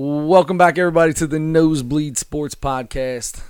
Welcome 0.00 0.58
back, 0.58 0.78
everybody, 0.78 1.12
to 1.14 1.26
the 1.26 1.40
Nosebleed 1.40 2.16
Sports 2.18 2.54
Podcast. 2.54 3.42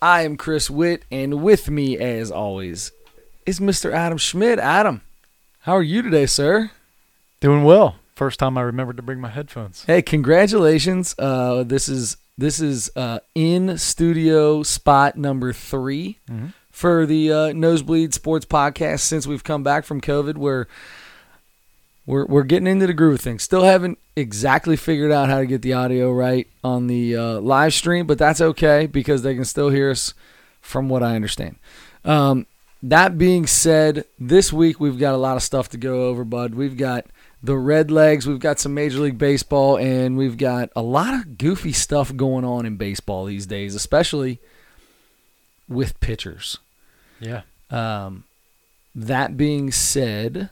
I 0.00 0.22
am 0.22 0.38
Chris 0.38 0.70
Witt, 0.70 1.02
and 1.10 1.42
with 1.42 1.68
me, 1.68 1.98
as 1.98 2.30
always, 2.30 2.90
is 3.44 3.60
Mr. 3.60 3.92
Adam 3.92 4.16
Schmidt. 4.16 4.58
Adam, 4.58 5.02
how 5.60 5.74
are 5.74 5.82
you 5.82 6.00
today, 6.00 6.24
sir? 6.24 6.70
Doing 7.40 7.64
well. 7.64 7.96
First 8.14 8.38
time 8.38 8.56
I 8.56 8.62
remembered 8.62 8.96
to 8.96 9.02
bring 9.02 9.20
my 9.20 9.28
headphones. 9.28 9.84
Hey, 9.84 10.00
congratulations! 10.00 11.14
Uh, 11.18 11.64
this 11.64 11.86
is 11.86 12.16
this 12.38 12.58
is 12.58 12.90
uh, 12.96 13.18
in 13.34 13.76
studio 13.76 14.62
spot 14.62 15.18
number 15.18 15.52
3 15.52 16.18
Mhm. 16.30 16.54
for 16.70 17.04
the 17.04 17.30
uh, 17.30 17.52
Nosebleed 17.52 18.14
Sports 18.14 18.46
Podcast. 18.46 19.00
Since 19.00 19.26
we've 19.26 19.44
come 19.44 19.62
back 19.62 19.84
from 19.84 20.00
COVID, 20.00 20.38
where 20.38 20.66
we're 22.06 22.24
we're 22.26 22.44
getting 22.44 22.66
into 22.68 22.86
the 22.86 22.94
groove 22.94 23.14
of 23.14 23.20
things. 23.20 23.42
Still 23.42 23.64
haven't 23.64 23.98
exactly 24.14 24.76
figured 24.76 25.12
out 25.12 25.28
how 25.28 25.40
to 25.40 25.46
get 25.46 25.62
the 25.62 25.72
audio 25.72 26.12
right 26.12 26.46
on 26.62 26.86
the 26.86 27.16
uh, 27.16 27.40
live 27.40 27.74
stream, 27.74 28.06
but 28.06 28.18
that's 28.18 28.40
okay 28.40 28.86
because 28.86 29.22
they 29.22 29.34
can 29.34 29.44
still 29.44 29.70
hear 29.70 29.90
us, 29.90 30.14
from 30.60 30.88
what 30.88 31.02
I 31.02 31.16
understand. 31.16 31.56
Um, 32.04 32.46
that 32.82 33.18
being 33.18 33.46
said, 33.46 34.04
this 34.18 34.52
week 34.52 34.78
we've 34.78 34.98
got 34.98 35.14
a 35.14 35.18
lot 35.18 35.36
of 35.36 35.42
stuff 35.42 35.68
to 35.70 35.76
go 35.76 36.06
over, 36.06 36.24
bud. 36.24 36.54
We've 36.54 36.76
got 36.76 37.06
the 37.42 37.56
Red 37.56 37.90
Legs, 37.90 38.26
we've 38.26 38.40
got 38.40 38.58
some 38.58 38.74
Major 38.74 39.00
League 39.00 39.18
Baseball, 39.18 39.76
and 39.76 40.16
we've 40.16 40.36
got 40.36 40.70
a 40.74 40.82
lot 40.82 41.14
of 41.14 41.38
goofy 41.38 41.72
stuff 41.72 42.14
going 42.14 42.44
on 42.44 42.66
in 42.66 42.76
baseball 42.76 43.24
these 43.24 43.46
days, 43.46 43.74
especially 43.74 44.40
with 45.68 45.98
pitchers. 46.00 46.58
Yeah. 47.20 47.42
Um, 47.70 48.24
that 48.94 49.36
being 49.36 49.70
said, 49.70 50.50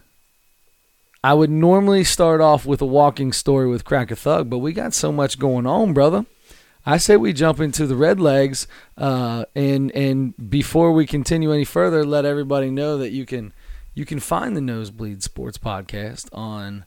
I 1.25 1.33
would 1.33 1.49
normally 1.49 2.05
start 2.05 2.43
off 2.43 2.67
with 2.67 2.83
a 2.83 2.87
walking 2.87 3.33
story 3.33 3.67
with 3.67 3.87
Crack 3.87 4.11
a 4.11 4.17
Thug, 4.17 4.51
but 4.51 4.59
we 4.59 4.75
got 4.75 4.93
so 4.93 5.11
much 5.11 5.39
going 5.39 5.67
on, 5.67 5.95
brother. 5.95 6.27
I 6.85 6.99
say 6.99 7.17
we 7.17 7.33
jump 7.33 7.61
into 7.61 7.87
the 7.87 7.97
red 7.97 8.21
legs, 8.21 8.69
uh, 8.99 9.47
and 9.55 9.91
and 9.93 10.35
before 10.51 10.93
we 10.93 11.07
continue 11.07 11.51
any 11.51 11.65
further, 11.65 12.05
let 12.05 12.27
everybody 12.27 12.71
know 12.71 12.99
that 12.99 13.09
you 13.11 13.25
can 13.25 13.55
you 13.95 14.05
can 14.05 14.21
find 14.21 14.55
the 14.55 14.61
Nosebleed 14.61 15.23
Sports 15.23 15.57
Podcast 15.57 16.29
on 16.35 16.85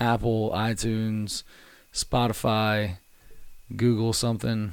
Apple, 0.00 0.50
iTunes, 0.50 1.44
Spotify, 1.94 2.96
Google 3.76 4.12
something, 4.12 4.72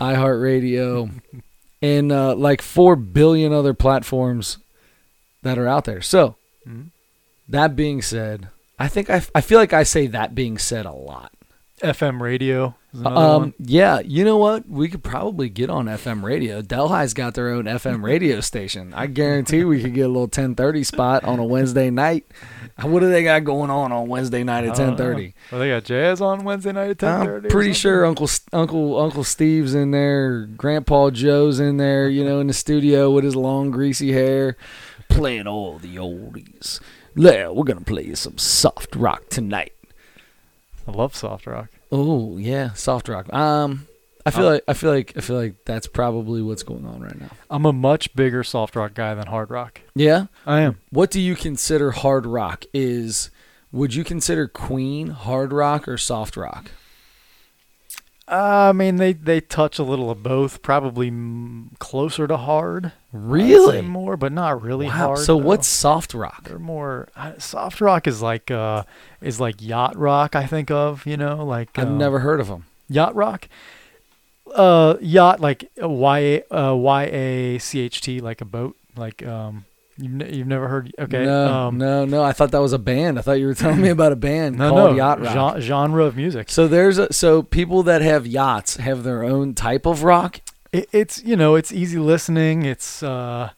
iHeartRadio, 0.00 1.20
and 1.80 2.10
uh, 2.10 2.34
like 2.34 2.62
four 2.62 2.96
billion 2.96 3.52
other 3.52 3.74
platforms 3.74 4.58
that 5.42 5.56
are 5.56 5.68
out 5.68 5.84
there. 5.84 6.02
So 6.02 6.34
Mhm. 6.66 6.90
That 7.52 7.76
being 7.76 8.02
said, 8.02 8.48
I 8.78 8.88
think 8.88 9.08
I, 9.08 9.22
I 9.34 9.40
feel 9.40 9.58
like 9.58 9.72
I 9.72 9.84
say 9.84 10.06
that 10.08 10.34
being 10.34 10.58
said 10.58 10.84
a 10.86 10.92
lot. 10.92 11.32
FM 11.82 12.20
radio 12.20 12.76
Um, 12.94 13.04
one. 13.04 13.54
yeah, 13.58 13.98
you 14.04 14.24
know 14.24 14.36
what? 14.36 14.68
We 14.68 14.88
could 14.88 15.02
probably 15.02 15.48
get 15.48 15.68
on 15.68 15.86
FM 15.86 16.22
radio. 16.22 16.62
Delhi's 16.62 17.12
got 17.12 17.34
their 17.34 17.48
own 17.50 17.64
FM 17.64 18.04
radio 18.04 18.40
station. 18.40 18.94
I 18.94 19.06
guarantee 19.08 19.64
we 19.64 19.82
could 19.82 19.92
get 19.94 20.02
a 20.02 20.08
little 20.08 20.28
10:30 20.28 20.84
spot 20.86 21.24
on 21.24 21.40
a 21.40 21.44
Wednesday 21.44 21.90
night. 21.90 22.24
What 22.80 23.00
do 23.00 23.10
they 23.10 23.24
got 23.24 23.42
going 23.42 23.70
on 23.70 23.90
on 23.90 24.06
Wednesday 24.06 24.44
night 24.44 24.62
at 24.64 24.78
I 24.78 24.86
don't 24.86 24.96
know. 24.96 25.04
10:30? 25.04 25.34
Well, 25.50 25.60
they 25.60 25.70
got 25.70 25.82
jazz 25.84 26.20
on 26.20 26.44
Wednesday 26.44 26.70
night 26.72 26.90
at 26.90 26.98
10:30. 26.98 27.44
I'm 27.46 27.50
pretty 27.50 27.72
sure 27.72 28.04
Uncle 28.06 28.28
Uncle 28.52 29.00
Uncle 29.00 29.24
Steve's 29.24 29.74
in 29.74 29.90
there, 29.90 30.46
Grandpa 30.46 31.10
Joe's 31.10 31.58
in 31.58 31.78
there, 31.78 32.08
you 32.08 32.24
know, 32.24 32.38
in 32.38 32.46
the 32.46 32.52
studio 32.54 33.10
with 33.10 33.24
his 33.24 33.34
long 33.34 33.72
greasy 33.72 34.12
hair, 34.12 34.56
playing 35.08 35.48
all 35.48 35.78
the 35.78 35.96
oldies. 35.96 36.78
Yeah, 37.14 37.48
we're 37.48 37.64
gonna 37.64 37.80
play 37.82 38.04
you 38.04 38.14
some 38.16 38.38
soft 38.38 38.96
rock 38.96 39.28
tonight. 39.28 39.72
I 40.86 40.90
love 40.92 41.14
soft 41.14 41.46
rock. 41.46 41.68
Oh 41.90 42.36
yeah, 42.38 42.72
soft 42.72 43.08
rock. 43.08 43.32
Um, 43.32 43.86
I 44.24 44.30
feel 44.30 44.46
Oh. 44.46 44.50
like 44.52 44.64
I 44.68 44.72
feel 44.74 44.90
like 44.90 45.12
I 45.16 45.20
feel 45.20 45.36
like 45.36 45.64
that's 45.64 45.86
probably 45.86 46.42
what's 46.42 46.62
going 46.62 46.86
on 46.86 47.00
right 47.00 47.20
now. 47.20 47.30
I'm 47.50 47.66
a 47.66 47.72
much 47.72 48.14
bigger 48.14 48.42
soft 48.44 48.76
rock 48.76 48.94
guy 48.94 49.14
than 49.14 49.26
hard 49.26 49.50
rock. 49.50 49.80
Yeah. 49.94 50.26
I 50.46 50.60
am. 50.60 50.78
What 50.90 51.10
do 51.10 51.20
you 51.20 51.36
consider 51.36 51.90
hard 51.90 52.24
rock? 52.26 52.64
Is 52.72 53.30
would 53.72 53.94
you 53.94 54.04
consider 54.04 54.48
Queen 54.48 55.08
hard 55.08 55.52
rock 55.52 55.86
or 55.88 55.98
soft 55.98 56.36
rock? 56.36 56.70
Uh, 58.28 58.68
I 58.68 58.72
mean, 58.72 58.96
they 58.96 59.12
they 59.12 59.40
touch 59.40 59.78
a 59.78 59.82
little 59.82 60.10
of 60.10 60.22
both. 60.22 60.62
Probably 60.62 61.10
mm, 61.10 61.76
closer 61.78 62.26
to 62.26 62.36
hard. 62.36 62.92
Really? 63.12 63.82
more, 63.82 64.16
but 64.16 64.32
not 64.32 64.62
really 64.62 64.86
wow. 64.86 64.92
hard. 64.92 65.18
so 65.18 65.38
though. 65.38 65.44
what's 65.44 65.66
soft 65.66 66.14
rock? 66.14 66.44
They're 66.48 66.58
more 66.58 67.08
uh, 67.16 67.38
soft 67.38 67.80
rock 67.80 68.06
is 68.06 68.22
like 68.22 68.50
uh 68.50 68.84
is 69.20 69.40
like 69.40 69.56
yacht 69.60 69.96
rock. 69.96 70.36
I 70.36 70.46
think 70.46 70.70
of 70.70 71.04
you 71.04 71.16
know 71.16 71.44
like 71.44 71.78
I've 71.78 71.88
um, 71.88 71.98
never 71.98 72.20
heard 72.20 72.40
of 72.40 72.46
them. 72.46 72.64
yacht 72.88 73.14
rock 73.14 73.48
uh 74.54 74.96
yacht 75.00 75.40
like 75.40 75.70
y 75.76 76.18
a 76.50 76.54
uh, 76.54 76.74
y 76.74 77.04
a 77.04 77.58
c 77.58 77.80
h 77.80 78.00
t 78.00 78.20
like 78.20 78.40
a 78.40 78.44
boat 78.44 78.76
like 78.96 79.26
um 79.26 79.64
you've, 79.98 80.12
ne- 80.12 80.34
you've 80.36 80.46
never 80.46 80.68
heard 80.68 80.92
okay 80.98 81.24
No, 81.24 81.46
um 81.46 81.78
no, 81.78 82.04
no. 82.04 82.22
I 82.22 82.32
thought 82.32 82.50
that 82.52 82.60
was 82.60 82.72
a 82.72 82.78
band. 82.78 83.18
I 83.18 83.22
thought 83.22 83.38
you 83.38 83.46
were 83.46 83.54
telling 83.54 83.80
me 83.80 83.88
about 83.90 84.12
a 84.12 84.16
band 84.16 84.56
no 84.58 84.68
called 84.70 84.90
no 84.90 84.96
yacht 84.96 85.20
rock. 85.20 85.54
gen- 85.54 85.60
genre 85.62 86.04
of 86.04 86.16
music 86.16 86.50
So 86.50 86.66
there's 86.68 86.98
a, 86.98 87.12
so 87.12 87.42
people 87.42 87.82
that 87.84 88.02
have 88.02 88.26
yachts 88.26 88.76
have 88.76 89.02
their 89.04 89.22
own 89.24 89.54
type 89.54 89.86
of 89.86 90.02
rock, 90.02 90.40
it, 90.72 90.88
it's 90.92 91.22
you 91.24 91.36
know 91.36 91.54
it's 91.54 91.72
easy 91.72 91.98
listening 91.98 92.64
it's 92.64 93.02
uh 93.02 93.50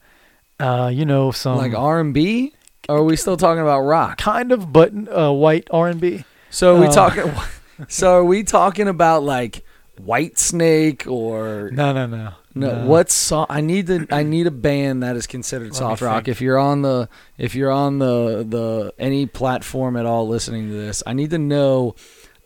uh 0.61 0.91
you 0.93 1.05
know 1.05 1.31
some 1.31 1.57
like 1.57 1.75
R 1.75 2.01
and 2.01 2.13
B. 2.15 2.53
Are 2.89 3.03
we 3.03 3.17
still 3.17 3.37
talking 3.37 3.63
about 3.63 3.81
rock? 3.81 4.19
kind 4.19 4.53
of 4.53 4.73
but 4.73 4.93
uh 5.11 5.33
white 5.33 5.67
r&b 5.71 6.25
So 6.51 6.77
are 6.77 6.81
we 6.81 6.87
Uh, 6.87 6.91
talking? 6.93 7.33
So 7.89 8.13
are 8.19 8.25
we 8.25 8.45
talking 8.45 8.87
about 8.89 9.25
like 9.25 9.65
White 9.99 10.39
Snake 10.39 11.07
or 11.07 11.71
no 11.73 11.93
no 11.93 12.07
no 12.07 12.33
no? 12.55 12.87
What's 12.87 13.15
so, 13.15 13.47
I 13.49 13.61
need 13.61 13.89
to 13.89 14.07
I 14.11 14.23
need 14.23 14.47
a 14.47 14.51
band 14.53 15.03
that 15.03 15.17
is 15.17 15.27
considered 15.27 15.73
Let 15.73 15.75
soft 15.75 16.03
rock. 16.03 16.25
think. 16.25 16.29
If 16.29 16.41
you're 16.41 16.59
on 16.59 16.83
the 16.83 17.09
if 17.37 17.55
you're 17.55 17.73
on 17.73 17.99
the 17.99 18.45
the 18.49 18.95
any 18.99 19.27
platform 19.27 19.97
at 19.97 20.07
all 20.07 20.29
listening 20.29 20.69
to 20.69 20.75
this, 20.75 21.03
I 21.07 21.13
need 21.15 21.31
to 21.31 21.39
know. 21.39 21.97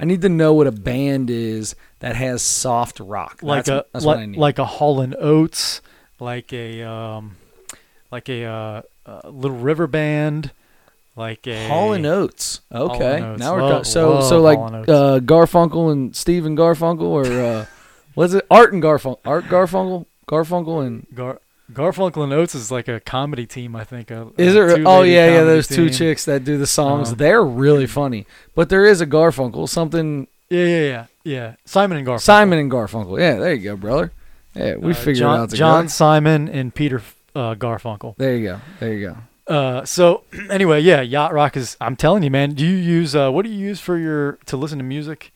I 0.01 0.05
need 0.05 0.23
to 0.23 0.29
know 0.29 0.55
what 0.55 0.69
a 0.69 0.73
band 0.73 1.29
is 1.29 1.75
that 1.99 2.15
has 2.15 2.41
soft 2.41 3.01
rock. 3.01 3.41
like 3.43 3.65
that's, 3.65 3.69
a 3.69 3.85
that's 3.93 4.05
what 4.05 4.17
I 4.17 4.21
like, 4.21 4.29
need. 4.29 4.39
like 4.39 4.59
a 4.61 4.65
Hall 4.65 5.01
and 5.01 5.15
Oates, 5.17 5.83
like 6.21 6.53
a 6.53 6.83
um, 6.85 7.37
like 8.11 8.29
a 8.29 8.45
uh, 8.45 8.83
uh, 9.05 9.29
Little 9.29 9.59
River 9.59 9.87
Band, 9.87 10.53
like 11.19 11.47
a 11.47 11.69
Hall 11.69 11.93
and 11.93 12.07
Oates. 12.07 12.61
Okay, 12.73 13.17
and 13.17 13.25
Oates. 13.25 13.41
now 13.41 13.55
we're 13.55 13.63
Love- 13.63 13.87
so 13.87 14.11
love 14.15 14.25
so 14.25 14.41
like 14.41 14.59
Hall 14.59 14.67
and 14.69 14.77
Oates. 14.77 14.89
uh, 14.91 15.19
Garfunkel 15.21 15.93
and 15.93 16.17
Stephen 16.17 16.57
Garfunkel 16.57 17.03
or 17.03 17.27
uh, 17.27 17.67
what's 18.15 18.33
it? 18.33 18.47
Art 18.51 18.73
and 18.73 18.83
Garfunkel. 18.83 19.19
Art 19.27 19.45
Garfunkel. 19.47 20.07
Garfunkel 20.27 20.87
and 20.87 21.07
Gar- 21.15 21.41
Garfunkel 21.73 22.23
and 22.25 22.33
Oates 22.33 22.55
is 22.55 22.71
like 22.71 22.87
a 22.89 23.01
comedy 23.01 23.47
team, 23.47 23.75
I 23.75 23.85
think. 23.85 24.11
A, 24.11 24.29
is 24.39 24.55
it? 24.55 24.77
two 24.77 24.85
Oh 24.87 25.03
yeah, 25.03 25.13
yeah. 25.27 25.29
comedy 25.39 25.45
There's 25.47 25.69
two 25.69 25.89
team. 25.89 25.95
chicks 25.95 26.25
that 26.27 26.45
do 26.45 26.57
the 26.59 26.67
songs. 26.67 27.09
Uh-huh. 27.09 27.17
They're 27.17 27.45
really 27.45 27.87
funny. 27.87 28.27
But 28.55 28.69
there 28.69 28.85
is 28.85 29.01
a 29.01 29.07
Garfunkel. 29.07 29.69
Something 29.69 30.29
Yeah, 30.51 30.65
yeah, 30.65 30.81
yeah, 30.83 31.07
yeah. 31.25 31.55
Simon 31.65 31.99
and 31.99 32.07
Garfunkel. 32.07 32.21
Simon 32.21 32.59
and 32.59 32.71
Garfunkel. 32.71 33.19
Yeah, 33.19 33.37
there 33.39 33.55
you 33.55 33.63
go, 33.65 33.77
brother. 33.77 34.13
Yeah, 34.55 34.77
we 34.77 34.93
Uh, 34.93 34.95
figured 34.95 35.17
John, 35.17 35.39
it 35.39 35.43
out 35.45 35.51
together. 35.51 35.59
John 35.59 35.89
Simon 35.89 36.49
and 36.49 36.75
Peter 36.75 37.03
uh, 37.35 37.55
Garfunkel. 37.55 38.17
There 38.17 38.37
you 38.37 38.49
go. 38.49 38.61
There 38.81 38.93
you 38.95 39.09
go. 39.09 39.17
Uh, 39.49 39.85
so 39.85 40.25
anyway, 40.51 40.81
yeah, 40.81 41.01
yacht 41.01 41.33
rock 41.33 41.57
is. 41.57 41.77
I'm 41.81 41.97
telling 41.97 42.23
you, 42.23 42.31
man. 42.31 42.53
Do 42.55 42.65
you 42.67 42.77
use 42.77 43.17
uh, 43.17 43.31
what 43.31 43.45
do 43.45 43.51
you 43.51 43.59
use 43.59 43.81
for 43.81 43.97
your 43.99 44.33
to 44.47 44.57
listen 44.57 44.79
to 44.79 44.85
music? 44.85 45.33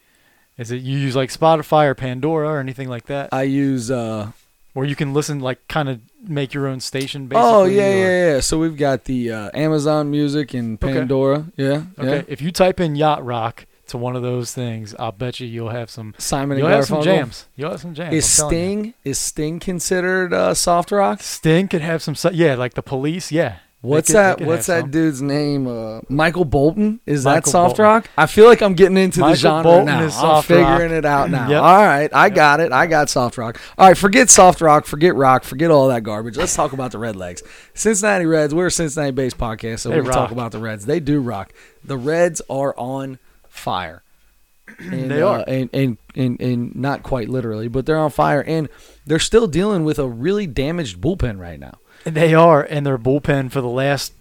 Is 0.58 0.70
it 0.70 0.82
you 0.82 0.98
use 0.98 1.16
like 1.16 1.30
Spotify 1.30 1.86
or 1.86 1.94
Pandora 1.94 2.48
or 2.48 2.60
anything 2.60 2.88
like 2.88 3.06
that, 3.06 3.30
I 3.32 3.42
use. 3.44 3.90
uh 3.90 4.32
where 4.74 4.86
you 4.86 4.96
can 4.96 5.12
listen 5.12 5.38
like 5.40 5.68
kind 5.68 5.86
of 5.90 6.00
make 6.26 6.54
your 6.54 6.66
own 6.66 6.80
station? 6.80 7.26
Basically. 7.26 7.46
Oh 7.50 7.64
yeah, 7.64 7.82
or- 7.88 7.96
yeah, 7.96 8.34
yeah. 8.34 8.40
So 8.40 8.58
we've 8.58 8.76
got 8.76 9.04
the 9.04 9.30
uh, 9.30 9.50
Amazon 9.52 10.10
Music 10.10 10.54
and 10.54 10.82
Okay. 10.82 10.94
Pandora. 10.94 11.44
Yeah, 11.56 11.82
Okay, 11.98 12.16
yeah. 12.16 12.22
if 12.26 12.40
you 12.40 12.50
type 12.52 12.80
in 12.80 12.96
yacht 12.96 13.22
rock 13.22 13.66
to 13.88 13.98
one 13.98 14.16
of 14.16 14.22
those 14.22 14.54
things, 14.54 14.94
I'll 14.98 15.12
bet 15.12 15.40
you 15.40 15.46
you'll 15.46 15.68
have 15.68 15.90
some. 15.90 16.14
Simon 16.16 16.52
and 16.52 16.60
You'll 16.60 16.68
have 16.74 16.86
some 16.86 17.02
jams. 17.02 17.46
You'll 17.54 17.70
have 17.72 17.80
some 17.82 17.92
jams. 17.92 18.14
Is 18.14 18.34
telling 18.36 18.54
you. 18.54 18.60
Sting 18.60 18.94
is 19.04 19.18
Sting 19.18 19.60
considered 19.60 20.32
uh, 20.32 20.54
soft 20.54 20.90
rock? 20.90 21.22
Sting 21.22 21.68
could 21.68 21.82
have 21.82 22.02
some. 22.02 22.14
Yeah, 22.32 22.54
like 22.54 22.72
the 22.72 22.82
police. 22.82 23.30
Yeah. 23.30 23.56
What's 23.82 24.06
could- 24.08 24.16
that? 24.16 24.40
What's 24.40 24.66
that 24.66 24.82
some. 24.82 24.90
dude's 24.92 25.20
name? 25.20 25.66
Uh, 25.66 26.00
Michael 26.08 26.44
Bolton. 26.44 27.00
Is 27.04 27.24
that 27.24 27.46
soft 27.46 27.76
Bolton. 27.78 27.82
rock? 27.84 28.10
I 28.16 28.26
feel 28.26 28.46
like 28.46 28.62
I'm 28.62 28.74
getting 28.74 28.96
into 28.96 29.18
Michael 29.20 29.32
the 29.32 29.38
genre 29.38 29.62
Bolton 29.64 29.86
now. 29.86 30.02
is 30.04 30.16
I'm 30.16 30.42
figuring 30.44 30.68
rock. 30.92 30.98
it 30.98 31.04
out 31.04 31.30
now. 31.30 31.48
Yep. 31.50 31.62
All 31.62 31.84
right, 31.84 32.10
I 32.14 32.26
Yep. 32.26 32.34
got 32.36 32.60
it. 32.60 32.70
I 32.72 32.86
got 32.86 33.10
soft 33.10 33.36
rock. 33.38 33.60
All 33.76 33.88
right, 33.88 33.98
forget 33.98 34.30
soft 34.30 34.60
rock. 34.60 34.86
Forget 34.86 35.16
rock. 35.16 35.42
Forget 35.44 35.70
all 35.72 35.88
that 35.88 36.04
garbage. 36.04 36.36
Let's 36.36 36.54
talk 36.54 36.72
about 36.72 36.92
the 36.92 36.98
Red 36.98 37.16
Legs. 37.16 37.42
Cincinnati 37.74 38.24
Reds. 38.24 38.54
We're 38.54 38.66
a 38.66 38.70
Cincinnati-based 38.70 39.36
podcast, 39.36 39.80
so 39.80 39.88
They 39.90 40.00
we 40.00 40.08
talk 40.10 40.30
about 40.30 40.52
the 40.52 40.58
Reds. 40.60 40.86
They 40.86 41.00
do 41.00 41.20
rock. 41.20 41.52
The 41.84 41.96
Reds 41.98 42.40
are 42.48 42.74
on 42.78 43.18
fire. 43.48 44.02
And, 44.78 45.10
They 45.10 45.20
uh, 45.22 45.26
are. 45.28 45.44
and, 45.46 45.68
and 45.74 45.98
and 46.14 46.40
and 46.40 46.74
not 46.76 47.02
quite 47.02 47.28
literally, 47.28 47.68
but 47.68 47.84
they're 47.84 47.98
on 47.98 48.10
fire, 48.10 48.42
and 48.46 48.68
they're 49.06 49.18
still 49.18 49.46
dealing 49.48 49.84
with 49.84 49.98
a 49.98 50.08
really 50.08 50.46
damaged 50.46 51.00
bullpen 51.00 51.38
right 51.38 51.58
now. 51.60 51.74
They 52.04 52.34
are, 52.34 52.62
and 52.62 52.84
their 52.84 52.98
bullpen 52.98 53.50
for 53.50 53.60
the 53.60 53.68
last 53.68 54.12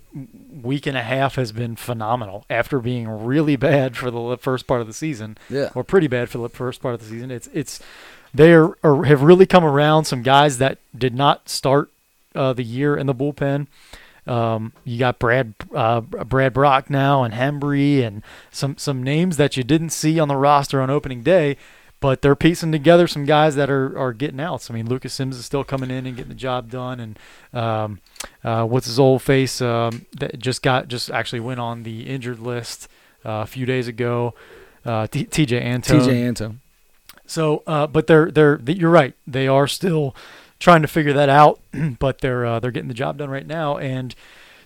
week 0.62 0.86
and 0.86 0.98
a 0.98 1.01
half 1.01 1.36
has 1.36 1.51
been 1.51 1.75
phenomenal. 1.75 2.45
After 2.50 2.80
being 2.80 3.07
really 3.07 3.56
bad 3.56 3.95
for 3.98 4.12
the 4.12 4.38
first 4.38 4.68
part 4.68 4.81
of 4.81 4.88
the 4.88 4.94
season, 4.94 5.38
Yeah. 5.50 5.69
or 5.74 5.83
pretty 5.83 6.07
bad 6.07 6.30
for 6.30 6.38
the 6.38 6.50
first 6.50 6.81
part 6.81 6.94
of 6.94 7.00
the 7.01 7.07
season, 7.07 7.31
it's 7.31 7.48
it's 7.54 7.80
they 8.33 8.54
are, 8.54 8.78
are 8.83 9.04
have 9.06 9.22
really 9.24 9.45
come 9.45 9.63
around. 9.66 10.06
Some 10.06 10.22
guys 10.22 10.57
that 10.60 10.78
did 10.98 11.16
not 11.16 11.50
start 11.50 11.89
uh, 12.36 12.54
the 12.54 12.63
year 12.63 12.95
in 12.95 13.07
the 13.07 13.16
bullpen. 13.16 13.68
Um, 14.27 14.74
you 14.86 15.00
got 15.00 15.18
Brad 15.18 15.56
uh, 15.74 16.01
Brad 16.01 16.54
Brach 16.54 16.89
now 16.89 17.24
and 17.24 17.34
Hembree 17.34 18.06
and 18.06 18.22
some 18.51 18.77
some 18.77 19.01
names 19.01 19.38
that 19.38 19.57
you 19.57 19.63
didn't 19.63 19.89
see 19.89 20.19
on 20.19 20.27
the 20.27 20.36
roster 20.36 20.80
on 20.81 20.89
opening 20.92 21.24
day, 21.24 21.57
but 22.01 22.21
they're 22.21 22.36
piecing 22.36 22.71
together 22.74 23.07
some 23.07 23.25
guys 23.25 23.56
that 23.56 23.69
are, 23.69 23.98
are 23.98 24.12
getting 24.12 24.39
outs. 24.39 24.69
I 24.69 24.74
mean, 24.74 24.89
Lucas 24.89 25.13
Sims 25.13 25.38
is 25.38 25.45
still 25.45 25.63
coming 25.63 25.92
in 25.92 26.06
and 26.06 26.18
getting 26.18 26.30
the 26.30 26.36
job 26.36 26.69
done, 26.69 27.00
and 27.00 27.19
um, 27.53 28.01
uh, 28.44 28.65
what's 28.65 28.88
his 28.88 29.00
old 29.00 29.21
face 29.21 29.62
um, 29.62 30.06
that 30.19 30.38
just 30.39 30.62
got 30.62 30.89
just 30.89 31.09
actually 31.09 31.39
went 31.39 31.62
on 31.62 31.83
the 31.83 32.07
injured 32.09 32.39
list 32.39 32.89
uh, 33.24 33.44
a 33.44 33.45
few 33.45 33.65
days 33.65 33.88
ago. 33.88 34.33
Uh, 34.83 35.06
T- 35.07 35.25
Tejay 35.25 35.62
Antone. 35.62 36.01
TJ 36.01 36.27
Anto. 36.27 36.56
So, 37.27 37.63
uh, 37.68 37.88
but 37.88 38.07
they're 38.07 38.31
they're 38.31 38.59
you're 38.65 38.89
right. 38.89 39.13
They 39.25 39.48
are 39.48 39.68
still 39.68 40.15
trying 40.59 40.81
to 40.81 40.88
figure 40.88 41.13
that 41.13 41.30
out, 41.30 41.59
but 42.00 42.19
they're 42.21 42.45
uh, 42.45 42.59
they're 42.59 42.71
getting 42.71 42.89
the 42.89 42.95
job 42.95 43.19
done 43.19 43.30
right 43.30 43.48
now, 43.48 43.77
and 43.77 44.15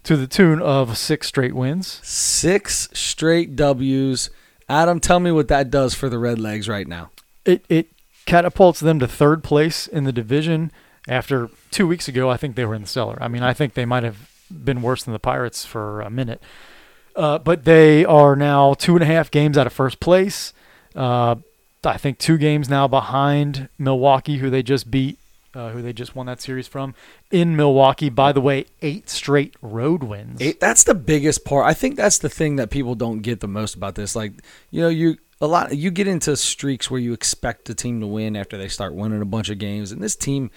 to 0.04 0.16
the 0.16 0.28
tune 0.28 0.62
of 0.62 0.98
six 0.98 1.28
straight 1.28 1.54
wins. 1.54 2.00
Six 2.02 2.88
straight 2.94 3.56
W's. 3.58 4.30
Adam, 4.68 5.00
tell 5.00 5.20
me 5.20 5.32
what 5.32 5.48
that 5.50 5.70
does 5.70 5.94
for 5.94 6.10
the 6.10 6.18
Red 6.18 6.40
Legs 6.40 6.68
right 6.68 6.88
now. 6.88 7.12
It 7.46 7.66
it 7.70 7.88
catapults 8.26 8.80
them 8.80 9.00
to 9.00 9.08
third 9.08 9.44
place 9.44 9.88
in 9.88 10.04
the 10.04 10.12
division. 10.12 10.72
After 11.08 11.50
two 11.70 11.88
weeks 11.88 12.08
ago, 12.08 12.30
I 12.30 12.38
think 12.38 12.56
they 12.56 12.66
were 12.66 12.74
in 12.74 12.82
the 12.82 12.88
cellar. 12.88 13.18
I 13.22 13.28
mean, 13.28 13.44
I 13.44 13.54
think 13.54 13.76
they 13.76 13.86
might 13.86 14.04
have 14.04 14.30
been 14.50 14.82
worse 14.82 15.04
than 15.04 15.14
the 15.14 15.20
Pirates 15.20 15.64
for 15.66 16.02
a 16.02 16.10
minute. 16.10 16.42
Uh, 17.16 17.38
but 17.38 17.64
they 17.64 18.04
are 18.04 18.36
now 18.36 18.74
two 18.74 18.96
and 18.96 19.04
a 19.04 19.06
half 19.06 19.32
games 19.32 19.58
out 19.58 19.68
of 19.68 19.74
first 19.74 20.00
place. 20.00 20.52
Uh, 20.96 21.36
I 21.84 21.98
think 21.98 22.18
two 22.18 22.38
games 22.38 22.70
now 22.70 22.88
behind 22.88 23.70
Milwaukee, 23.78 24.38
who 24.38 24.50
they 24.50 24.64
just 24.64 24.90
beat, 24.90 25.20
uh, 25.54 25.70
who 25.70 25.82
they 25.82 25.94
just 25.94 26.16
won 26.16 26.26
that 26.26 26.42
series 26.42 26.68
from 26.68 26.96
in 27.32 27.56
Milwaukee. 27.56 28.10
By 28.10 28.32
the 28.32 28.42
way, 28.42 28.66
eight 28.82 29.10
straight 29.10 29.56
road 29.62 30.04
wins. 30.04 30.42
Eight, 30.42 30.60
that's 30.60 30.84
the 30.84 30.96
biggest 30.96 31.46
part. 31.46 31.66
I 31.66 31.74
think 31.74 31.96
that's 31.96 32.18
the 32.18 32.30
thing 32.30 32.56
that 32.58 32.70
people 32.70 32.96
don't 32.96 33.20
get 33.20 33.40
the 33.40 33.48
most 33.48 33.76
about 33.76 33.96
this. 33.96 34.16
Like, 34.16 34.34
you 34.72 34.82
know, 34.82 34.90
you 34.90 35.18
a 35.42 35.48
lot 35.48 35.76
you 35.76 35.92
get 35.92 36.08
into 36.08 36.36
streaks 36.38 36.90
where 36.90 37.00
you 37.00 37.14
expect 37.14 37.66
the 37.66 37.76
team 37.76 38.00
to 38.02 38.08
win 38.08 38.36
after 38.36 38.58
they 38.58 38.68
start 38.68 38.94
winning 38.94 39.22
a 39.22 39.26
bunch 39.26 39.50
of 39.50 39.58
games, 39.58 39.92
and 39.92 40.02
this 40.02 40.16
team 40.16 40.50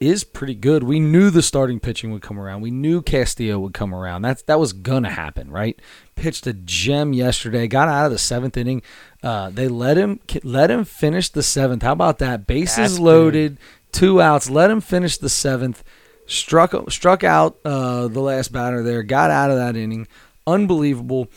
is 0.00 0.22
pretty 0.22 0.54
good. 0.54 0.84
We 0.84 1.00
knew 1.00 1.30
the 1.30 1.42
starting 1.42 1.80
pitching 1.80 2.12
would 2.12 2.22
come 2.22 2.38
around. 2.38 2.60
We 2.60 2.70
knew 2.70 3.02
Castillo 3.02 3.58
would 3.58 3.74
come 3.74 3.94
around. 3.94 4.22
That's 4.22 4.42
that 4.42 4.60
was 4.60 4.72
gonna 4.72 5.10
happen, 5.10 5.50
right? 5.50 5.78
Pitched 6.14 6.46
a 6.46 6.52
gem 6.52 7.12
yesterday. 7.12 7.66
Got 7.66 7.88
out 7.88 8.06
of 8.06 8.12
the 8.12 8.18
seventh 8.18 8.56
inning. 8.56 8.82
Uh, 9.22 9.50
they 9.50 9.68
let 9.68 9.96
him 9.96 10.20
let 10.42 10.70
him 10.70 10.84
finish 10.84 11.28
the 11.28 11.42
seventh. 11.42 11.82
How 11.82 11.92
about 11.92 12.18
that? 12.18 12.46
Bases 12.46 12.76
That's 12.76 12.98
loaded, 12.98 13.58
two 13.92 14.22
outs. 14.22 14.48
Let 14.48 14.70
him 14.70 14.80
finish 14.80 15.18
the 15.18 15.28
seventh. 15.28 15.82
Struck 16.26 16.74
struck 16.90 17.24
out 17.24 17.58
uh, 17.64 18.08
the 18.08 18.20
last 18.20 18.52
batter 18.52 18.82
there. 18.82 19.02
Got 19.02 19.30
out 19.30 19.50
of 19.50 19.56
that 19.56 19.76
inning. 19.76 20.06
Unbelievable. 20.46 21.28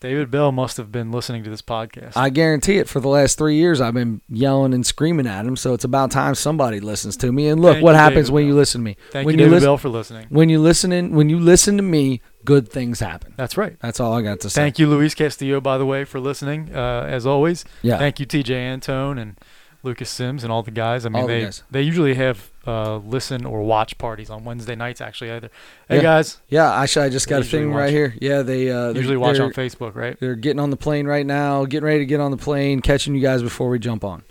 David 0.00 0.30
Bell 0.30 0.52
must 0.52 0.76
have 0.76 0.92
been 0.92 1.10
listening 1.10 1.42
to 1.44 1.50
this 1.50 1.62
podcast. 1.62 2.12
I 2.16 2.28
guarantee 2.28 2.76
it. 2.76 2.86
For 2.88 3.00
the 3.00 3.08
last 3.08 3.38
three 3.38 3.56
years, 3.56 3.80
I've 3.80 3.94
been 3.94 4.20
yelling 4.28 4.74
and 4.74 4.84
screaming 4.84 5.26
at 5.26 5.46
him. 5.46 5.56
So 5.56 5.72
it's 5.72 5.84
about 5.84 6.10
time 6.10 6.34
somebody 6.34 6.80
listens 6.80 7.16
to 7.18 7.32
me. 7.32 7.48
And 7.48 7.62
look, 7.62 7.74
Thank 7.76 7.84
what 7.84 7.92
you, 7.92 7.96
happens 7.96 8.26
David 8.26 8.34
when 8.34 8.46
you 8.46 8.54
listen 8.54 8.80
to 8.82 8.84
me. 8.84 8.96
Thank 9.10 9.24
when 9.26 9.34
you, 9.34 9.38
David 9.38 9.52
listen, 9.52 9.66
Bell, 9.66 9.78
for 9.78 9.88
listening. 9.88 10.26
when 10.28 10.48
you 10.50 10.58
listen 10.60 10.92
in, 10.92 11.14
when 11.14 11.30
you 11.30 11.38
listen 11.40 11.76
to 11.78 11.82
me, 11.82 12.20
good 12.44 12.68
things 12.68 13.00
happen. 13.00 13.32
That's 13.36 13.56
right. 13.56 13.76
That's 13.80 13.98
all 13.98 14.12
I 14.12 14.20
got 14.20 14.40
to 14.40 14.50
say. 14.50 14.60
Thank 14.60 14.78
you, 14.78 14.86
Luis 14.86 15.14
Castillo, 15.14 15.60
by 15.62 15.78
the 15.78 15.86
way, 15.86 16.04
for 16.04 16.20
listening. 16.20 16.74
Uh, 16.74 17.06
as 17.08 17.24
always, 17.26 17.64
Yeah. 17.82 17.96
thank 17.96 18.20
you, 18.20 18.26
Tejay 18.26 18.50
Antone 18.54 19.16
and 19.18 19.38
Lucas 19.82 20.10
Sims 20.10 20.44
and 20.44 20.52
all 20.52 20.62
the 20.62 20.70
guys. 20.70 21.06
I 21.06 21.08
mean, 21.08 21.22
All 21.22 21.26
the 21.26 21.32
they 21.34 21.44
guys. 21.44 21.62
they 21.70 21.80
usually 21.82 22.14
have 22.16 22.50
uh, 22.66 22.96
listen 22.98 23.44
or 23.44 23.62
watch 23.62 23.96
parties 23.98 24.30
on 24.30 24.44
Wednesday 24.44 24.74
nights. 24.74 25.00
Actually, 25.00 25.30
either. 25.32 25.50
Hey 25.88 25.96
Yeah. 25.96 26.02
guys, 26.02 26.38
yeah, 26.48 26.80
actually, 26.80 27.06
I 27.06 27.08
just 27.10 27.28
got 27.28 27.42
a 27.42 27.44
thing 27.44 27.70
watch. 27.70 27.78
right 27.80 27.90
here. 27.90 28.14
Yeah, 28.20 28.42
they 28.42 28.70
uh, 28.70 28.90
usually 28.92 29.16
watch 29.16 29.38
on 29.38 29.52
Facebook, 29.52 29.94
right? 29.94 30.18
They're 30.20 30.34
getting 30.34 30.60
on 30.60 30.70
the 30.70 30.76
plane 30.76 31.06
right 31.06 31.26
now, 31.26 31.64
getting 31.64 31.86
ready 31.86 32.00
to 32.00 32.06
get 32.06 32.20
on 32.20 32.30
the 32.30 32.36
plane, 32.36 32.80
catching 32.80 33.14
you 33.14 33.20
guys 33.20 33.42
before 33.42 33.68
we 33.68 33.78
jump 33.78 34.04
on. 34.04 34.22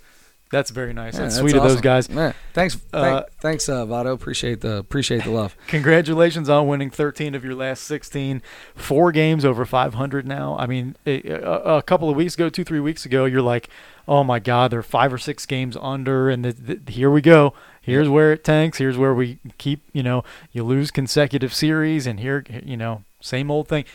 That's 0.52 0.70
very 0.70 0.94
nice. 0.94 1.16
Yeah, 1.16 1.22
that's 1.22 1.38
sweet 1.38 1.56
of 1.56 1.64
those 1.64 1.82
guys. 1.82 2.08
Yeah, 2.08 2.32
thanks, 2.54 2.78
Uh, 2.94 3.02
thank- 3.02 3.26
thanks, 3.42 3.68
uh, 3.68 3.84
Vado. 3.88 4.14
Appreciate 4.14 4.62
the 4.62 4.78
appreciate 4.78 5.24
the 5.24 5.32
love. 5.32 5.58
Congratulations 5.68 6.50
on 6.50 6.68
winning 6.68 6.92
13 6.92 7.34
of 7.34 7.44
your 7.44 7.56
last 7.56 7.84
16. 7.84 8.44
Four 8.76 9.12
games 9.12 9.44
over 9.44 9.66
500 9.66 10.28
now. 10.28 10.56
I 10.60 10.68
mean, 10.68 10.96
a, 11.06 11.28
a, 11.30 11.78
a 11.78 11.82
couple 11.82 12.10
of 12.12 12.16
weeks 12.16 12.36
ago, 12.36 12.50
two, 12.50 12.64
three 12.64 12.80
weeks 12.80 13.06
ago, 13.08 13.26
you're 13.26 13.42
like, 13.42 13.70
oh 14.08 14.24
my 14.24 14.38
God, 14.40 14.70
they're 14.72 14.84
five 14.84 15.12
or 15.12 15.18
six 15.18 15.48
games 15.48 15.76
under, 15.82 16.30
and 16.30 16.46
the, 16.46 16.54
the, 16.54 16.92
here 16.92 17.10
we 17.10 17.22
go. 17.22 17.54
Here's 17.86 18.10
where 18.10 18.34
it 18.34 18.44
tanks. 18.44 18.80
Here's 18.80 18.98
where 18.98 19.14
we 19.14 19.38
keep, 19.60 19.84
you 19.94 20.02
know, 20.02 20.24
you 20.52 20.64
lose 20.64 20.90
consecutive 20.90 21.54
series, 21.54 22.08
and 22.08 22.20
here, 22.20 22.44
you 22.64 22.76
know, 22.76 23.04
same 23.22 23.52
old 23.52 23.68
thing. 23.68 23.86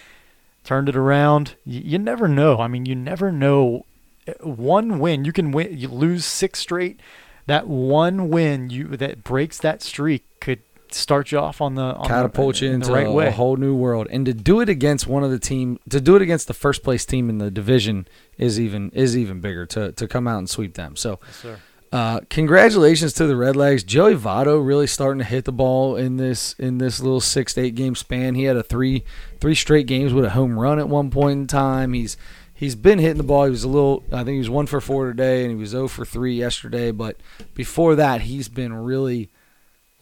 Turned 0.62 0.88
it 0.88 0.94
around. 0.96 1.56
You, 1.64 1.80
you 1.84 1.98
never 1.98 2.28
know. 2.28 2.60
I 2.60 2.68
mean, 2.68 2.86
you 2.86 2.94
never 2.94 3.32
know. 3.32 3.86
Eh, 4.28 4.34
one 4.42 5.00
win, 5.00 5.24
you 5.24 5.32
can 5.32 5.50
win. 5.50 5.76
You 5.76 5.88
lose 5.88 6.24
six 6.24 6.60
straight. 6.60 7.00
That 7.46 7.66
one 7.66 8.28
win, 8.28 8.70
you 8.70 8.96
that 8.96 9.24
breaks 9.24 9.58
that 9.58 9.82
streak 9.82 10.24
could 10.40 10.60
start 10.92 11.32
you 11.32 11.38
off 11.38 11.60
on 11.60 11.74
the 11.74 11.82
on 11.82 12.06
catapult 12.06 12.56
the, 12.56 12.66
you 12.66 12.68
in 12.68 12.74
into 12.76 12.88
the 12.88 12.92
right 12.92 13.06
a, 13.06 13.12
way. 13.12 13.26
a 13.28 13.32
whole 13.32 13.56
new 13.56 13.74
world. 13.74 14.06
And 14.10 14.24
to 14.26 14.34
do 14.34 14.60
it 14.60 14.68
against 14.68 15.06
one 15.06 15.24
of 15.24 15.30
the 15.30 15.38
team, 15.38 15.80
to 15.88 16.00
do 16.00 16.14
it 16.14 16.22
against 16.22 16.46
the 16.46 16.54
first 16.54 16.82
place 16.84 17.04
team 17.04 17.28
in 17.28 17.38
the 17.38 17.50
division 17.50 18.06
is 18.38 18.60
even 18.60 18.90
is 18.90 19.16
even 19.16 19.40
bigger. 19.40 19.66
To 19.66 19.90
to 19.92 20.06
come 20.06 20.28
out 20.28 20.38
and 20.38 20.48
sweep 20.48 20.74
them. 20.74 20.94
So, 20.94 21.18
Yes, 21.26 21.36
sir. 21.36 21.58
Uh, 21.92 22.20
congratulations 22.30 23.12
to 23.14 23.26
the 23.26 23.34
Redlegs. 23.34 23.84
Joey 23.84 24.14
Votto 24.14 24.64
really 24.64 24.86
starting 24.86 25.18
to 25.18 25.24
hit 25.24 25.44
the 25.44 25.52
ball 25.52 25.96
in 25.96 26.16
this 26.16 26.54
in 26.54 26.78
this 26.78 27.00
little 27.00 27.20
six 27.20 27.54
to 27.54 27.62
eight 27.62 27.74
game 27.74 27.94
span. 27.94 28.34
He 28.34 28.44
had 28.44 28.56
a 28.56 28.62
three 28.62 29.04
three 29.40 29.54
straight 29.56 29.86
games 29.86 30.12
with 30.12 30.24
a 30.24 30.30
home 30.30 30.58
run 30.58 30.78
at 30.78 30.88
one 30.88 31.10
point 31.10 31.38
in 31.40 31.46
time. 31.48 31.92
He's 31.92 32.16
he's 32.54 32.76
been 32.76 33.00
hitting 33.00 33.16
the 33.16 33.24
ball. 33.24 33.44
He 33.44 33.50
was 33.50 33.64
a 33.64 33.68
little. 33.68 34.04
I 34.12 34.18
think 34.18 34.34
he 34.34 34.38
was 34.38 34.50
one 34.50 34.66
for 34.66 34.80
four 34.80 35.06
today, 35.08 35.42
and 35.42 35.50
he 35.50 35.56
was 35.56 35.70
zero 35.70 35.88
for 35.88 36.04
three 36.04 36.34
yesterday. 36.34 36.92
But 36.92 37.16
before 37.54 37.96
that, 37.96 38.20
he's 38.22 38.48
been 38.48 38.72
really 38.72 39.30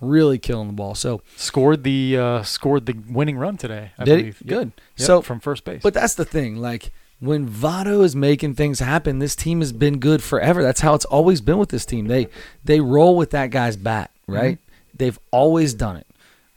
really 0.00 0.38
killing 0.38 0.66
the 0.68 0.72
ball. 0.74 0.94
So 0.94 1.22
Scored 1.36 1.84
the 1.84 2.16
uh, 2.18 2.42
scored 2.42 2.86
the 2.86 2.96
winning 3.08 3.38
run 3.38 3.56
today. 3.56 3.92
I 3.98 4.04
did 4.04 4.18
believe. 4.18 4.42
Yep. 4.44 4.48
Good. 4.48 4.72
Yep, 4.98 5.06
So 5.06 5.22
from 5.22 5.40
first 5.40 5.64
base. 5.64 5.80
But 5.82 5.94
that's 5.94 6.14
the 6.14 6.24
thing. 6.24 6.56
Like 6.56 6.92
when 7.20 7.48
Votto 7.48 8.04
is 8.04 8.14
making 8.14 8.54
things 8.54 8.78
happen, 8.78 9.18
this 9.18 9.34
team 9.34 9.60
has 9.60 9.72
been 9.72 9.98
good 9.98 10.22
forever. 10.22 10.62
That's 10.62 10.80
how 10.80 10.94
it's 10.94 11.04
always 11.06 11.40
been 11.40 11.58
with 11.58 11.70
this 11.70 11.84
team. 11.84 12.06
They 12.06 12.28
they 12.64 12.80
roll 12.80 13.16
with 13.16 13.30
that 13.30 13.50
guy's 13.50 13.76
bat, 13.76 14.10
right? 14.26 14.58
They've 14.96 15.18
always 15.30 15.74
done 15.74 15.96
it. 15.96 16.06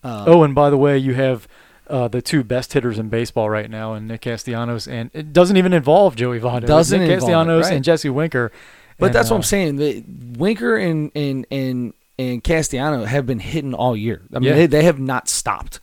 Uh, 0.04 0.26
oh, 0.28 0.44
and 0.44 0.54
by 0.56 0.70
the 0.70 0.78
way, 0.78 0.98
you 0.98 1.14
have. 1.14 1.48
Uh, 1.88 2.08
the 2.08 2.22
two 2.22 2.42
best 2.42 2.72
hitters 2.72 2.98
in 2.98 3.10
baseball 3.10 3.50
right 3.50 3.70
now, 3.70 3.92
and 3.92 4.08
Nick 4.08 4.22
Castellanos, 4.22 4.88
and 4.88 5.12
it 5.14 5.34
doesn't 5.34 5.58
even 5.58 5.74
involve 5.74 6.16
Joey 6.16 6.40
Votto. 6.40 6.66
Doesn't 6.66 7.02
Nick 7.02 7.10
involve 7.10 7.24
it, 7.24 7.26
Castellanos 7.26 7.66
right. 7.66 7.76
and 7.76 7.84
Jesse 7.84 8.10
Winker. 8.10 8.50
but 8.98 9.08
And, 9.08 9.16
that's 9.16 9.30
what 9.30 9.36
uh, 9.36 9.40
I'm 9.40 9.44
saying. 9.44 9.76
The, 9.76 10.02
Winker 10.38 10.78
and 10.78 11.12
and 11.16 11.46
and 11.52 11.94
and 12.18 12.42
Castellano 12.42 13.04
have 13.04 13.26
been 13.26 13.40
hitting 13.40 13.74
all 13.74 13.98
year. 13.98 14.22
I 14.34 14.40
mean, 14.40 14.44
Yeah. 14.50 14.54
they, 14.56 14.68
they 14.68 14.84
have 14.86 15.00
not 15.00 15.28
stopped. 15.28 15.82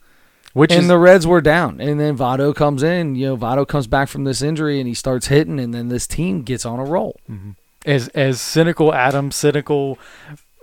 Which 0.58 0.72
and 0.72 0.82
is 0.82 0.88
the 0.88 0.98
Reds 0.98 1.26
were 1.26 1.40
down, 1.40 1.80
and 1.80 2.00
then 2.00 2.16
Votto 2.16 2.54
comes 2.54 2.82
in. 2.82 3.14
You 3.14 3.28
know, 3.28 3.36
Votto 3.36 3.66
comes 3.66 3.86
back 3.86 4.08
from 4.08 4.24
this 4.24 4.42
injury, 4.42 4.80
and 4.80 4.88
he 4.88 4.94
starts 4.94 5.28
hitting, 5.28 5.60
and 5.60 5.72
then 5.72 5.88
this 5.88 6.06
team 6.06 6.42
gets 6.42 6.66
on 6.66 6.80
a 6.80 6.84
roll. 6.84 7.20
Mm-hmm. 7.30 7.50
as 7.86 8.08
as 8.08 8.40
cynical 8.40 8.92
Adam, 8.92 9.30
cynical 9.30 9.98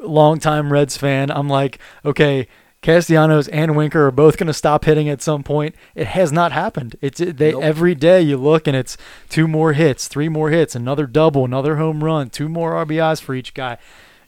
longtime 0.02 0.72
Reds 0.72 0.98
fan, 0.98 1.32
I'm 1.32 1.48
like, 1.48 1.80
okay, 2.04 2.48
Castellanos 2.82 3.48
and 3.48 3.76
Winker 3.76 4.06
are 4.06 4.12
both 4.12 4.38
going 4.38 4.46
to 4.48 4.54
stop 4.54 4.86
hitting 4.86 5.10
at 5.10 5.22
some 5.22 5.42
point. 5.42 5.74
It 5.96 6.08
has 6.08 6.32
not 6.32 6.52
happened. 6.52 6.96
It's 7.02 7.20
they 7.20 7.52
Nope. 7.52 7.64
every 7.64 7.96
day 7.96 8.22
you 8.22 8.38
look 8.38 8.68
and 8.68 8.76
it's 8.78 8.96
two 9.28 9.48
more 9.48 9.74
hits, 9.74 10.08
three 10.08 10.30
more 10.30 10.52
hits, 10.52 10.76
another 10.76 11.08
double, 11.08 11.46
another 11.46 11.78
home 11.78 12.04
run, 12.04 12.30
two 12.30 12.48
more 12.48 12.74
RBIs 12.74 13.22
for 13.22 13.34
each 13.34 13.56
guy. 13.56 13.78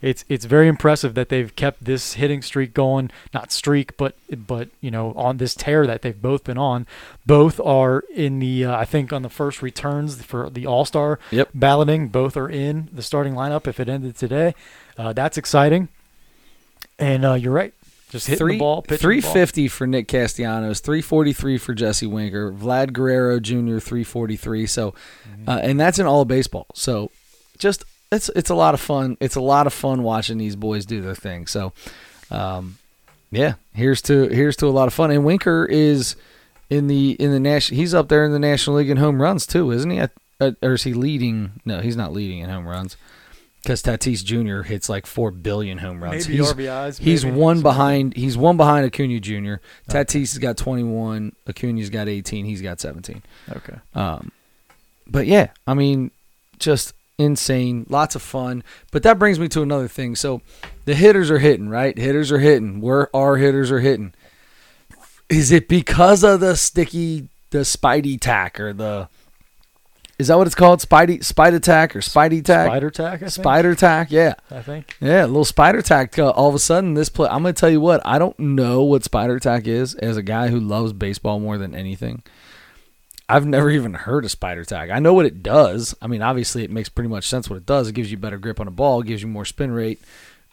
It's 0.01 0.23
it's 0.29 0.45
very 0.45 0.67
impressive 0.67 1.13
that 1.15 1.29
they've 1.29 1.55
kept 1.55 1.83
this 1.83 2.13
hitting 2.13 2.41
streak 2.41 2.73
going. 2.73 3.09
Not 3.33 3.51
streak, 3.51 3.97
but 3.97 4.15
but 4.47 4.69
you 4.81 4.91
know 4.91 5.13
on 5.15 5.37
this 5.37 5.55
tear 5.55 5.87
that 5.87 6.01
they've 6.03 6.21
both 6.21 6.43
been 6.43 6.57
on. 6.57 6.85
Both 7.25 7.59
are 7.59 8.03
in 8.13 8.39
the 8.39 8.65
uh, 8.65 8.77
I 8.77 8.85
think 8.85 9.11
on 9.11 9.21
the 9.23 9.29
first 9.29 9.61
returns 9.61 10.21
for 10.23 10.49
the 10.49 10.65
All 10.67 10.85
Star 10.85 11.19
Yep. 11.31 11.49
balloting. 11.53 12.09
Both 12.09 12.37
are 12.37 12.49
in 12.49 12.89
the 12.91 13.01
starting 13.01 13.33
lineup 13.33 13.67
if 13.67 13.79
it 13.79 13.89
ended 13.89 14.15
today. 14.15 14.53
Uh, 14.97 15.13
that's 15.13 15.37
exciting. 15.37 15.89
And 16.99 17.25
uh, 17.25 17.33
you're 17.33 17.53
right. 17.53 17.73
Just 18.09 18.27
hitting 18.27 18.47
the 18.47 18.57
ball, 18.57 18.81
pitching 18.81 19.09
the 19.09 19.15
ball. 19.21 19.31
350 19.33 19.67
for 19.67 19.85
Nick 19.85 20.07
Castellanos, 20.07 20.79
343 20.79 21.57
for 21.57 21.73
Jesse 21.73 22.07
Winker, 22.07 22.53
Vlad 22.53 22.93
Guerrero 22.93 23.39
Jr. 23.39 23.79
343. 23.79 24.65
So, 24.65 24.91
Mm-hmm. 25.29 25.49
uh, 25.49 25.57
and 25.57 25.77
that's 25.79 25.99
in 25.99 26.05
all 26.05 26.23
baseball. 26.23 26.67
So, 26.73 27.11
just 27.59 27.83
it's 28.11 28.29
it's 28.35 28.49
a 28.49 28.55
lot 28.55 28.73
of 28.73 28.79
fun. 28.79 29.17
It's 29.19 29.35
a 29.35 29.41
lot 29.41 29.67
of 29.67 29.73
fun 29.73 30.03
watching 30.03 30.37
these 30.37 30.55
boys 30.55 30.85
do 30.85 31.01
their 31.01 31.15
thing. 31.15 31.47
So, 31.47 31.73
um, 32.31 32.77
yeah, 33.31 33.55
here's 33.73 34.01
to 34.03 34.27
here's 34.29 34.55
to 34.57 34.67
a 34.67 34.69
lot 34.69 34.87
of 34.87 34.93
fun. 34.93 35.11
And 35.11 35.25
Winker 35.25 35.65
is 35.65 36.15
in 36.69 36.87
the 36.87 37.11
in 37.19 37.31
the 37.31 37.39
national. 37.39 37.79
He's 37.79 37.93
up 37.93 38.09
there 38.09 38.25
in 38.25 38.31
the 38.31 38.39
National 38.39 38.77
League 38.77 38.89
in 38.89 38.97
home 38.97 39.21
runs 39.21 39.45
too, 39.45 39.71
isn't 39.71 39.89
he? 39.89 39.99
Uh, 40.39 40.51
or 40.61 40.73
is 40.73 40.83
he 40.83 40.93
leading? 40.93 41.53
No, 41.65 41.81
he's 41.81 41.97
not 41.97 42.13
leading 42.13 42.39
in 42.39 42.49
home 42.49 42.67
runs 42.67 42.95
because 43.67 43.83
Tatis 43.83 44.23
Jr. 44.23 44.61
hits 44.61 44.87
like 44.87 45.05
four 45.05 45.31
billion 45.31 45.79
home 45.79 46.01
runs. 46.01 46.27
Maybe 46.27 46.37
he's 46.37 46.53
RBIs. 46.53 46.99
he's 46.99 47.25
maybe. 47.25 47.37
one 47.37 47.61
behind. 47.61 48.15
He's 48.15 48.37
one 48.37 48.55
behind 48.55 48.85
Acuna 48.85 49.19
Jr. 49.19 49.55
Tatis 49.89 50.31
has 50.31 50.37
got 50.37 50.55
twenty 50.55 50.83
one. 50.83 51.35
Acuna's 51.47 51.89
got 51.89 52.07
eighteen. 52.07 52.45
He's 52.45 52.61
got 52.61 52.79
seventeen. 52.79 53.23
Okay. 53.51 53.75
Um, 53.93 54.31
but 55.05 55.27
yeah, 55.27 55.49
I 55.65 55.73
mean, 55.73 56.11
just 56.59 56.93
insane, 57.17 57.85
lots 57.89 58.15
of 58.15 58.21
fun. 58.21 58.63
But 58.91 59.03
that 59.03 59.19
brings 59.19 59.39
me 59.39 59.47
to 59.49 59.61
another 59.61 59.87
thing. 59.87 60.15
So 60.15 60.41
the 60.85 60.95
hitters 60.95 61.31
are 61.31 61.39
hitting, 61.39 61.69
right? 61.69 61.97
Hitters 61.97 62.31
are 62.31 62.39
hitting. 62.39 62.81
Where 62.81 63.15
our 63.15 63.37
hitters 63.37 63.71
are 63.71 63.79
hitting. 63.79 64.13
Is 65.29 65.51
it 65.51 65.67
because 65.67 66.23
of 66.23 66.39
the 66.39 66.55
sticky, 66.55 67.29
the 67.49 67.59
Spidey 67.59 68.19
tack 68.19 68.59
or 68.59 68.73
the? 68.73 69.09
Is 70.19 70.29
that 70.29 70.37
what 70.37 70.47
it's 70.47 70.55
called? 70.55 70.79
Spidey, 70.79 71.23
Spider 71.23 71.59
tack 71.59 71.95
or 71.95 71.99
Spidey 71.99 72.43
tack? 72.43 72.67
Spider 72.67 72.89
tack. 72.89 73.13
I 73.13 73.17
think. 73.17 73.31
Spider 73.31 73.75
tack, 73.75 74.09
yeah. 74.09 74.33
I 74.49 74.61
think. 74.61 74.95
Yeah, 74.99 75.25
a 75.25 75.27
little 75.27 75.45
spider 75.45 75.83
tack. 75.83 76.17
Uh, 76.17 76.29
all 76.29 76.49
of 76.49 76.55
a 76.55 76.59
sudden, 76.59 76.95
this 76.95 77.09
play. 77.09 77.27
I'm 77.29 77.43
gonna 77.43 77.53
tell 77.53 77.69
you 77.69 77.81
what. 77.81 78.01
I 78.03 78.17
don't 78.17 78.37
know 78.39 78.81
what 78.81 79.03
spider 79.03 79.37
tack 79.39 79.67
is. 79.67 79.93
As 79.95 80.17
a 80.17 80.23
guy 80.23 80.47
who 80.47 80.59
loves 80.59 80.91
baseball 80.93 81.39
more 81.39 81.59
than 81.59 81.75
anything, 81.75 82.23
I've 83.29 83.45
never 83.45 83.69
even 83.69 83.93
heard 83.93 84.23
of 84.23 84.31
spider 84.31 84.63
tack. 84.63 84.89
I 84.89 84.99
know 84.99 85.13
what 85.13 85.25
it 85.25 85.43
does. 85.43 85.95
I 86.01 86.07
mean, 86.07 86.21
obviously, 86.21 86.63
it 86.63 86.71
makes 86.71 86.89
pretty 86.89 87.09
much 87.09 87.27
sense 87.27 87.49
what 87.49 87.57
it 87.57 87.65
does. 87.65 87.89
It 87.89 87.95
gives 87.95 88.09
you 88.09 88.17
better 88.17 88.37
grip 88.37 88.59
on 88.59 88.67
a 88.67 88.71
ball. 88.71 89.01
Gives 89.01 89.21
you 89.21 89.27
more 89.27 89.45
spin 89.45 89.71
rate. 89.71 90.01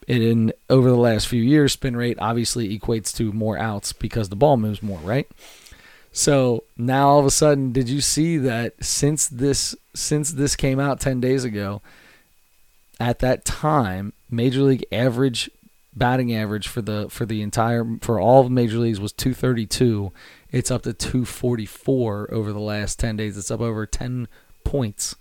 And 0.09 0.23
in 0.23 0.53
over 0.69 0.91
the 0.91 0.97
last 0.97 1.29
few 1.29 1.43
years, 1.43 1.73
spin 1.73 1.97
rate 1.97 2.19
obviously 2.21 2.77
equates 2.79 3.15
to 3.17 3.33
more 3.33 3.57
outs 3.57 3.93
because 3.93 4.29
the 4.29 4.37
ball 4.37 4.57
moves 4.57 4.83
more, 4.83 4.99
right? 4.99 5.29
So 6.13 6.65
now 6.77 7.09
all 7.09 7.21
of 7.21 7.27
a 7.27 7.31
sudden, 7.31 7.73
did 7.73 7.89
you 7.89 8.01
see 8.01 8.37
that 8.39 8.75
since 8.85 9.27
this 9.29 9.75
since 9.95 10.33
this 10.33 10.57
came 10.57 10.79
out 10.79 11.01
ten 11.01 11.21
days 11.21 11.45
ago, 11.45 11.81
at 13.01 13.21
that 13.21 13.45
time, 13.45 14.13
major 14.31 14.63
league 14.63 14.85
average 14.93 15.51
batting 15.97 16.35
average 16.35 16.69
for 16.69 16.83
the 16.83 17.09
for 17.09 17.25
the 17.25 17.41
entire 17.41 17.85
for 18.01 18.21
all 18.21 18.43
of 18.45 18.51
major 18.51 18.79
leagues 18.79 19.01
was 19.01 19.13
232. 19.13 20.13
It's 20.55 20.71
up 20.71 20.83
to 20.83 20.93
244 20.93 22.33
over 22.33 22.53
the 22.53 22.61
last 22.61 23.01
10 23.01 23.17
days. 23.17 23.37
It's 23.37 23.51
up 23.51 23.61
over 23.61 23.87
10 23.87 24.29
points 24.63 25.17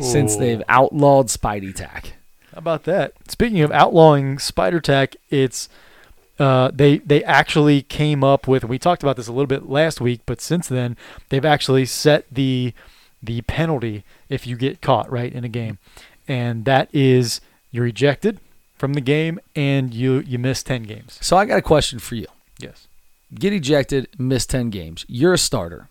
since 0.00 0.36
they've 0.36 0.62
outlawed 0.68 1.28
Spidey 1.28 1.74
Tack. 1.74 2.12
How 2.52 2.58
about 2.58 2.84
that? 2.84 3.12
Speaking 3.28 3.60
of 3.60 3.70
outlawing 3.72 4.38
spider 4.38 4.80
tack, 4.80 5.16
it's 5.28 5.68
uh, 6.38 6.70
they 6.72 6.98
they 6.98 7.22
actually 7.24 7.82
came 7.82 8.24
up 8.24 8.48
with. 8.48 8.64
We 8.64 8.78
talked 8.78 9.02
about 9.02 9.16
this 9.16 9.28
a 9.28 9.32
little 9.32 9.46
bit 9.46 9.68
last 9.68 10.00
week, 10.00 10.20
but 10.24 10.40
since 10.40 10.68
then 10.68 10.96
they've 11.28 11.44
actually 11.44 11.84
set 11.84 12.24
the 12.30 12.72
the 13.22 13.42
penalty 13.42 14.04
if 14.30 14.46
you 14.46 14.56
get 14.56 14.80
caught 14.80 15.10
right 15.10 15.32
in 15.32 15.44
a 15.44 15.48
game, 15.48 15.78
and 16.26 16.64
that 16.64 16.88
is 16.94 17.42
you're 17.70 17.86
ejected 17.86 18.40
from 18.78 18.94
the 18.94 19.02
game 19.02 19.38
and 19.54 19.92
you 19.92 20.20
you 20.20 20.38
miss 20.38 20.62
ten 20.62 20.84
games. 20.84 21.18
So 21.20 21.36
I 21.36 21.44
got 21.44 21.58
a 21.58 21.62
question 21.62 21.98
for 21.98 22.14
you. 22.14 22.26
Yes. 22.58 22.85
Get 23.34 23.52
ejected, 23.52 24.08
miss 24.18 24.46
10 24.46 24.70
games. 24.70 25.04
You're 25.08 25.34
a 25.34 25.38
starter. 25.38 25.88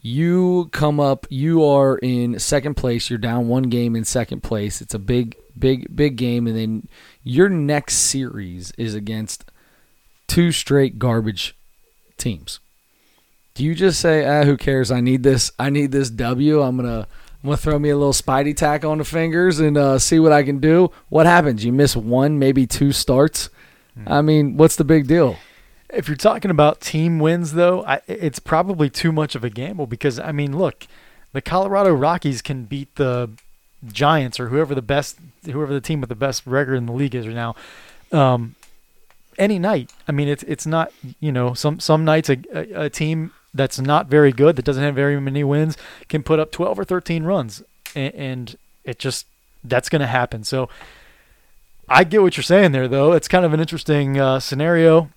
You 0.00 0.68
come 0.72 1.00
up, 1.00 1.26
you 1.30 1.64
are 1.64 1.98
in 1.98 2.38
second 2.38 2.74
place. 2.74 3.08
You're 3.08 3.18
down 3.18 3.48
one 3.48 3.64
game 3.64 3.96
in 3.96 4.04
second 4.04 4.42
place. 4.42 4.80
It's 4.80 4.94
a 4.94 4.98
big, 4.98 5.36
big, 5.58 5.94
big 5.94 6.16
game. 6.16 6.46
And 6.46 6.56
then 6.56 6.88
your 7.22 7.48
next 7.48 7.94
series 7.94 8.72
is 8.72 8.94
against 8.94 9.50
two 10.26 10.52
straight 10.52 10.98
garbage 10.98 11.56
teams. 12.18 12.60
Do 13.54 13.64
you 13.64 13.74
just 13.74 14.00
say, 14.00 14.24
ah, 14.24 14.44
who 14.44 14.56
cares? 14.56 14.90
I 14.90 15.00
need 15.00 15.22
this. 15.22 15.50
I 15.58 15.70
need 15.70 15.90
this 15.90 16.10
W. 16.10 16.62
I'm 16.62 16.76
gonna, 16.76 17.00
I'm 17.42 17.48
gonna 17.48 17.56
throw 17.56 17.78
me 17.78 17.90
a 17.90 17.96
little 17.96 18.12
Spidey 18.12 18.54
tack 18.54 18.84
on 18.84 18.98
the 18.98 19.04
fingers 19.04 19.60
and 19.60 19.78
uh, 19.78 19.98
see 19.98 20.18
what 20.18 20.32
I 20.32 20.42
can 20.42 20.58
do. 20.58 20.90
What 21.08 21.26
happens? 21.26 21.64
You 21.64 21.72
miss 21.72 21.96
one, 21.96 22.38
maybe 22.38 22.66
two 22.66 22.92
starts. 22.92 23.48
I 24.06 24.20
mean, 24.20 24.58
what's 24.58 24.76
the 24.76 24.84
big 24.84 25.06
deal? 25.06 25.38
If 25.96 26.08
you're 26.08 26.16
talking 26.16 26.50
about 26.50 26.82
team 26.82 27.18
wins, 27.18 27.54
though, 27.54 27.82
I, 27.84 28.02
it's 28.06 28.38
probably 28.38 28.90
too 28.90 29.12
much 29.12 29.34
of 29.34 29.42
a 29.42 29.50
gamble 29.50 29.86
because 29.86 30.18
I 30.18 30.30
mean, 30.30 30.56
look, 30.56 30.86
the 31.32 31.40
Colorado 31.40 31.92
Rockies 31.92 32.42
can 32.42 32.64
beat 32.64 32.94
the 32.96 33.30
Giants 33.86 34.38
or 34.38 34.48
whoever 34.48 34.74
the 34.74 34.82
best, 34.82 35.18
whoever 35.44 35.72
the 35.72 35.80
team 35.80 36.00
with 36.00 36.08
the 36.08 36.14
best 36.14 36.46
record 36.46 36.74
in 36.74 36.86
the 36.86 36.92
league 36.92 37.14
is 37.14 37.26
right 37.26 37.34
now, 37.34 37.54
um, 38.12 38.54
any 39.38 39.58
night. 39.58 39.90
I 40.06 40.12
mean, 40.12 40.28
it's 40.28 40.42
it's 40.44 40.66
not 40.66 40.92
you 41.20 41.32
know 41.32 41.54
some 41.54 41.80
some 41.80 42.04
nights 42.04 42.28
a, 42.28 42.38
a, 42.52 42.84
a 42.84 42.90
team 42.90 43.32
that's 43.54 43.80
not 43.80 44.06
very 44.06 44.32
good 44.32 44.56
that 44.56 44.64
doesn't 44.64 44.82
have 44.82 44.94
very 44.94 45.18
many 45.18 45.44
wins 45.44 45.78
can 46.08 46.22
put 46.22 46.38
up 46.38 46.52
12 46.52 46.78
or 46.78 46.84
13 46.84 47.24
runs, 47.24 47.62
and, 47.94 48.14
and 48.14 48.58
it 48.84 48.98
just 48.98 49.26
that's 49.64 49.88
going 49.88 50.00
to 50.00 50.06
happen. 50.06 50.44
So. 50.44 50.68
I 51.88 52.02
get 52.02 52.20
what 52.20 52.36
you're 52.36 52.42
saying 52.42 52.72
there, 52.72 52.88
though. 52.88 53.12
It's 53.12 53.28
kind 53.28 53.44
of 53.44 53.52
an 53.52 53.60
interesting 53.60 54.18
uh, 54.18 54.40
scenario. 54.40 55.08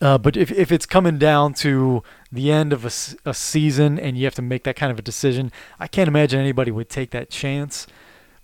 Uh, 0.00 0.16
but 0.16 0.36
if, 0.36 0.50
if 0.50 0.72
it's 0.72 0.86
coming 0.86 1.18
down 1.18 1.52
to 1.52 2.02
the 2.32 2.50
end 2.50 2.72
of 2.72 2.84
a, 2.84 3.28
a 3.28 3.34
season 3.34 3.98
and 3.98 4.16
you 4.16 4.24
have 4.24 4.34
to 4.34 4.42
make 4.42 4.64
that 4.64 4.76
kind 4.76 4.90
of 4.90 4.98
a 4.98 5.02
decision, 5.02 5.52
I 5.78 5.86
can't 5.86 6.08
imagine 6.08 6.40
anybody 6.40 6.70
would 6.70 6.88
take 6.88 7.10
that 7.10 7.28
chance. 7.28 7.86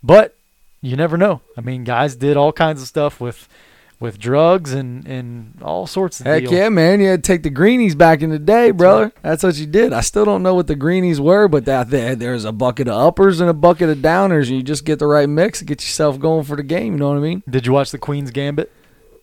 But 0.02 0.36
you 0.82 0.96
never 0.96 1.16
know. 1.16 1.40
I 1.56 1.62
mean, 1.62 1.84
guys 1.84 2.16
did 2.16 2.36
all 2.36 2.52
kinds 2.52 2.82
of 2.82 2.88
stuff 2.88 3.20
with 3.20 3.48
with 3.98 4.18
drugs 4.18 4.74
and, 4.74 5.06
and 5.06 5.54
all 5.62 5.86
sorts 5.86 6.20
of 6.20 6.26
Heck 6.26 6.42
deals. 6.42 6.52
yeah, 6.52 6.68
man! 6.68 7.00
You 7.00 7.08
had 7.08 7.24
to 7.24 7.26
take 7.26 7.42
the 7.42 7.50
greenies 7.50 7.94
back 7.94 8.20
in 8.20 8.28
the 8.28 8.38
day, 8.38 8.70
brother. 8.70 9.10
That's 9.22 9.42
what 9.42 9.56
you 9.56 9.66
did. 9.66 9.94
I 9.94 10.02
still 10.02 10.26
don't 10.26 10.42
know 10.42 10.54
what 10.54 10.66
the 10.66 10.74
greenies 10.74 11.18
were, 11.18 11.48
but 11.48 11.64
that 11.64 11.88
there, 11.88 12.14
there's 12.14 12.44
a 12.44 12.52
bucket 12.52 12.88
of 12.88 12.94
uppers 12.94 13.40
and 13.40 13.48
a 13.48 13.54
bucket 13.54 13.88
of 13.88 13.98
downers, 13.98 14.48
and 14.48 14.56
you 14.56 14.62
just 14.62 14.84
get 14.84 14.98
the 14.98 15.06
right 15.06 15.28
mix 15.28 15.60
and 15.60 15.68
get 15.68 15.82
yourself 15.82 16.20
going 16.20 16.44
for 16.44 16.56
the 16.56 16.62
game. 16.62 16.92
You 16.92 16.98
know 16.98 17.08
what 17.08 17.16
I 17.16 17.20
mean? 17.20 17.42
Did 17.48 17.66
you 17.66 17.72
watch 17.72 17.90
the 17.90 17.98
Queen's 17.98 18.30
Gambit? 18.30 18.70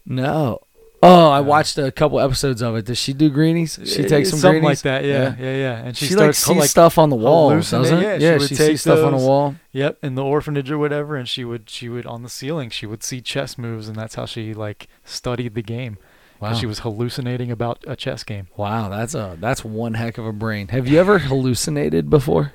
No. 0.07 0.59
Oh, 1.05 1.29
I 1.29 1.41
watched 1.41 1.77
a 1.77 1.91
couple 1.91 2.19
episodes 2.19 2.61
of 2.61 2.75
it. 2.75 2.85
Does 2.85 2.97
she 2.97 3.13
do 3.13 3.29
greenies? 3.29 3.77
She 3.85 4.03
takes 4.03 4.29
some 4.29 4.39
something 4.39 4.61
greenies 4.61 4.83
like 4.85 5.01
that. 5.01 5.03
Yeah, 5.05 5.35
yeah, 5.37 5.55
yeah. 5.55 5.77
And 5.85 5.97
She, 5.97 6.05
she, 6.07 6.15
like 6.15 6.33
starts 6.33 6.59
sees 6.61 6.69
stuff 6.71 6.97
on 6.97 7.09
the 7.09 7.15
wall, 7.15 7.49
doesn't? 7.49 8.01
yeah, 8.01 8.17
she 8.17 8.23
yeah 8.23 8.37
would 8.37 8.47
she 8.49 8.55
take 8.55 8.67
sees 8.71 8.81
stuff 8.81 8.99
on 8.99 9.11
the 9.11 9.17
those- 9.17 9.27
wall. 9.27 9.55
Yep, 9.73 9.97
in 10.03 10.15
the 10.15 10.23
orphanage 10.23 10.71
or 10.71 10.77
whatever, 10.77 11.15
and 11.15 11.27
she 11.27 11.43
would 11.43 11.69
she 11.69 11.89
would 11.89 12.05
on 12.05 12.23
the 12.23 12.29
ceiling 12.29 12.69
she 12.69 12.85
would 12.85 13.03
see 13.03 13.21
chess 13.21 13.57
moves, 13.57 13.87
and 13.87 13.97
that's 13.97 14.15
how 14.15 14.25
she 14.25 14.53
like 14.53 14.87
studied 15.03 15.55
the 15.55 15.61
game. 15.61 15.97
'cause 16.39 16.55
Wow. 16.55 16.59
She 16.59 16.65
was 16.65 16.79
hallucinating 16.79 17.51
about 17.51 17.79
a 17.87 17.95
chess 17.95 18.23
game. 18.23 18.47
Wow, 18.57 18.89
that's 18.89 19.13
a 19.15 19.37
that's 19.39 19.63
one 19.65 19.93
heck 19.95 20.17
of 20.17 20.25
a 20.25 20.33
brain. 20.33 20.69
Have 20.69 20.87
you 20.87 20.99
ever 20.99 21.19
hallucinated 21.19 22.09
before? 22.09 22.53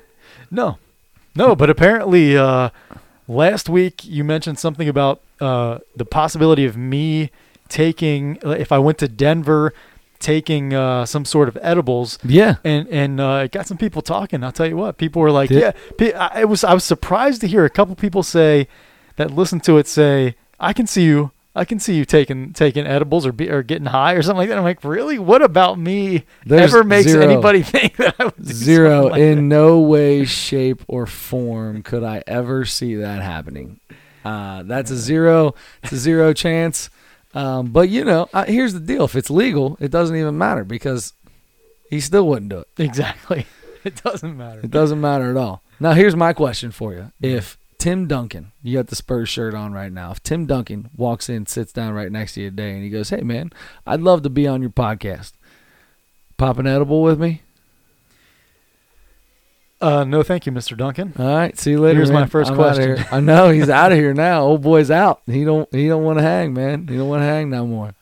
No, 0.51 0.77
no, 1.35 1.55
but 1.55 1.69
apparently 1.69 2.37
uh, 2.37 2.69
last 3.27 3.67
week 3.69 4.03
you 4.05 4.23
mentioned 4.23 4.59
something 4.59 4.87
about 4.87 5.21
uh, 5.41 5.79
the 5.95 6.05
possibility 6.05 6.65
of 6.65 6.75
me 6.77 7.31
taking 7.69 8.37
if 8.43 8.71
I 8.71 8.79
went 8.79 8.97
to 8.99 9.07
Denver, 9.07 9.73
taking 10.19 10.73
uh, 10.73 11.05
some 11.05 11.23
sort 11.25 11.47
of 11.47 11.57
edibles. 11.61 12.19
Yeah. 12.23 12.55
and 12.63 12.87
and 12.89 13.19
uh, 13.21 13.41
it 13.45 13.51
got 13.51 13.67
some 13.67 13.77
people 13.77 14.01
talking. 14.01 14.43
I'll 14.43 14.51
tell 14.51 14.67
you 14.67 14.75
what, 14.77 14.97
people 14.97 15.21
were 15.21 15.31
like, 15.31 15.49
Did- 15.49 15.75
"Yeah." 16.01 16.11
I, 16.33 16.41
it 16.41 16.49
was. 16.49 16.63
I 16.63 16.73
was 16.73 16.83
surprised 16.83 17.41
to 17.41 17.47
hear 17.47 17.63
a 17.65 17.69
couple 17.69 17.95
people 17.95 18.23
say 18.23 18.67
that 19.15 19.31
listen 19.31 19.59
to 19.61 19.77
it 19.77 19.87
say, 19.87 20.35
"I 20.59 20.73
can 20.73 20.87
see 20.87 21.03
you. 21.03 21.31
I 21.55 21.65
can 21.65 21.79
see 21.79 21.95
you 21.95 22.05
taking 22.05 22.53
taking 22.53 22.85
edibles 22.85 23.25
or 23.25 23.31
be, 23.31 23.49
or 23.49 23.63
getting 23.63 23.87
high 23.87 24.13
or 24.13 24.21
something 24.21 24.37
like 24.37 24.49
that." 24.49 24.57
I'm 24.57 24.63
like, 24.63 24.83
"Really? 24.83 25.17
What 25.19 25.41
about 25.41 25.79
me 25.79 26.25
There's 26.45 26.73
ever 26.73 26.83
makes 26.83 27.09
zero. 27.09 27.23
anybody 27.23 27.63
think 27.73 27.95
that 27.97 28.15
I 28.19 28.25
would 28.25 28.45
Zero. 28.45 29.07
like 29.07 29.19
in 29.19 29.35
that?" 29.35 29.41
no 29.55 29.79
way, 29.79 30.25
shape, 30.25 30.83
or 30.87 31.05
form 31.07 31.81
could 31.81 32.03
I 32.03 32.23
ever 32.27 32.65
see 32.65 32.95
that 32.95 33.21
happening. 33.21 33.79
Uh, 34.23 34.63
that's 34.63 34.91
a 34.91 34.97
zero. 34.97 35.55
It's 35.81 35.91
a 35.93 35.97
zero 35.97 36.33
chance. 36.33 36.89
Um, 37.39 37.67
but 37.71 37.87
you 37.89 38.03
know, 38.03 38.27
uh, 38.33 38.45
here's 38.45 38.73
the 38.73 38.79
deal: 38.81 39.05
if 39.05 39.15
it's 39.15 39.29
legal, 39.29 39.77
it 39.79 39.91
doesn't 39.91 40.15
even 40.15 40.37
matter 40.37 40.65
because 40.65 41.13
he 41.89 42.01
still 42.01 42.27
wouldn't 42.27 42.49
do 42.49 42.59
it. 42.59 42.67
Exactly. 42.77 43.45
It 43.81 44.03
doesn't 44.03 44.35
matter. 44.35 44.59
It 44.59 44.71
doesn't 44.71 44.99
matter 44.99 45.31
at 45.31 45.37
all. 45.37 45.63
Now, 45.79 45.93
here's 45.93 46.13
my 46.13 46.33
question 46.33 46.69
for 46.71 46.93
you: 46.93 47.13
If 47.21 47.57
Tim 47.77 48.07
Duncan, 48.07 48.51
you 48.61 48.77
got 48.77 48.87
the 48.87 48.95
Spurs 48.97 49.29
shirt 49.29 49.53
on 49.53 49.71
right 49.71 49.91
now. 49.91 50.11
If 50.11 50.21
Tim 50.21 50.45
Duncan 50.45 50.89
walks 50.97 51.29
in, 51.29 51.45
sits 51.45 51.71
down 51.71 51.93
right 51.93 52.11
next 52.11 52.33
to 52.33 52.41
you 52.41 52.49
today, 52.49 52.73
and 52.73 52.83
he 52.83 52.89
goes, 52.89 53.09
"Hey, 53.09 53.21
man, 53.21 53.53
I'd 53.87 54.01
love 54.01 54.21
to 54.23 54.29
be 54.29 54.45
on 54.45 54.61
your 54.61 54.69
podcast. 54.69 55.31
Pop 56.35 56.57
an 56.57 56.67
edible 56.67 57.01
with 57.01 57.21
me." 57.21 57.41
Uh, 59.81 60.03
no, 60.03 60.23
thank 60.23 60.45
you, 60.45 60.51
Mr. 60.51 60.75
Duncan. 60.75 61.13
All 61.17 61.25
right, 61.25 61.57
see 61.57 61.71
you 61.71 61.79
later. 61.79 61.97
Here's 61.99 62.11
my 62.11 62.25
first 62.25 62.51
I'm 62.51 62.57
question. 62.57 62.97
I 63.11 63.19
know 63.21 63.49
he's 63.49 63.69
out 63.69 63.91
of 63.91 63.97
here 63.97 64.13
now. 64.27 64.41
Old 64.41 64.61
boy's 64.61 64.91
out. 64.91 65.21
He 65.25 65.45
don't. 65.45 65.73
He 65.73 65.87
don't 65.87 66.03
want 66.03 66.19
to 66.19 66.23
hang, 66.23 66.53
man. 66.53 66.87
He 66.87 66.97
don't 66.97 67.07
want 67.07 67.21
to 67.21 67.25
hang 67.25 67.49
no 67.49 67.65
more. 67.65 67.93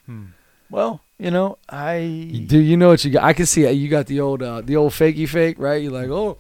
Well, 0.70 1.02
you 1.20 1.32
know, 1.32 1.58
I 1.70 2.44
Do 2.48 2.58
you 2.60 2.78
know 2.78 2.90
what 2.90 3.06
you 3.06 3.12
got? 3.12 3.24
I 3.24 3.34
can 3.34 3.46
see 3.46 3.64
it. 3.64 3.72
You 3.74 3.88
got 3.90 4.08
the 4.08 4.20
old, 4.20 4.42
uh, 4.44 4.62
the 4.62 4.76
old 4.76 4.92
fakey 4.92 5.28
fake, 5.30 5.58
right? 5.60 5.82
You're 5.82 5.92
like, 5.94 6.10
oh, 6.10 6.38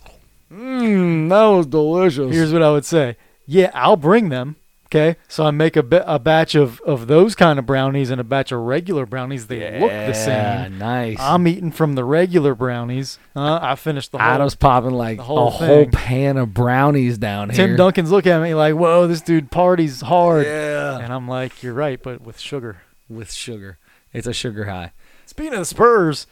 mmm, 0.52 1.30
that 1.30 1.46
was 1.56 1.66
delicious. 1.68 2.34
here's 2.34 2.52
what 2.52 2.62
I 2.64 2.72
would 2.72 2.86
say. 2.86 3.16
Yeah, 3.46 3.72
I'll 3.74 3.96
bring 3.96 4.30
them 4.30 4.56
Okay, 4.90 5.18
so 5.28 5.46
I 5.46 5.52
make 5.52 5.76
a, 5.76 5.84
ba- 5.84 6.06
a 6.10 6.18
batch 6.18 6.56
of, 6.56 6.80
of 6.82 7.08
those 7.08 7.36
kind 7.36 7.60
of 7.60 7.66
brownies 7.66 8.10
and 8.10 8.22
a 8.22 8.24
batch 8.24 8.54
of 8.54 8.62
regular 8.62 9.06
brownies. 9.06 9.48
They 9.48 9.80
look 9.82 9.92
the 9.92 10.14
same. 10.14 10.78
Nice. 10.78 11.18
I'm 11.20 11.46
eating 11.46 11.72
from 11.72 11.96
the 11.96 12.06
regular 12.06 12.56
brownies. 12.56 13.20
Uh, 13.36 13.60
I 13.62 13.76
finished 13.76 14.14
the 14.14 14.18
whole. 14.18 14.28
Adam's 14.28 14.56
popping 14.56 14.92
like 14.92 15.20
whole 15.20 15.48
a 15.48 15.52
whole 15.52 15.88
pan 15.88 16.38
of 16.38 16.54
brownies 16.54 17.18
down 17.18 17.50
here. 17.50 17.68
Tim 17.68 17.76
Duncan's 17.76 18.12
looking 18.12 18.32
at 18.32 18.42
me 18.42 18.54
like, 18.56 18.76
"Whoa, 18.76 19.08
this 19.08 19.20
dude 19.20 19.52
parties 19.52 20.00
hard," 20.00 20.46
Yeah. 20.46 21.00
and 21.00 21.12
I'm 21.12 21.28
like, 21.28 21.62
"You're 21.62 21.74
right, 21.74 22.02
but 22.02 22.22
with 22.22 22.40
sugar." 22.40 22.78
With 23.10 23.34
sugar. 23.34 23.80
It's 24.14 24.26
a 24.28 24.34
sugar 24.34 24.66
high. 24.66 24.94
Speaking 25.26 25.52
of 25.54 25.60
the 25.60 25.66
Spurs, 25.66 26.28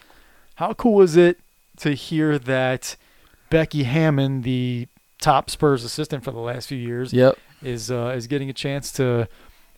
how 0.55 0.74
cool 0.74 0.93
was 0.95 1.17
it 1.17 1.39
to 1.77 1.91
hear 1.91 2.39
that 2.39 2.95
Becky 3.50 3.83
Hammon, 3.83 4.43
the 4.43 4.88
top 5.19 5.50
Spurs 5.50 5.83
assistant 5.83 6.24
for 6.24 6.31
the 6.31 6.39
last 6.39 6.67
few 6.69 6.77
years, 6.77 7.12
Yep. 7.12 7.38
Is 7.65 7.89
uh, 7.91 8.13
is 8.15 8.27
getting 8.27 8.50
a 8.50 8.53
chance 8.53 8.91
to 8.93 9.27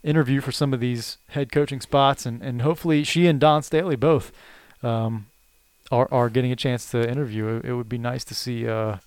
interview 0.03 0.41
for 0.41 0.51
some 0.51 0.74
of 0.74 0.79
these 0.79 1.17
head 1.29 1.51
coaching 1.51 1.82
spots, 1.82 2.25
and, 2.25 2.41
and 2.41 2.62
hopefully 2.62 3.03
she 3.03 3.27
and 3.27 3.39
Dawn 3.39 3.63
Staley 3.63 3.96
both 3.96 4.32
um, 4.84 5.27
are 5.91 6.08
are 6.12 6.29
getting 6.29 6.51
a 6.51 6.56
chance 6.56 6.89
to 6.91 7.10
interview. 7.10 7.48
It, 7.48 7.65
it 7.65 7.74
would 7.74 7.89
be 7.89 7.98
nice 7.98 8.24
to 8.25 8.36
see 8.36 8.67
uh, 8.67 8.98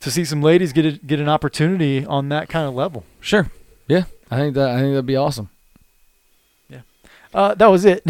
to 0.00 0.10
see 0.10 0.24
some 0.24 0.42
ladies 0.42 0.72
get 0.72 0.86
a, 0.86 0.92
get 0.92 1.20
an 1.20 1.28
opportunity 1.28 2.04
on 2.04 2.28
that 2.30 2.48
kind 2.48 2.66
of 2.68 2.74
level. 2.74 3.04
Sure. 3.20 3.50
Yeah. 3.88 4.04
I 4.30 4.36
think 4.36 4.54
that 4.54 4.70
I 4.70 4.80
think 4.80 4.92
that'd 4.92 5.06
be 5.06 5.16
awesome. 5.16 5.50
Uh, 7.32 7.54
that 7.54 7.68
was 7.68 7.84
it. 7.84 8.02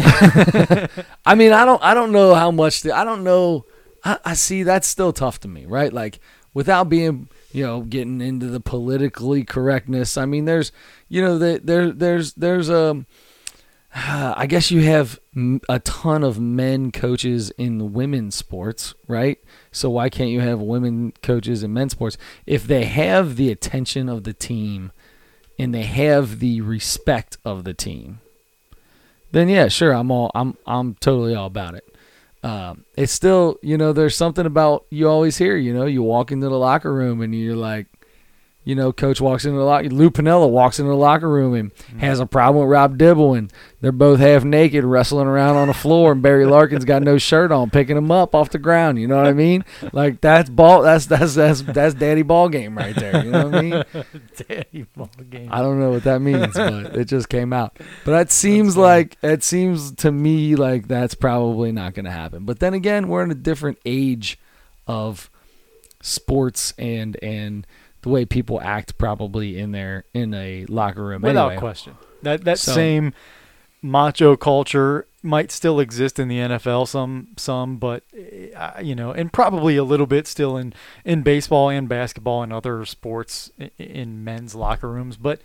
I 1.25 1.35
mean, 1.35 1.53
I 1.53 1.63
don't 1.63 1.81
I 1.83 1.93
don't 1.93 2.11
know 2.11 2.33
how 2.33 2.49
much 2.49 2.81
the, 2.81 2.95
I 2.95 3.03
don't 3.03 3.23
know 3.23 3.65
I, 4.03 4.17
I 4.25 4.33
see 4.33 4.63
that's 4.63 4.87
still 4.87 5.13
tough 5.13 5.39
to 5.41 5.47
me, 5.47 5.65
right? 5.65 5.93
Like 5.93 6.19
without 6.53 6.89
being, 6.89 7.29
you 7.51 7.65
know, 7.65 7.81
getting 7.81 8.21
into 8.21 8.47
the 8.47 8.59
politically 8.59 9.43
correctness. 9.43 10.17
I 10.17 10.25
mean, 10.25 10.45
there's, 10.45 10.71
you 11.07 11.21
know, 11.21 11.37
the, 11.37 11.61
there 11.63 11.91
there's 11.91 12.33
there's 12.33 12.69
a 12.69 13.05
I 13.95 14.45
guess 14.47 14.71
you 14.71 14.81
have 14.83 15.19
a 15.67 15.79
ton 15.79 16.23
of 16.23 16.39
men 16.39 16.91
coaches 16.91 17.51
in 17.51 17.93
women's 17.93 18.35
sports, 18.35 18.93
right? 19.07 19.39
So 19.71 19.89
why 19.89 20.09
can't 20.09 20.29
you 20.29 20.39
have 20.39 20.61
women 20.61 21.13
coaches 21.21 21.63
in 21.63 21.73
men's 21.73 21.91
sports 21.91 22.17
if 22.45 22.65
they 22.65 22.85
have 22.85 23.35
the 23.35 23.51
attention 23.51 24.07
of 24.07 24.23
the 24.23 24.33
team 24.33 24.91
and 25.59 25.73
they 25.73 25.83
have 25.83 26.39
the 26.39 26.61
respect 26.61 27.37
of 27.43 27.65
the 27.65 27.73
team? 27.73 28.19
Then 29.31 29.49
yeah, 29.49 29.67
sure, 29.67 29.93
I'm 29.93 30.11
all 30.11 30.31
I'm 30.35 30.57
I'm 30.65 30.95
totally 30.95 31.35
all 31.35 31.47
about 31.47 31.75
it. 31.75 31.90
Um, 32.43 32.85
it's 32.95 33.11
still, 33.11 33.59
you 33.61 33.77
know, 33.77 33.93
there's 33.93 34.15
something 34.15 34.45
about 34.45 34.85
you 34.89 35.07
always 35.07 35.37
hear, 35.37 35.55
you 35.55 35.73
know, 35.73 35.85
you 35.85 36.01
walk 36.01 36.31
into 36.31 36.49
the 36.49 36.57
locker 36.57 36.93
room 36.93 37.21
and 37.21 37.35
you're 37.35 37.55
like, 37.55 37.87
you 38.63 38.75
know, 38.75 38.93
coach 38.93 39.19
walks 39.19 39.43
into 39.43 39.57
the 39.57 39.63
locker. 39.63 39.89
Lou 39.89 40.11
Piniella 40.11 40.47
walks 40.47 40.77
into 40.77 40.89
the 40.89 40.95
locker 40.95 41.27
room 41.27 41.53
and 41.55 41.71
has 41.99 42.19
a 42.19 42.27
problem 42.27 42.63
with 42.63 42.71
Rob 42.71 42.95
Dibble, 42.95 43.33
and 43.33 43.51
they're 43.81 43.91
both 43.91 44.19
half 44.19 44.43
naked 44.43 44.83
wrestling 44.83 45.25
around 45.25 45.55
on 45.55 45.67
the 45.67 45.73
floor, 45.73 46.11
and 46.11 46.21
Barry 46.21 46.45
Larkin's 46.45 46.85
got 46.85 47.01
no 47.01 47.17
shirt 47.17 47.51
on, 47.51 47.71
picking 47.71 47.97
him 47.97 48.11
up 48.11 48.35
off 48.35 48.51
the 48.51 48.59
ground. 48.59 48.99
You 48.99 49.07
know 49.07 49.17
what 49.17 49.25
I 49.25 49.33
mean? 49.33 49.65
Like 49.93 50.21
that's 50.21 50.49
ball. 50.49 50.83
That's 50.83 51.07
that's 51.07 51.33
that's 51.33 51.63
that's 51.63 51.95
daddy 51.95 52.21
ball 52.21 52.49
game 52.49 52.77
right 52.77 52.95
there. 52.95 53.25
You 53.25 53.31
know 53.31 53.47
what 53.47 53.55
I 53.55 53.61
mean? 53.61 53.83
Daddy 54.47 54.85
ball 54.95 55.09
game. 55.29 55.49
I 55.51 55.61
don't 55.61 55.79
know 55.79 55.91
what 55.91 56.03
that 56.03 56.21
means, 56.21 56.53
but 56.53 56.95
it 56.95 57.05
just 57.05 57.29
came 57.29 57.53
out. 57.53 57.77
But 58.05 58.11
that 58.11 58.31
seems 58.31 58.77
like 58.77 59.17
it 59.23 59.43
seems 59.43 59.91
to 59.95 60.11
me 60.11 60.55
like 60.55 60.87
that's 60.87 61.15
probably 61.15 61.71
not 61.71 61.95
going 61.95 62.05
to 62.05 62.11
happen. 62.11 62.45
But 62.45 62.59
then 62.59 62.73
again, 62.75 63.07
we're 63.07 63.23
in 63.23 63.31
a 63.31 63.35
different 63.35 63.79
age 63.85 64.37
of 64.85 65.31
sports 66.01 66.73
and 66.77 67.17
and 67.23 67.65
the 68.01 68.09
way 68.09 68.25
people 68.25 68.59
act 68.61 68.97
probably 68.97 69.57
in 69.59 69.71
their 69.71 70.05
in 70.13 70.33
a 70.33 70.65
locker 70.65 71.03
room. 71.03 71.21
Without 71.21 71.47
anyway. 71.49 71.59
question. 71.59 71.95
That 72.23 72.43
that 72.45 72.59
So- 72.59 72.73
same 72.73 73.13
macho 73.83 74.35
culture 74.35 75.07
might 75.23 75.51
still 75.51 75.79
exist 75.79 76.19
in 76.19 76.27
the 76.27 76.37
NFL 76.37 76.87
some 76.87 77.27
some 77.37 77.77
but 77.77 78.03
uh, 78.55 78.73
you 78.81 78.93
know 78.95 79.11
and 79.11 79.31
probably 79.33 79.75
a 79.75 79.83
little 79.83 80.05
bit 80.05 80.27
still 80.27 80.55
in 80.57 80.71
in 81.05 81.21
baseball 81.23 81.69
and 81.69 81.89
basketball 81.89 82.43
and 82.43 82.51
other 82.53 82.85
sports 82.85 83.51
in, 83.57 83.69
in 83.79 84.23
men's 84.23 84.53
locker 84.53 84.87
rooms 84.89 85.17
but 85.17 85.41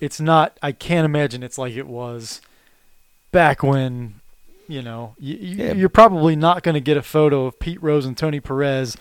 it's 0.00 0.20
not 0.20 0.56
I 0.62 0.72
can't 0.72 1.04
imagine 1.04 1.42
it's 1.44 1.58
like 1.58 1.74
it 1.74 1.86
was 1.86 2.40
back 3.32 3.62
when 3.62 4.14
you 4.68 4.82
know 4.82 5.14
you, 5.18 5.36
Yeah. 5.36 5.72
you're 5.74 5.88
probably 5.88 6.34
not 6.36 6.62
going 6.64 6.74
to 6.74 6.80
get 6.80 6.96
a 6.96 7.02
photo 7.02 7.46
of 7.46 7.58
Pete 7.60 7.80
Rose 7.82 8.06
and 8.06 8.16
Tony 8.16 8.40
Perez 8.40 8.96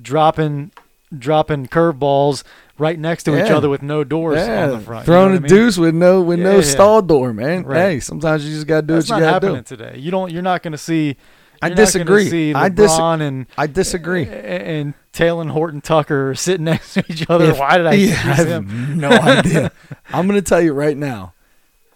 dropping 0.00 0.70
dropping 1.16 1.66
curveballs 1.66 2.42
right 2.78 2.98
next 2.98 3.24
to 3.24 3.42
each 3.42 3.50
other 3.50 3.68
with 3.68 3.82
no 3.82 4.04
doors 4.04 4.38
Yeah, 4.38 4.64
on 4.64 4.70
the 4.70 4.80
front. 4.80 5.02
you 5.06 5.12
throwing 5.12 5.30
know 5.32 5.36
a 5.38 5.40
mean? 5.40 5.48
deuce 5.48 5.78
with 5.78 5.94
no 5.94 6.20
with 6.20 6.38
no 6.40 6.50
Yeah, 6.52 6.56
yeah. 6.56 6.62
stall 6.62 7.02
door, 7.02 7.32
man. 7.32 7.62
Right. 7.64 7.78
Hey, 7.92 8.00
sometimes 8.00 8.44
you 8.46 8.54
just 8.54 8.66
got 8.66 8.82
to 8.82 8.86
do 8.86 8.94
That's 8.94 9.08
what 9.10 9.16
you 9.16 9.20
got 9.22 9.26
to 9.26 9.32
happening 9.46 9.62
do. 9.62 9.76
today. 9.76 9.98
You 9.98 10.10
don't. 10.10 10.30
You're 10.32 10.42
not 10.42 10.62
going 10.62 10.72
to 10.72 10.78
see. 10.78 11.16
I 11.62 11.68
you're 11.68 11.70
not 11.70 11.76
gonna 11.76 11.86
disagree. 11.86 12.28
see 12.28 12.52
I 12.52 12.68
dis- 12.68 12.92
LeBron 12.92 13.22
and 13.22 13.46
I 13.56 13.66
disagree. 13.66 14.26
and 14.28 14.92
Taylor 15.12 15.40
and 15.40 15.50
Horton 15.50 15.80
Tucker 15.80 16.34
sitting 16.36 16.64
next 16.64 16.92
to 16.94 17.04
each 17.08 17.24
other. 17.30 17.46
If- 17.46 17.58
Why 17.58 17.78
did 17.78 17.86
I 17.86 17.92
Yeah, 17.94 18.08
choose 18.14 18.24
I 18.26 18.34
have 18.34 18.48
him? 18.48 19.00
no 19.00 19.08
idea. 19.10 19.72
I'm 20.12 20.26
going 20.26 20.38
to 20.38 20.46
tell 20.46 20.60
you 20.60 20.74
right 20.74 20.96
now. 20.96 21.32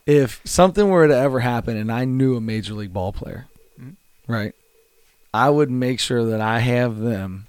If 0.06 0.40
something 0.44 0.88
were 0.88 1.06
to 1.06 1.14
ever 1.16 1.40
happen 1.40 1.76
and 1.76 1.92
I 1.92 2.06
knew 2.06 2.36
a 2.36 2.40
major 2.40 2.72
league 2.72 2.92
ball 2.94 3.12
player, 3.12 3.46
Mhm. 3.80 3.96
right, 4.26 4.54
I 5.34 5.50
would 5.50 5.70
make 5.70 6.00
sure 6.00 6.24
that 6.24 6.40
I 6.40 6.60
have 6.60 6.98
them. 6.98 7.46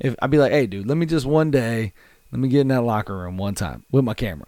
If 0.00 0.16
I'd 0.22 0.30
be 0.30 0.38
like, 0.38 0.52
hey, 0.52 0.66
dude, 0.66 0.86
let 0.86 0.96
me 0.96 1.06
just 1.06 1.26
one 1.26 1.50
day, 1.50 1.92
let 2.32 2.40
me 2.40 2.48
get 2.48 2.62
in 2.62 2.68
that 2.68 2.82
locker 2.82 3.16
room 3.16 3.36
one 3.36 3.54
time 3.54 3.84
with 3.90 4.04
my 4.04 4.14
camera. 4.14 4.46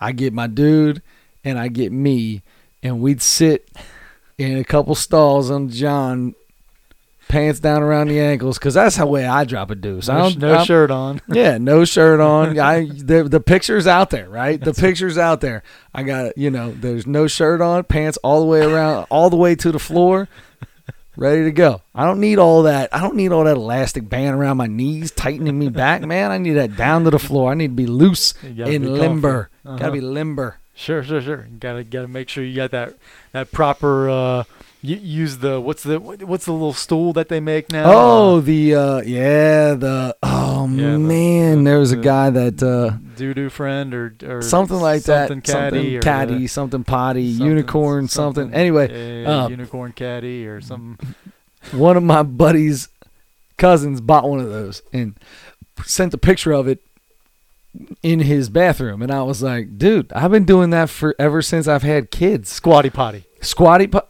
I 0.00 0.12
get 0.12 0.32
my 0.32 0.46
dude 0.48 1.02
and 1.44 1.58
I 1.58 1.68
get 1.68 1.92
me, 1.92 2.42
and 2.82 3.00
we'd 3.00 3.22
sit 3.22 3.68
in 4.38 4.58
a 4.58 4.64
couple 4.64 4.94
stalls 4.94 5.50
on 5.50 5.68
John, 5.68 6.34
pants 7.28 7.60
down 7.60 7.82
around 7.82 8.08
the 8.08 8.18
ankles, 8.20 8.58
because 8.58 8.74
that's 8.74 8.96
how 8.96 9.06
way 9.06 9.24
I 9.26 9.44
drop 9.44 9.70
a 9.70 9.74
deuce. 9.74 10.08
I 10.08 10.18
don't, 10.18 10.38
no 10.38 10.54
I'm- 10.54 10.64
shirt 10.64 10.90
on. 10.90 11.20
yeah, 11.28 11.58
no 11.58 11.84
shirt 11.84 12.20
on. 12.20 12.58
I 12.60 12.86
the 12.86 13.24
the 13.24 13.40
picture's 13.40 13.86
out 13.86 14.10
there, 14.10 14.28
right? 14.28 14.60
The 14.60 14.74
picture's 14.74 15.18
out 15.18 15.40
there. 15.40 15.62
I 15.94 16.02
got 16.02 16.36
you 16.36 16.50
know, 16.50 16.72
there's 16.72 17.06
no 17.06 17.26
shirt 17.28 17.60
on, 17.60 17.84
pants 17.84 18.18
all 18.24 18.40
the 18.40 18.46
way 18.46 18.60
around, 18.64 19.06
all 19.10 19.30
the 19.30 19.36
way 19.36 19.54
to 19.56 19.70
the 19.72 19.78
floor, 19.78 20.28
ready 21.16 21.44
to 21.44 21.52
go. 21.52 21.82
I 21.94 22.04
don't 22.04 22.20
need 22.20 22.38
all 22.38 22.62
that. 22.64 22.94
I 22.94 23.00
don't 23.00 23.16
need 23.16 23.32
all 23.32 23.44
that 23.44 23.56
elastic 23.56 24.08
band 24.08 24.36
around 24.36 24.56
my 24.56 24.66
knees 24.66 25.10
tightening 25.10 25.58
me 25.58 25.68
back, 25.68 26.02
man. 26.06 26.30
I 26.30 26.38
need 26.38 26.52
that 26.54 26.76
down 26.76 27.04
to 27.04 27.10
the 27.10 27.18
floor. 27.18 27.50
I 27.50 27.54
need 27.54 27.68
to 27.68 27.74
be 27.74 27.86
loose 27.86 28.34
and 28.42 28.56
be 28.56 28.78
limber. 28.78 29.50
comfy. 29.64 29.80
Gotta 29.80 29.92
be 29.92 29.98
Uh-huh. 30.00 30.08
limber. 30.08 30.56
Sure, 30.74 31.02
sure, 31.02 31.20
sure. 31.20 31.46
You 31.52 31.58
gotta 31.58 31.84
gotta 31.84 32.08
make 32.08 32.28
sure 32.28 32.42
you 32.42 32.56
got 32.56 32.70
that 32.70 32.94
that 33.32 33.52
proper. 33.52 34.08
Uh, 34.08 34.44
use 34.82 35.38
the 35.38 35.60
what's 35.60 35.82
the 35.84 35.98
what's 36.00 36.44
the 36.44 36.52
little 36.52 36.72
stool 36.72 37.12
that 37.14 37.28
they 37.28 37.40
make 37.40 37.70
now? 37.70 37.84
Oh, 37.86 38.40
the 38.40 38.74
uh 38.74 39.00
yeah, 39.02 39.74
the 39.74 40.16
oh 40.22 40.68
Yeah, 40.72 40.92
the- 40.92 40.98
man, 40.98 41.64
there 41.64 41.78
was 41.78 41.92
a 41.92 41.96
the- 41.96 42.02
guy 42.02 42.30
that 42.30 42.62
uh 42.62 42.96
doo 43.16 43.32
doo 43.34 43.48
friend 43.48 43.94
or 43.94 44.14
or 44.24 44.42
something 44.42 44.76
like 44.80 45.02
something 45.02 45.38
that, 45.40 45.44
caddy 45.44 45.94
something 45.94 46.00
caddy, 46.02 46.46
something 46.46 46.84
potty, 46.84 47.32
something- 47.32 47.46
unicorn, 47.46 48.08
something. 48.08 48.52
Anyway, 48.52 49.22
yeah, 49.22 49.44
uh, 49.44 49.48
unicorn 49.48 49.92
caddy 49.92 50.46
or 50.46 50.60
something. 50.60 50.98
one 51.72 51.96
of 51.96 52.02
my 52.02 52.22
buddies' 52.24 52.88
cousins 53.56 54.00
bought 54.00 54.28
one 54.28 54.40
of 54.40 54.50
those 54.50 54.82
and 54.92 55.14
sent 55.84 56.12
a 56.12 56.18
picture 56.18 56.50
of 56.52 56.66
it 56.66 56.80
in 58.02 58.20
his 58.20 58.50
bathroom, 58.50 59.00
and 59.00 59.10
I 59.10 59.22
was 59.22 59.42
like, 59.42 59.78
dude, 59.78 60.12
I've 60.12 60.30
been 60.30 60.44
doing 60.44 60.70
that 60.70 60.90
for 60.90 61.14
ever 61.18 61.40
since 61.40 61.66
I've 61.68 61.82
had 61.84 62.10
kids. 62.10 62.50
Squatty 62.50 62.90
potty. 62.90 63.24
Squatty 63.40 63.86
pot. 63.86 64.08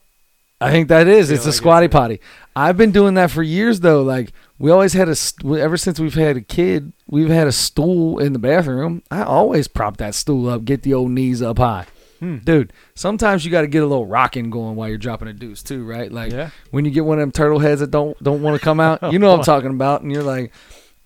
I 0.62 0.70
think 0.70 0.88
that 0.88 1.08
is. 1.08 1.30
It's 1.30 1.46
a 1.46 1.52
squatty 1.52 1.88
potty. 1.88 2.20
I've 2.54 2.76
been 2.76 2.92
doing 2.92 3.14
that 3.14 3.30
for 3.30 3.42
years 3.42 3.80
though. 3.80 4.02
Like 4.02 4.32
we 4.58 4.70
always 4.70 4.92
had 4.92 5.08
a 5.08 5.14
st- 5.14 5.58
ever 5.58 5.76
since 5.76 5.98
we've 5.98 6.14
had 6.14 6.36
a 6.36 6.40
kid, 6.40 6.92
we've 7.06 7.28
had 7.30 7.46
a 7.46 7.52
stool 7.52 8.18
in 8.18 8.32
the 8.32 8.38
bathroom. 8.38 9.02
I 9.10 9.22
always 9.22 9.68
prop 9.68 9.96
that 9.98 10.14
stool 10.14 10.48
up, 10.48 10.64
get 10.64 10.82
the 10.82 10.94
old 10.94 11.10
knees 11.10 11.42
up 11.42 11.58
high. 11.58 11.86
Hmm. 12.20 12.36
Dude, 12.38 12.72
sometimes 12.94 13.44
you 13.44 13.50
got 13.50 13.62
to 13.62 13.66
get 13.66 13.82
a 13.82 13.86
little 13.86 14.06
rocking 14.06 14.48
going 14.50 14.76
while 14.76 14.88
you're 14.88 14.98
dropping 14.98 15.26
a 15.28 15.32
deuce 15.32 15.62
too, 15.62 15.84
right? 15.84 16.12
Like 16.12 16.30
Yeah. 16.32 16.50
when 16.70 16.84
you 16.84 16.90
get 16.92 17.04
one 17.04 17.18
of 17.18 17.22
them 17.22 17.32
turtle 17.32 17.58
heads 17.58 17.80
that 17.80 17.90
don't 17.90 18.20
don't 18.22 18.42
want 18.42 18.58
to 18.58 18.64
come 18.64 18.78
out, 18.78 19.00
you 19.12 19.18
know 19.18 19.30
what 19.30 19.38
I'm 19.40 19.44
talking 19.44 19.70
about, 19.70 20.02
and 20.02 20.12
you're 20.12 20.22
like, 20.22 20.52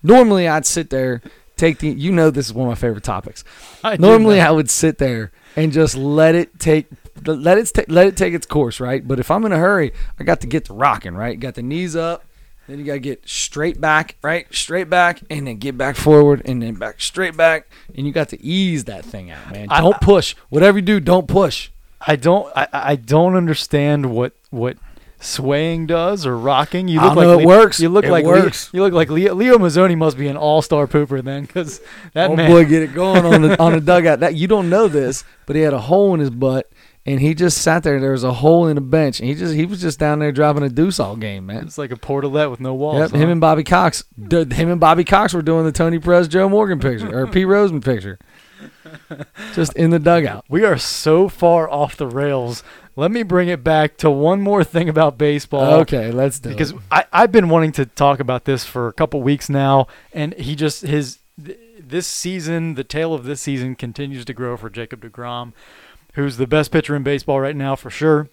normally 0.03 0.47
I'd 0.47 0.65
sit 0.65 0.89
there, 0.91 1.21
take 1.55 1.79
the, 1.79 1.89
you 1.89 2.11
know, 2.11 2.29
this 2.29 2.45
is 2.47 2.53
one 2.53 2.67
of 2.67 2.71
my 2.71 2.75
favorite 2.75 3.03
topics. 3.03 3.43
I 3.83 3.97
Normally. 3.97 4.39
I 4.41 4.51
would 4.51 4.69
sit 4.69 4.97
there 4.99 5.31
and 5.55 5.71
just 5.71 5.95
let 5.95 6.35
it 6.35 6.59
take 6.59 6.85
let 7.25 7.57
it 7.57 7.71
ta- 7.73 7.83
let 7.87 8.07
it 8.07 8.17
take 8.17 8.33
its 8.33 8.45
course, 8.45 8.79
right? 8.79 9.05
But 9.07 9.19
if 9.19 9.31
I'm 9.31 9.45
in 9.45 9.51
a 9.51 9.57
hurry, 9.57 9.93
I 10.19 10.23
got 10.23 10.41
to 10.41 10.47
get 10.47 10.65
to 10.65 10.73
rocking, 10.73 11.15
right? 11.15 11.39
Got 11.39 11.55
the 11.55 11.61
knees 11.63 11.95
up, 11.95 12.23
then 12.67 12.79
you 12.79 12.85
got 12.85 12.93
to 12.93 12.99
get 12.99 13.27
straight 13.27 13.79
back, 13.79 14.17
right? 14.21 14.45
Straight 14.53 14.89
back 14.89 15.21
and 15.29 15.47
then 15.47 15.57
get 15.57 15.77
back 15.77 15.95
forward 15.95 16.41
and 16.45 16.61
then 16.61 16.75
back 16.75 16.99
straight 17.01 17.37
back 17.37 17.69
and 17.95 18.05
you 18.05 18.11
got 18.13 18.29
to 18.29 18.41
ease 18.43 18.83
that 18.85 19.05
thing 19.05 19.31
out, 19.31 19.51
man. 19.51 19.67
I- 19.69 19.81
Don't 19.81 19.99
push. 20.01 20.35
Whatever 20.49 20.77
you 20.79 20.83
do, 20.85 20.99
don't 20.99 21.27
push. 21.27 21.69
I 21.99 22.15
don't 22.15 22.51
I, 22.55 22.67
I 22.71 22.95
don't 22.95 23.35
understand 23.35 24.11
what 24.11 24.33
what 24.51 24.77
swaying 25.19 25.87
does 25.87 26.27
or 26.27 26.37
rocking. 26.37 26.87
You 26.87 27.01
look 27.01 27.15
like 27.15 27.27
it 27.27 27.35
Leo- 27.37 27.47
works. 27.47 27.79
You 27.79 27.89
look 27.89 28.05
It 28.05 28.11
like 28.11 28.23
works. 28.25 28.71
Leo, 28.71 28.79
you 28.79 28.85
look 28.85 28.93
like 28.93 29.09
Leo, 29.09 29.33
Leo 29.33 29.57
Mazzone 29.57 29.97
must 29.97 30.15
be 30.15 30.27
an 30.27 30.37
all-star 30.37 30.85
pooper 30.85 31.23
then, 31.23 31.43
because 31.45 31.81
that 32.13 32.29
oh 32.29 32.35
man. 32.35 32.51
boy, 32.51 32.65
get 32.65 32.83
it 32.83 32.93
going 32.93 33.25
on 33.25 33.41
the 33.41 33.59
on 33.59 33.71
the 33.73 33.81
dugout. 33.81 34.19
That 34.19 34.35
you 34.35 34.47
don't 34.47 34.69
know 34.69 34.87
this, 34.87 35.23
but 35.47 35.55
he 35.55 35.63
had 35.63 35.73
a 35.73 35.79
hole 35.79 36.13
in 36.13 36.19
his 36.19 36.29
butt, 36.29 36.69
and 37.07 37.19
he 37.21 37.33
just 37.33 37.59
sat 37.59 37.81
there. 37.83 37.99
There 37.99 38.11
was 38.11 38.23
a 38.23 38.33
hole 38.33 38.67
in 38.67 38.75
the 38.75 38.81
bench, 38.81 39.19
and 39.19 39.27
he 39.29 39.33
just 39.33 39.55
he 39.55 39.65
was 39.65 39.81
just 39.81 39.97
down 39.97 40.19
there 40.19 40.31
driving 40.31 40.61
a 40.63 40.69
deuce 40.69 40.99
all 40.99 41.15
game, 41.15 41.47
man. 41.47 41.63
It's 41.65 41.77
like 41.77 41.91
a 41.91 41.95
portalet 41.95 42.51
with 42.51 42.59
no 42.59 42.73
walls. 42.75 42.97
Yep, 42.99 43.11
huh? 43.11 43.17
him 43.17 43.29
and 43.29 43.41
Bobby 43.41 43.63
Cox. 43.63 44.03
d- 44.27 44.53
Him 44.53 44.69
and 44.69 44.79
Bobby 44.79 45.03
Cox 45.05 45.33
were 45.33 45.41
doing 45.41 45.65
the 45.65 45.71
Tony 45.71 45.97
Perez, 45.97 46.27
Joe 46.27 46.47
Morgan 46.49 46.79
picture 46.79 47.17
or 47.17 47.25
Pete 47.25 47.47
Roseman 47.47 47.83
picture, 47.83 48.19
just 49.53 49.73
in 49.75 49.89
the 49.89 49.99
dugout. 49.99 50.45
we 50.49 50.63
are 50.63 50.77
so 50.77 51.29
far 51.29 51.69
off 51.69 51.95
the 51.97 52.07
rails. 52.07 52.63
Let 52.95 53.11
me 53.11 53.21
bring 53.23 53.47
it 53.47 53.63
back 53.63 53.97
to 53.97 54.09
one 54.09 54.41
more 54.41 54.63
thing 54.63 54.89
about 54.89 55.17
baseball. 55.19 55.75
Okay, 55.81 56.11
let's 56.11 56.39
do 56.39 56.49
because 56.49 56.71
it. 56.71 56.77
I, 56.91 57.05
I've 57.13 57.31
been 57.31 57.47
wanting 57.49 57.71
to 57.73 57.85
talk 57.85 58.19
about 58.19 58.45
this 58.45 58.65
for 58.65 58.87
a 58.87 58.93
couple 58.93 59.21
weeks 59.21 59.49
now, 59.49 59.87
and 60.13 60.33
he 60.33 60.55
just 60.55 60.81
his 60.81 61.19
this 61.37 62.07
season, 62.07 62.73
the 62.73 62.83
tail 62.83 63.13
of 63.13 63.23
this 63.23 63.39
season 63.39 63.75
continues 63.75 64.25
to 64.25 64.33
grow 64.33 64.57
for 64.57 64.69
Jacob 64.69 65.01
Degrom, 65.03 65.53
who's 66.17 66.35
the 66.37 66.47
best 66.47 66.71
pitcher 66.71 66.95
in 66.95 67.03
baseball 67.03 67.39
right 67.39 67.55
now 67.55 67.75
for 67.75 67.89
sure 67.89 68.27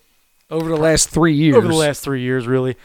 Over 0.50 0.68
the 0.68 0.76
last 0.76 1.08
three 1.10 1.34
years, 1.34 1.56
over 1.56 1.68
the 1.68 1.74
last 1.74 2.02
three 2.02 2.22
years, 2.22 2.46
really. 2.46 2.76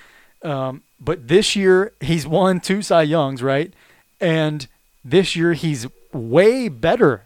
Um, 0.44 0.84
but 1.00 1.28
this 1.28 1.56
year 1.56 1.94
he's 2.02 2.28
won 2.28 2.60
two 2.60 2.82
Cy 2.82 3.02
Youngs, 3.04 3.42
right? 3.42 3.74
And 4.22 4.68
this 5.04 5.36
year 5.36 5.54
he's 5.54 5.88
way 6.14 6.68
better, 6.70 7.26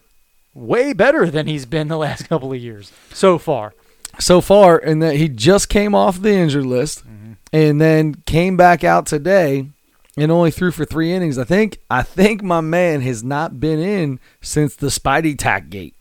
way 0.54 0.92
better 0.92 1.28
than 1.30 1.46
he's 1.46 1.66
been 1.66 1.88
the 1.88 1.96
last 1.98 2.22
couple 2.28 2.52
of 2.52 2.58
years 2.60 2.92
so 3.12 3.38
far. 3.38 3.74
so 4.18 4.40
far, 4.40 4.78
and 4.78 5.02
that 5.02 5.16
he 5.16 5.28
just 5.28 5.68
came 5.68 5.94
off 5.94 6.20
the 6.20 6.32
injured 6.32 6.66
list, 6.66 7.02
and 7.52 7.80
then 7.80 8.14
came 8.26 8.56
back 8.56 8.82
out 8.84 9.06
today, 9.06 9.68
and 10.16 10.30
only 10.30 10.50
threw 10.50 10.70
for 10.70 10.84
three 10.84 11.12
innings. 11.12 11.38
I 11.38 11.44
think 11.44 11.78
I 11.90 12.02
think 12.02 12.42
my 12.42 12.60
man 12.60 13.00
has 13.02 13.22
not 13.24 13.58
been 13.58 13.80
in 13.80 14.20
since 14.40 14.76
the 14.76 14.88
Spidey 14.88 15.36
tack 15.38 15.68
gate. 15.70 15.94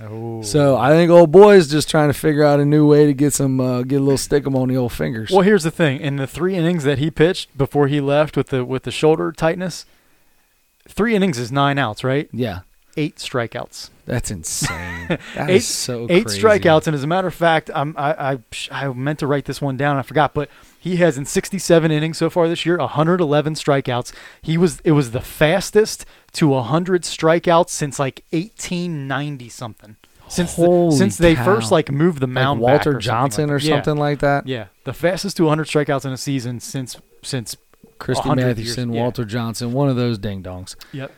Oh, 0.00 0.42
So 0.42 0.76
I 0.76 0.90
think 0.90 1.10
old 1.10 1.32
boy 1.32 1.56
is 1.56 1.68
just 1.68 1.90
trying 1.90 2.08
to 2.08 2.14
figure 2.14 2.44
out 2.44 2.60
a 2.60 2.64
new 2.64 2.86
way 2.86 3.06
to 3.06 3.12
get 3.14 3.32
some 3.32 3.60
uh, 3.60 3.82
get 3.82 3.96
a 3.96 4.04
little 4.04 4.18
stick 4.18 4.46
'em 4.46 4.54
on 4.54 4.68
the 4.68 4.76
old 4.76 4.92
fingers. 4.92 5.30
Well, 5.30 5.40
here's 5.42 5.64
the 5.64 5.70
thing: 5.72 6.00
in 6.00 6.16
the 6.16 6.26
three 6.26 6.54
innings 6.54 6.84
that 6.84 6.98
he 6.98 7.10
pitched 7.10 7.56
before 7.58 7.88
he 7.88 8.00
left 8.00 8.36
with 8.36 8.48
the 8.48 8.64
with 8.64 8.84
the 8.84 8.90
shoulder 8.92 9.32
tightness, 9.32 9.86
three 10.88 11.14
innings 11.14 11.38
is 11.38 11.50
nine 11.50 11.78
outs, 11.78 12.04
right? 12.04 12.28
Yeah, 12.32 12.60
Eight 12.96 13.16
strikeouts. 13.16 13.90
that's 14.06 14.30
insane. 14.30 14.94
That 15.34 15.48
Eight- 15.48 15.56
is 15.56 15.66
so 15.66 16.06
Eight 16.10 16.26
crazy. 16.26 16.42
strikeouts, 16.42 16.86
and 16.86 16.94
as 16.94 17.02
a 17.02 17.06
matter 17.06 17.26
of 17.28 17.34
fact, 17.34 17.70
I'm, 17.74 17.94
I, 17.96 18.32
I 18.34 18.38
I 18.70 18.88
meant 18.92 19.18
to 19.20 19.26
write 19.26 19.46
this 19.46 19.62
one 19.62 19.78
down. 19.78 19.96
I 19.96 20.02
forgot, 20.02 20.34
but 20.34 20.50
he 20.78 20.96
has 20.96 21.16
in 21.16 21.24
67 21.24 21.90
innings 21.90 22.18
so 22.18 22.28
far 22.28 22.46
this 22.46 22.66
year, 22.66 22.76
111 22.76 23.54
strikeouts. 23.54 24.12
He 24.42 24.58
was 24.58 24.80
it 24.84 24.92
was 24.92 25.12
the 25.12 25.20
fastest 25.22 26.04
to 26.32 26.48
100 26.48 27.02
strikeouts 27.02 27.70
since 27.70 27.98
like 27.98 28.24
1890 28.30 29.48
something. 29.48 29.96
Since 30.28 30.56
the, 30.56 30.90
since 30.94 31.16
they 31.16 31.34
first 31.34 31.72
like 31.72 31.90
moved 31.90 32.20
the 32.20 32.26
Like 32.26 32.34
mound 32.34 32.60
back 32.60 32.84
Walter 32.84 32.90
or 32.90 33.00
something 33.00 33.00
Johnson 33.00 33.48
like 33.48 33.54
or 33.54 33.58
that. 33.58 33.64
Yeah. 33.64 33.74
something 33.76 33.96
like 33.96 34.18
that. 34.20 34.46
Yeah, 34.46 34.66
the 34.84 34.92
fastest 34.92 35.38
to 35.38 35.44
100 35.44 35.66
strikeouts 35.66 36.04
in 36.04 36.12
a 36.12 36.18
season 36.18 36.60
since 36.60 37.00
since 37.22 37.56
Christy 37.98 38.28
100 38.28 38.46
years, 38.46 38.58
Mathewson, 38.58 38.92
yeah. 38.92 39.00
Walter 39.00 39.24
Johnson, 39.24 39.72
one 39.72 39.88
of 39.88 39.96
those 39.96 40.18
ding 40.18 40.42
dongs. 40.42 40.76
Yep. 40.92 41.12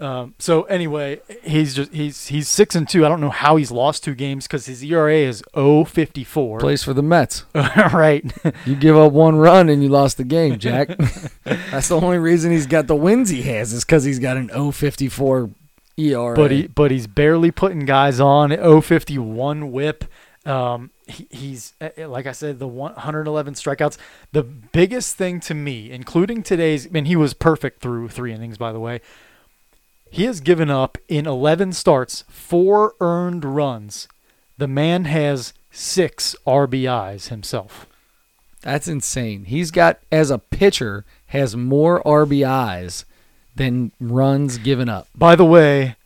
Um, 0.00 0.34
so 0.38 0.62
anyway, 0.64 1.20
he's 1.42 1.74
just 1.74 1.92
he's 1.92 2.26
he's 2.26 2.48
six 2.48 2.74
and 2.74 2.88
two. 2.88 3.06
I 3.06 3.08
don't 3.08 3.20
know 3.20 3.30
how 3.30 3.56
he's 3.56 3.70
lost 3.70 4.02
two 4.04 4.14
games 4.14 4.46
because 4.46 4.66
his 4.66 4.82
ERA 4.82 5.14
is 5.14 5.42
0.54. 5.54 6.60
Plays 6.60 6.82
for 6.82 6.92
the 6.92 7.02
Mets. 7.02 7.44
right. 7.54 8.24
You 8.66 8.74
give 8.74 8.96
up 8.96 9.12
one 9.12 9.36
run 9.36 9.68
and 9.68 9.82
you 9.82 9.88
lost 9.88 10.16
the 10.16 10.24
game, 10.24 10.58
Jack. 10.58 10.88
That's 11.44 11.88
the 11.88 12.00
only 12.00 12.18
reason 12.18 12.50
he's 12.50 12.66
got 12.66 12.86
the 12.86 12.96
wins 12.96 13.30
he 13.30 13.42
has 13.42 13.72
is 13.72 13.84
because 13.84 14.04
he's 14.04 14.18
got 14.18 14.36
an 14.36 14.48
054 14.72 15.50
ERA. 15.96 16.34
but 16.34 16.50
he 16.50 16.66
but 16.66 16.90
he's 16.90 17.06
barely 17.06 17.50
putting 17.50 17.80
guys 17.80 18.18
on 18.18 18.50
051 18.50 19.70
whip. 19.70 20.04
Um, 20.44 20.90
he, 21.06 21.26
he's 21.30 21.72
uh, 21.80 22.08
like 22.08 22.26
I 22.26 22.32
said, 22.32 22.58
the 22.58 22.68
111 22.68 23.54
strikeouts. 23.54 23.96
The 24.32 24.42
biggest 24.42 25.16
thing 25.16 25.40
to 25.40 25.54
me, 25.54 25.90
including 25.90 26.42
today's, 26.42 26.86
and 26.86 27.06
he 27.06 27.16
was 27.16 27.32
perfect 27.32 27.80
through 27.80 28.08
three 28.08 28.32
innings, 28.32 28.58
by 28.58 28.72
the 28.72 28.80
way. 28.80 29.00
He 30.14 30.26
has 30.26 30.40
given 30.40 30.70
up 30.70 30.96
in 31.08 31.26
11 31.26 31.72
starts 31.72 32.22
four 32.28 32.94
earned 33.00 33.44
runs. 33.44 34.06
The 34.58 34.68
man 34.68 35.06
has 35.06 35.52
six 35.72 36.36
RBIs 36.46 37.30
himself. 37.30 37.88
That's 38.62 38.86
insane. 38.86 39.46
He's 39.46 39.72
got 39.72 39.98
as 40.12 40.30
a 40.30 40.38
pitcher 40.38 41.04
has 41.26 41.56
more 41.56 42.00
RBIs 42.04 43.06
than 43.56 43.90
runs 43.98 44.58
given 44.58 44.88
up. 44.88 45.08
By 45.16 45.34
the 45.34 45.44
way, 45.44 45.96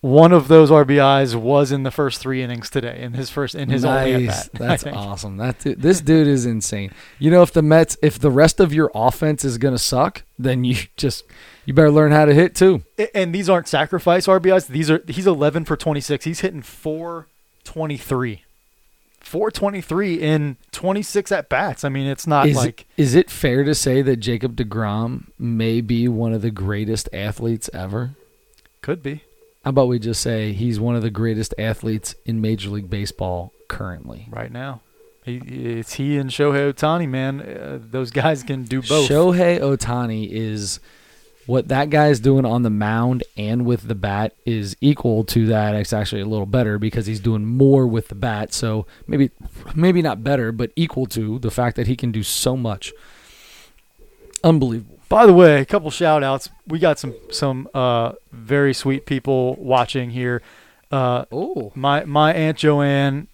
one 0.00 0.32
of 0.32 0.48
those 0.48 0.70
RBIs 0.70 1.34
was 1.34 1.70
in 1.70 1.82
the 1.82 1.90
first 1.90 2.20
three 2.20 2.42
innings 2.42 2.70
today, 2.70 3.00
in 3.00 3.12
his 3.12 3.28
first 3.28 3.54
in 3.54 3.68
his 3.68 3.84
only 3.84 4.26
at 4.26 4.50
bat. 4.50 4.50
That's 4.52 4.86
awesome. 4.86 5.36
That 5.36 5.58
dude, 5.58 5.82
this 5.82 6.00
dude 6.00 6.26
is 6.26 6.46
insane. 6.46 6.90
You 7.18 7.30
know, 7.30 7.42
if 7.42 7.52
the 7.52 7.62
Mets, 7.62 7.98
if 8.02 8.18
the 8.18 8.30
rest 8.30 8.60
of 8.60 8.72
your 8.72 8.90
offense 8.94 9.44
is 9.44 9.58
gonna 9.58 9.78
suck, 9.78 10.22
then 10.38 10.64
you 10.64 10.76
just 10.96 11.24
you 11.66 11.74
better 11.74 11.90
learn 11.90 12.12
how 12.12 12.24
to 12.24 12.34
hit 12.34 12.54
too. 12.54 12.82
And 13.14 13.34
these 13.34 13.50
aren't 13.50 13.68
sacrifice 13.68 14.26
RBIs. 14.26 14.68
These 14.68 14.90
are 14.90 15.04
he's 15.06 15.26
11 15.26 15.66
for 15.66 15.76
26. 15.76 16.24
He's 16.24 16.40
hitting 16.40 16.62
423. 16.62 18.44
423 19.20 20.14
in 20.14 20.56
26 20.72 21.30
at 21.30 21.50
bats. 21.50 21.84
I 21.84 21.90
mean, 21.90 22.06
it's 22.06 22.26
not 22.26 22.48
Is, 22.48 22.56
like 22.56 22.86
is 22.96 23.14
it 23.14 23.30
fair 23.30 23.64
to 23.64 23.74
say 23.74 24.00
that 24.00 24.16
Jacob 24.16 24.56
Degrom 24.56 25.26
may 25.38 25.82
be 25.82 26.08
one 26.08 26.32
of 26.32 26.40
the 26.40 26.50
greatest 26.50 27.08
athletes 27.12 27.68
ever? 27.74 28.16
could 28.80 29.02
be. 29.02 29.22
How 29.64 29.70
about 29.70 29.88
we 29.88 29.98
just 29.98 30.22
say 30.22 30.52
he's 30.52 30.80
one 30.80 30.96
of 30.96 31.02
the 31.02 31.10
greatest 31.10 31.54
athletes 31.58 32.14
in 32.24 32.40
Major 32.40 32.70
League 32.70 32.88
Baseball 32.88 33.52
currently? 33.68 34.26
right 34.30 34.50
now. 34.50 34.80
He, 35.22 35.36
it's 35.36 35.94
he 35.94 36.16
and 36.16 36.30
Shohei 36.30 36.72
Ohtani, 36.72 37.06
man. 37.06 37.40
Uh, 37.42 37.78
those 37.80 38.10
guys 38.10 38.42
can 38.42 38.64
do 38.64 38.80
both. 38.80 39.08
Shohei 39.08 39.60
Ohtani 39.60 40.30
is 40.30 40.80
what 41.44 41.68
that 41.68 41.90
guy's 41.90 42.20
doing 42.20 42.46
on 42.46 42.62
the 42.62 42.70
mound 42.70 43.24
and 43.36 43.66
with 43.66 43.86
the 43.86 43.94
bat 43.94 44.34
is 44.46 44.76
equal 44.80 45.24
to 45.24 45.46
that. 45.48 45.74
It's 45.74 45.92
actually 45.92 46.22
a 46.22 46.26
little 46.26 46.46
better 46.46 46.78
because 46.78 47.06
he's 47.06 47.20
doing 47.20 47.44
more 47.44 47.86
with 47.86 48.08
the 48.08 48.14
bat. 48.14 48.54
So 48.54 48.86
maybe 49.06 49.30
maybe 49.74 50.00
not 50.00 50.24
better, 50.24 50.52
but 50.52 50.70
equal 50.74 51.06
to 51.06 51.38
the 51.38 51.50
fact 51.50 51.76
that 51.76 51.86
he 51.86 51.96
can 51.96 52.12
do 52.12 52.22
so 52.22 52.56
much. 52.56 52.92
Unbelievable. 54.44 54.98
By 55.08 55.26
the 55.26 55.32
way, 55.32 55.60
a 55.60 55.64
couple 55.64 55.90
shout 55.90 56.22
outs. 56.22 56.48
We 56.66 56.78
got 56.78 56.98
some 56.98 57.14
some 57.30 57.68
uh, 57.74 58.12
very 58.32 58.72
sweet 58.72 59.06
people 59.06 59.56
watching 59.56 60.10
here. 60.10 60.40
Uh, 60.90 61.24
Oh. 61.32 61.72
my 61.74 62.04
my 62.04 62.32
aunt 62.32 62.58
Joanne 62.58 63.28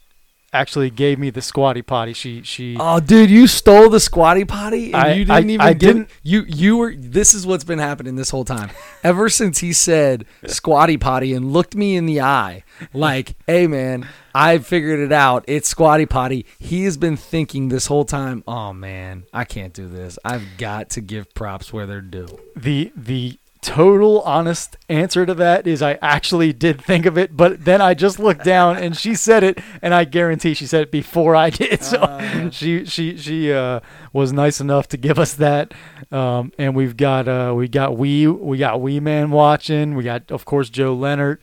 actually 0.57 0.90
gave 0.90 1.19
me 1.19 1.31
the 1.31 1.42
squatty 1.42 1.83
potty. 1.83 2.12
She 2.12 2.42
she 2.42 2.77
Oh, 2.79 3.01
dude, 3.01 3.31
you 3.31 3.47
stole 3.47 3.88
the 3.88 4.01
squatty 4.01 4.45
potty, 4.45 4.87
and 4.87 4.97
I- 4.97 5.14
you 5.14 5.23
I- 5.29 5.40
didn't 5.40 5.51
even. 5.51 5.61
I 5.66 5.73
give- 5.73 5.81
didn't- 5.97 6.11
You 6.23 6.45
you 6.49 6.77
were. 6.77 6.95
This 6.97 7.35
is 7.35 7.47
what's 7.47 7.64
been 7.64 7.79
happening 7.79 8.16
this 8.16 8.31
whole 8.31 8.45
time. 8.45 8.71
Ever 9.05 9.29
since 9.29 9.59
he 9.59 9.73
said 9.73 10.25
squatty 10.47 10.97
potty 10.97 11.33
and 11.35 11.53
looked 11.53 11.75
me 11.77 11.97
in 11.97 12.07
the 12.07 12.21
eye, 12.21 12.64
like, 12.92 13.37
"Hey, 13.47 13.66
man, 13.66 14.09
I 14.35 14.59
figured 14.59 15.01
it 15.01 15.12
out. 15.12 15.45
It's 15.47 15.69
squatty 15.69 16.07
potty." 16.07 16.47
He 16.59 16.85
has 16.85 16.97
been 16.97 17.16
thinking 17.16 17.69
this 17.69 17.87
whole 17.87 18.05
time. 18.05 18.42
Oh 18.49 18.73
man, 18.73 19.25
I 19.33 19.45
can't 19.45 19.73
do 19.73 19.87
this. 19.88 20.19
I've 20.25 20.45
got 20.59 20.90
to 20.90 21.01
give 21.01 21.33
props 21.35 21.73
where 21.73 21.87
they're 21.87 22.01
due. 22.01 22.38
the 22.57 22.90
the 22.97 23.38
total 23.67 24.21
honest 24.23 24.77
answer 24.89 25.27
to 25.27 25.35
that 25.35 25.67
is 25.67 25.83
I 25.83 25.99
actually 26.01 26.53
did 26.53 26.81
think 26.81 27.05
of 27.05 27.19
it, 27.19 27.37
but 27.37 27.65
then 27.65 27.81
I 27.81 27.95
just 27.95 28.19
looked 28.19 28.45
down 28.45 28.77
and 28.77 28.97
she 28.97 29.15
said 29.17 29.43
it, 29.43 29.59
and 29.83 29.93
I 29.93 30.05
guarantee 30.05 30.55
she 30.55 30.67
said 30.67 30.83
it 30.83 30.91
before 30.93 31.35
I 31.35 31.51
did. 31.51 31.83
So 31.83 31.99
Uh. 31.99 32.51
she 32.51 32.85
she 32.85 33.17
she 33.17 33.53
uh, 33.53 33.81
was 34.13 34.33
nice 34.33 34.61
enough 34.61 34.89
to 34.89 34.97
give 34.97 35.19
us 35.19 35.35
that. 35.35 35.75
Um, 36.13 36.53
and 36.59 36.75
we've 36.77 36.97
got 36.97 37.27
uh, 37.29 37.53
we 37.57 37.69
got 37.69 37.97
we 37.97 38.27
we 38.29 38.59
got 38.59 38.81
Wee 38.81 39.01
Man 39.01 39.31
watching. 39.31 39.95
We 39.97 40.05
got 40.05 40.31
of 40.31 40.45
course 40.45 40.71
Joe 40.71 40.95
Leonard 40.95 41.41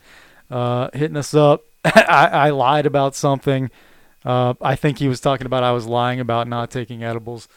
uh, 0.49 0.89
hitting 0.93 1.17
us 1.17 1.33
up. 1.33 1.65
I, 1.85 2.29
I 2.31 2.49
lied 2.51 2.85
about 2.85 3.15
something. 3.15 3.69
Uh, 4.25 4.53
I 4.61 4.75
think 4.75 4.99
he 4.99 5.07
was 5.09 5.19
talking 5.19 5.45
about 5.45 5.63
I 5.63 5.73
was 5.73 5.85
lying 5.85 6.19
about 6.21 6.47
not 6.47 6.71
taking 6.71 7.03
edibles. 7.03 7.47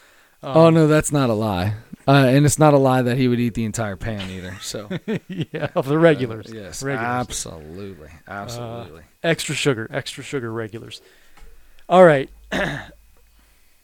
Um, 0.42 0.56
oh 0.56 0.70
no, 0.70 0.86
that's 0.88 1.12
not 1.12 1.30
a 1.30 1.34
lie. 1.34 1.74
Uh, 2.08 2.12
and 2.28 2.46
it's 2.46 2.58
not 2.58 2.72
a 2.72 2.78
lie 2.78 3.02
that 3.02 3.16
he 3.18 3.26
would 3.28 3.40
eat 3.40 3.54
the 3.54 3.64
entire 3.64 3.96
pan 3.96 4.30
either. 4.30 4.56
So 4.60 4.88
yeah, 5.28 5.68
of 5.74 5.86
the 5.86 5.98
regulars. 5.98 6.46
Uh, 6.52 6.54
yes, 6.56 6.82
regulars. 6.82 7.04
absolutely, 7.06 8.10
absolutely. 8.28 9.02
extra 9.24 9.54
sugar, 9.54 9.88
extra 9.90 10.22
sugar 10.22 10.52
regulars. 10.52 11.00
All 11.88 12.04
right. 12.04 12.30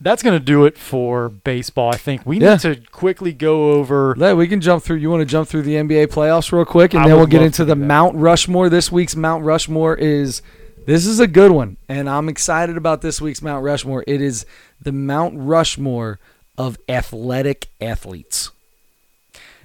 That's 0.00 0.22
going 0.24 0.36
to 0.36 0.44
do 0.44 0.64
it 0.64 0.76
for 0.76 1.28
baseball. 1.28 1.92
I 1.94 1.96
think 1.96 2.26
we 2.26 2.40
need 2.40 2.44
Yeah. 2.46 2.56
to 2.56 2.74
quickly 2.90 3.32
go 3.32 3.72
over. 3.72 4.16
Yeah, 4.18 4.32
we 4.32 4.48
can 4.48 4.60
jump 4.60 4.82
through. 4.82 4.96
You 4.96 5.08
want 5.10 5.20
to 5.20 5.24
jump 5.26 5.48
through 5.48 5.62
the 5.62 5.74
NBA 5.76 6.08
playoffs 6.08 6.50
real 6.50 6.64
quick, 6.64 6.92
and 6.94 7.04
I 7.04 7.08
then 7.08 7.16
we'll 7.16 7.26
get 7.28 7.42
into 7.42 7.64
the. 7.64 7.76
Mount 7.76 8.16
Rushmore. 8.16 8.68
This 8.68 8.90
week's 8.90 9.14
Mount 9.14 9.44
Rushmore 9.44 9.94
is 9.94 10.42
This 10.86 11.06
is 11.06 11.20
a 11.20 11.28
good 11.28 11.52
one, 11.52 11.76
and 11.88 12.10
I'm 12.10 12.28
excited 12.28 12.76
about 12.76 13.00
this 13.02 13.20
week's 13.20 13.42
Mount 13.42 13.62
Rushmore. 13.64 14.02
It 14.08 14.20
is 14.20 14.44
the 14.80 14.90
Mount 14.90 15.34
Rushmore 15.36 16.18
of 16.62 16.78
athletic 16.88 17.66
athletes. 17.80 18.52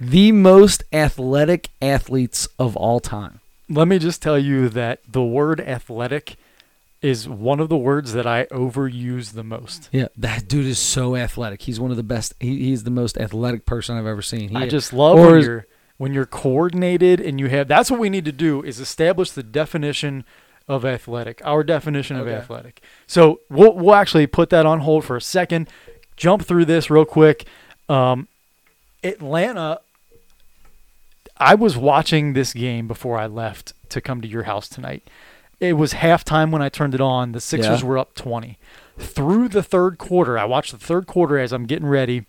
The 0.00 0.32
most 0.32 0.82
athletic 0.92 1.68
athletes 1.80 2.48
of 2.58 2.76
all 2.76 2.98
time. 2.98 3.38
Let 3.68 3.86
me 3.86 3.98
just 4.00 4.20
tell 4.20 4.38
you 4.38 4.68
that 4.70 5.00
the 5.08 5.22
word 5.22 5.60
athletic 5.60 6.36
is 7.00 7.28
one 7.28 7.60
of 7.60 7.68
the 7.68 7.76
words 7.76 8.12
that 8.14 8.26
I 8.26 8.46
overuse 8.46 9.34
the 9.34 9.44
most. 9.44 9.88
Yeah, 9.92 10.08
that 10.16 10.48
dude 10.48 10.66
is 10.66 10.80
so 10.80 11.14
athletic. 11.14 11.62
He's 11.62 11.78
one 11.78 11.92
of 11.92 11.96
the 11.96 12.02
best. 12.02 12.34
He, 12.40 12.64
he's 12.64 12.82
the 12.82 12.90
most 12.90 13.16
athletic 13.16 13.64
person 13.64 13.96
I've 13.96 14.06
ever 14.06 14.22
seen. 14.22 14.48
He, 14.48 14.56
I 14.56 14.66
just 14.68 14.92
love 14.92 15.18
when 15.20 15.36
is- 15.38 15.46
you're 15.46 15.66
when 15.98 16.12
you're 16.12 16.26
coordinated 16.26 17.20
and 17.20 17.38
you 17.40 17.48
have 17.48 17.68
that's 17.68 17.90
what 17.90 18.00
we 18.00 18.08
need 18.10 18.24
to 18.24 18.32
do 18.32 18.62
is 18.62 18.80
establish 18.80 19.30
the 19.30 19.42
definition 19.44 20.24
of 20.66 20.84
athletic. 20.84 21.40
Our 21.44 21.62
definition 21.62 22.16
of 22.16 22.26
athletic. 22.28 22.80
So 23.06 23.40
we'll 23.48 23.74
we'll 23.74 23.94
actually 23.94 24.26
put 24.26 24.50
that 24.50 24.66
on 24.66 24.80
hold 24.80 25.04
for 25.04 25.16
a 25.16 25.20
second. 25.20 25.68
Jump 26.18 26.42
through 26.44 26.66
this 26.66 26.90
real 26.90 27.04
quick. 27.06 27.46
Um, 27.88 28.28
Atlanta. 29.02 29.80
I 31.38 31.54
was 31.54 31.76
watching 31.76 32.32
this 32.32 32.52
game 32.52 32.88
before 32.88 33.16
I 33.16 33.26
left 33.26 33.72
to 33.90 34.00
come 34.00 34.20
to 34.20 34.28
your 34.28 34.42
house 34.42 34.68
tonight. 34.68 35.08
It 35.60 35.74
was 35.74 35.94
halftime 35.94 36.50
when 36.50 36.60
I 36.62 36.68
turned 36.68 36.94
it 36.94 37.00
on. 37.00 37.32
The 37.32 37.40
Sixers 37.40 37.80
Yeah. 37.82 37.86
were 37.88 37.96
up 37.98 38.14
20. 38.14 38.58
Through 38.98 39.48
the 39.48 39.62
third 39.62 39.98
quarter, 39.98 40.36
I 40.36 40.44
watched 40.44 40.72
the 40.72 40.78
third 40.78 41.06
quarter 41.06 41.38
as 41.38 41.52
I'm 41.52 41.64
getting 41.66 41.86
ready 41.86 42.26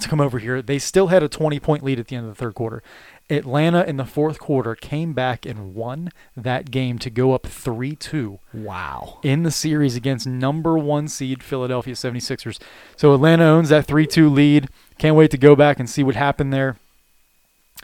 to 0.00 0.08
come 0.08 0.20
over 0.20 0.38
here. 0.38 0.62
They 0.62 0.78
still 0.78 1.08
had 1.08 1.24
a 1.24 1.28
20 1.28 1.58
point 1.58 1.82
lead 1.82 1.98
at 1.98 2.06
the 2.06 2.14
end 2.16 2.26
of 2.26 2.30
the 2.32 2.38
third 2.38 2.54
quarter. 2.54 2.82
Atlanta 3.30 3.84
in 3.84 3.98
the 3.98 4.04
fourth 4.04 4.38
quarter 4.38 4.74
came 4.74 5.12
back 5.12 5.44
and 5.44 5.74
won 5.74 6.10
that 6.36 6.70
game 6.70 6.98
to 6.98 7.10
go 7.10 7.32
up 7.32 7.46
3 7.46 7.94
2 7.94 8.38
wow. 8.54 9.18
in 9.22 9.42
the 9.42 9.50
series 9.50 9.96
against 9.96 10.26
number 10.26 10.78
one 10.78 11.08
seed 11.08 11.42
Philadelphia 11.42 11.94
76ers. 11.94 12.58
So 12.96 13.14
Atlanta 13.14 13.44
owns 13.44 13.68
that 13.68 13.86
3 13.86 14.06
2 14.06 14.30
lead. 14.30 14.68
Can't 14.96 15.16
wait 15.16 15.30
to 15.32 15.38
go 15.38 15.54
back 15.54 15.78
and 15.78 15.88
see 15.88 16.02
what 16.02 16.14
happened 16.14 16.52
there. 16.52 16.76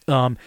Um, 0.09 0.38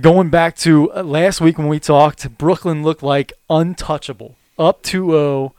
going 0.00 0.30
back 0.30 0.56
to 0.58 0.92
uh, 0.92 1.02
last 1.02 1.40
week 1.40 1.58
when 1.58 1.68
we 1.68 1.80
talked, 1.80 2.38
Brooklyn 2.38 2.82
looked 2.82 3.02
like 3.02 3.32
untouchable, 3.50 4.36
up 4.58 4.82
2 4.82 5.10
0. 5.10 5.54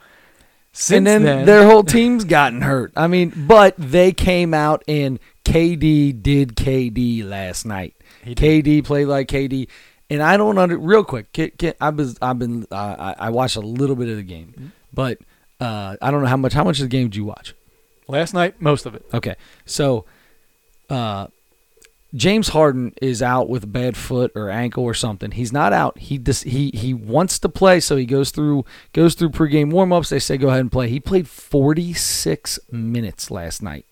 Since 0.72 1.08
and 1.08 1.24
then, 1.26 1.46
their 1.46 1.66
whole 1.66 1.82
team's 1.82 2.24
gotten 2.24 2.60
hurt. 2.62 2.92
I 2.96 3.06
mean, 3.08 3.32
but 3.48 3.74
they 3.76 4.12
came 4.12 4.54
out 4.54 4.84
and 4.86 5.18
KD 5.44 6.22
did 6.22 6.54
KD 6.54 7.24
last 7.28 7.64
night. 7.66 7.96
KD 8.24 8.84
played 8.84 9.06
like 9.06 9.26
KD, 9.26 9.68
and 10.08 10.22
I 10.22 10.36
don't 10.36 10.58
under 10.58 10.78
real 10.78 11.02
quick. 11.02 11.32
Can, 11.32 11.50
can, 11.58 11.74
I 11.80 11.90
was 11.90 12.16
I've 12.22 12.38
been 12.38 12.66
uh, 12.70 12.74
I, 13.18 13.26
I 13.26 13.30
watched 13.30 13.56
a 13.56 13.60
little 13.60 13.96
bit 13.96 14.08
of 14.08 14.16
the 14.16 14.22
Mm-hmm. 14.22 14.28
game, 14.28 14.72
but 14.92 15.18
uh, 15.60 15.96
I 16.00 16.10
don't 16.10 16.22
know 16.22 16.28
how 16.28 16.36
much. 16.36 16.52
How 16.52 16.62
much 16.64 16.78
of 16.78 16.84
the 16.84 16.88
game 16.88 17.08
did 17.08 17.16
you 17.16 17.24
watch? 17.24 17.54
last 18.06 18.34
night, 18.34 18.60
most 18.60 18.86
of 18.86 18.94
it. 18.94 19.04
Okay, 19.14 19.34
so 19.66 20.04
uh, 20.88 21.26
James 22.14 22.48
Harden 22.48 22.92
is 23.00 23.22
out 23.22 23.48
with 23.48 23.64
a 23.64 23.68
bad 23.68 23.96
foot 23.96 24.32
or 24.34 24.50
ankle 24.50 24.82
or 24.82 24.94
something. 24.94 25.30
He's 25.30 25.52
not 25.52 25.72
out. 25.72 25.98
He 25.98 26.18
dis- 26.18 26.42
he 26.42 26.70
he 26.74 26.92
wants 26.92 27.38
to 27.38 27.48
play, 27.48 27.78
so 27.78 27.96
he 27.96 28.04
goes 28.04 28.30
through 28.30 28.64
goes 28.92 29.14
through 29.14 29.30
pregame 29.30 29.72
warmups. 29.72 30.08
They 30.08 30.18
say 30.18 30.36
go 30.36 30.48
ahead 30.48 30.60
and 30.60 30.72
play. 30.72 30.88
He 30.88 30.98
played 30.98 31.28
46 31.28 32.58
minutes 32.72 33.30
last 33.30 33.62
night. 33.62 33.86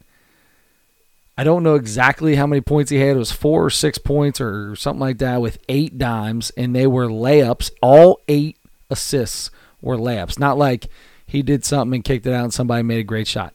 I 1.36 1.44
don't 1.44 1.62
know 1.62 1.76
exactly 1.76 2.34
how 2.34 2.48
many 2.48 2.60
points 2.60 2.90
he 2.90 2.98
had. 2.98 3.14
It 3.14 3.18
was 3.20 3.30
four 3.30 3.66
or 3.66 3.70
six 3.70 3.96
points 3.96 4.40
or 4.40 4.74
something 4.74 4.98
like 4.98 5.18
that 5.18 5.40
with 5.40 5.58
eight 5.68 5.96
dimes, 5.96 6.50
and 6.56 6.74
they 6.74 6.88
were 6.88 7.06
layups. 7.06 7.70
All 7.80 8.20
eight 8.26 8.58
assists 8.90 9.52
were 9.80 9.96
layups. 9.96 10.40
Not 10.40 10.58
like 10.58 10.88
he 11.24 11.42
did 11.42 11.64
something 11.64 11.94
and 11.94 12.04
kicked 12.04 12.26
it 12.26 12.32
out 12.32 12.42
and 12.42 12.52
somebody 12.52 12.82
made 12.82 12.98
a 12.98 13.04
great 13.04 13.28
shot. 13.28 13.54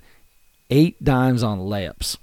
Eight 0.70 1.04
dimes 1.04 1.44
on 1.44 1.60
layups. 1.60 2.18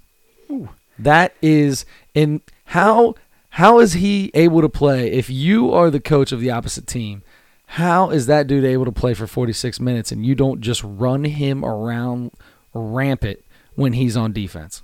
That 1.03 1.35
is 1.41 1.85
and 2.15 2.41
how 2.65 3.15
how 3.55 3.79
is 3.79 3.93
he 3.93 4.31
able 4.33 4.61
to 4.61 4.69
play 4.69 5.11
if 5.11 5.29
you 5.29 5.73
are 5.73 5.89
the 5.89 5.99
coach 5.99 6.31
of 6.31 6.39
the 6.39 6.51
opposite 6.51 6.87
team? 6.87 7.21
How 7.65 8.09
is 8.09 8.25
that 8.27 8.47
dude 8.47 8.65
able 8.65 8.85
to 8.85 8.91
play 8.91 9.13
for 9.13 9.27
46 9.27 9.79
minutes 9.79 10.11
and 10.11 10.25
you 10.25 10.35
don't 10.35 10.61
just 10.61 10.83
run 10.83 11.23
him 11.23 11.63
around 11.63 12.31
rampant 12.73 13.39
when 13.75 13.93
he's 13.93 14.15
on 14.17 14.33
defense? 14.33 14.83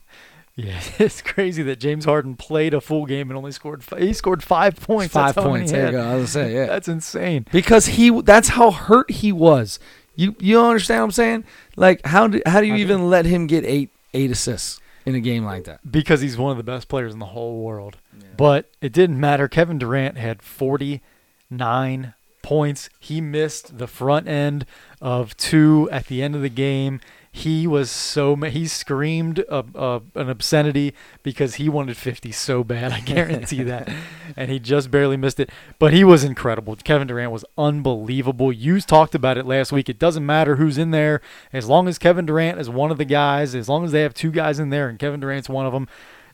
Yeah, 0.56 0.82
it's 0.99 1.21
crazy 1.21 1.63
that 1.63 1.80
James 1.80 2.06
Harden 2.06 2.36
played 2.36 2.73
a 2.73 2.82
full 2.82 3.06
game 3.06 3.30
and 3.30 3.38
only 3.38 3.51
scored. 3.51 3.84
Five, 3.84 3.99
he 3.99 4.12
scored 4.12 4.43
five 4.43 4.80
points. 4.80 5.13
Five 5.13 5.36
points. 5.36 5.71
There 5.71 5.86
you 5.86 5.91
go. 5.91 6.01
I 6.01 6.15
was 6.15 6.32
say, 6.32 6.53
yeah. 6.53 6.65
That's 6.65 6.88
insane. 6.88 7.45
because 7.51 7.86
he 7.86 8.21
that's 8.21 8.49
how 8.49 8.71
hurt 8.71 9.12
he 9.12 9.32
was. 9.32 9.80
You 10.15 10.36
you 10.39 10.60
understand 10.60 11.01
what 11.01 11.06
I'm 11.06 11.12
saying? 11.12 11.43
Like 11.75 12.06
how 12.06 12.27
do 12.27 12.41
how 12.45 12.60
do 12.60 12.67
you 12.67 12.73
I 12.73 12.77
do. 12.77 12.82
even 12.82 13.10
let 13.10 13.25
him 13.25 13.47
get 13.47 13.63
eight 13.65 13.91
eight 14.13 14.32
assists 14.32 14.80
in 15.07 15.15
a 15.15 15.21
game 15.21 15.45
like 15.45 15.63
that? 15.63 15.89
Because 15.89 16.19
he's 16.19 16.37
one 16.37 16.51
of 16.51 16.57
the 16.57 16.63
best 16.63 16.89
players 16.89 17.13
in 17.13 17.19
the 17.19 17.27
whole 17.27 17.61
world. 17.63 17.97
But 18.35 18.69
it 18.81 18.91
didn't 18.91 19.19
matter. 19.19 19.47
Kevin 19.47 19.79
Durant 19.79 20.17
had 20.17 20.41
49 20.41 22.13
points. 22.43 22.89
He 22.99 23.21
missed 23.21 23.77
the 23.77 23.87
front 23.87 24.27
end 24.27 24.65
of 25.01 25.35
two 25.37 25.87
at 25.93 26.07
the 26.07 26.21
end 26.21 26.35
of 26.35 26.41
the 26.41 26.49
game. 26.49 26.99
He 27.38 27.67
was 27.67 27.91
so 27.91 28.36
ma- 28.36 28.47
he 28.47 28.67
screamed 28.67 29.39
a, 29.39 29.63
a, 29.76 30.02
an 30.15 30.30
obscenity 30.30 30.95
because 31.21 31.56
he 31.56 31.69
wanted 31.69 31.95
50 31.95 32.32
so 32.32 32.63
bad. 32.63 32.91
I 32.91 33.00
guarantee 33.00 33.62
that, 33.63 33.88
and 34.36 34.50
he 34.50 34.60
just 34.60 34.89
barely 34.89 35.17
missed 35.17 35.39
it. 35.39 35.52
But 35.78 35.93
he 35.93 36.04
was 36.04 36.23
incredible. 36.23 36.76
Kevin 36.78 37.08
Durant 37.08 37.32
was 37.32 37.45
unbelievable. 37.58 38.52
You 38.52 38.82
talked 38.82 39.13
about 39.13 39.38
it 39.38 39.45
last 39.45 39.71
week. 39.71 39.88
It 39.88 40.00
doesn't 40.00 40.26
matter 40.26 40.56
who's 40.56 40.80
in 40.80 40.89
there 40.89 41.21
as 41.54 41.67
long 41.67 41.88
as 41.88 42.00
Kevin 42.00 42.26
Durant 42.26 42.60
is 42.60 42.69
one 42.71 42.89
of 42.89 42.97
the 42.97 43.06
guys. 43.06 43.54
As 43.54 43.69
long 43.69 43.86
as 43.86 43.91
they 43.91 44.02
have 44.02 44.15
two 44.15 44.32
guys 44.32 44.60
in 44.60 44.69
there 44.69 44.89
and 44.89 44.97
Kevin 44.97 45.19
Durant's 45.19 45.47
one 45.47 45.67
of 45.67 45.73
them, 45.73 45.88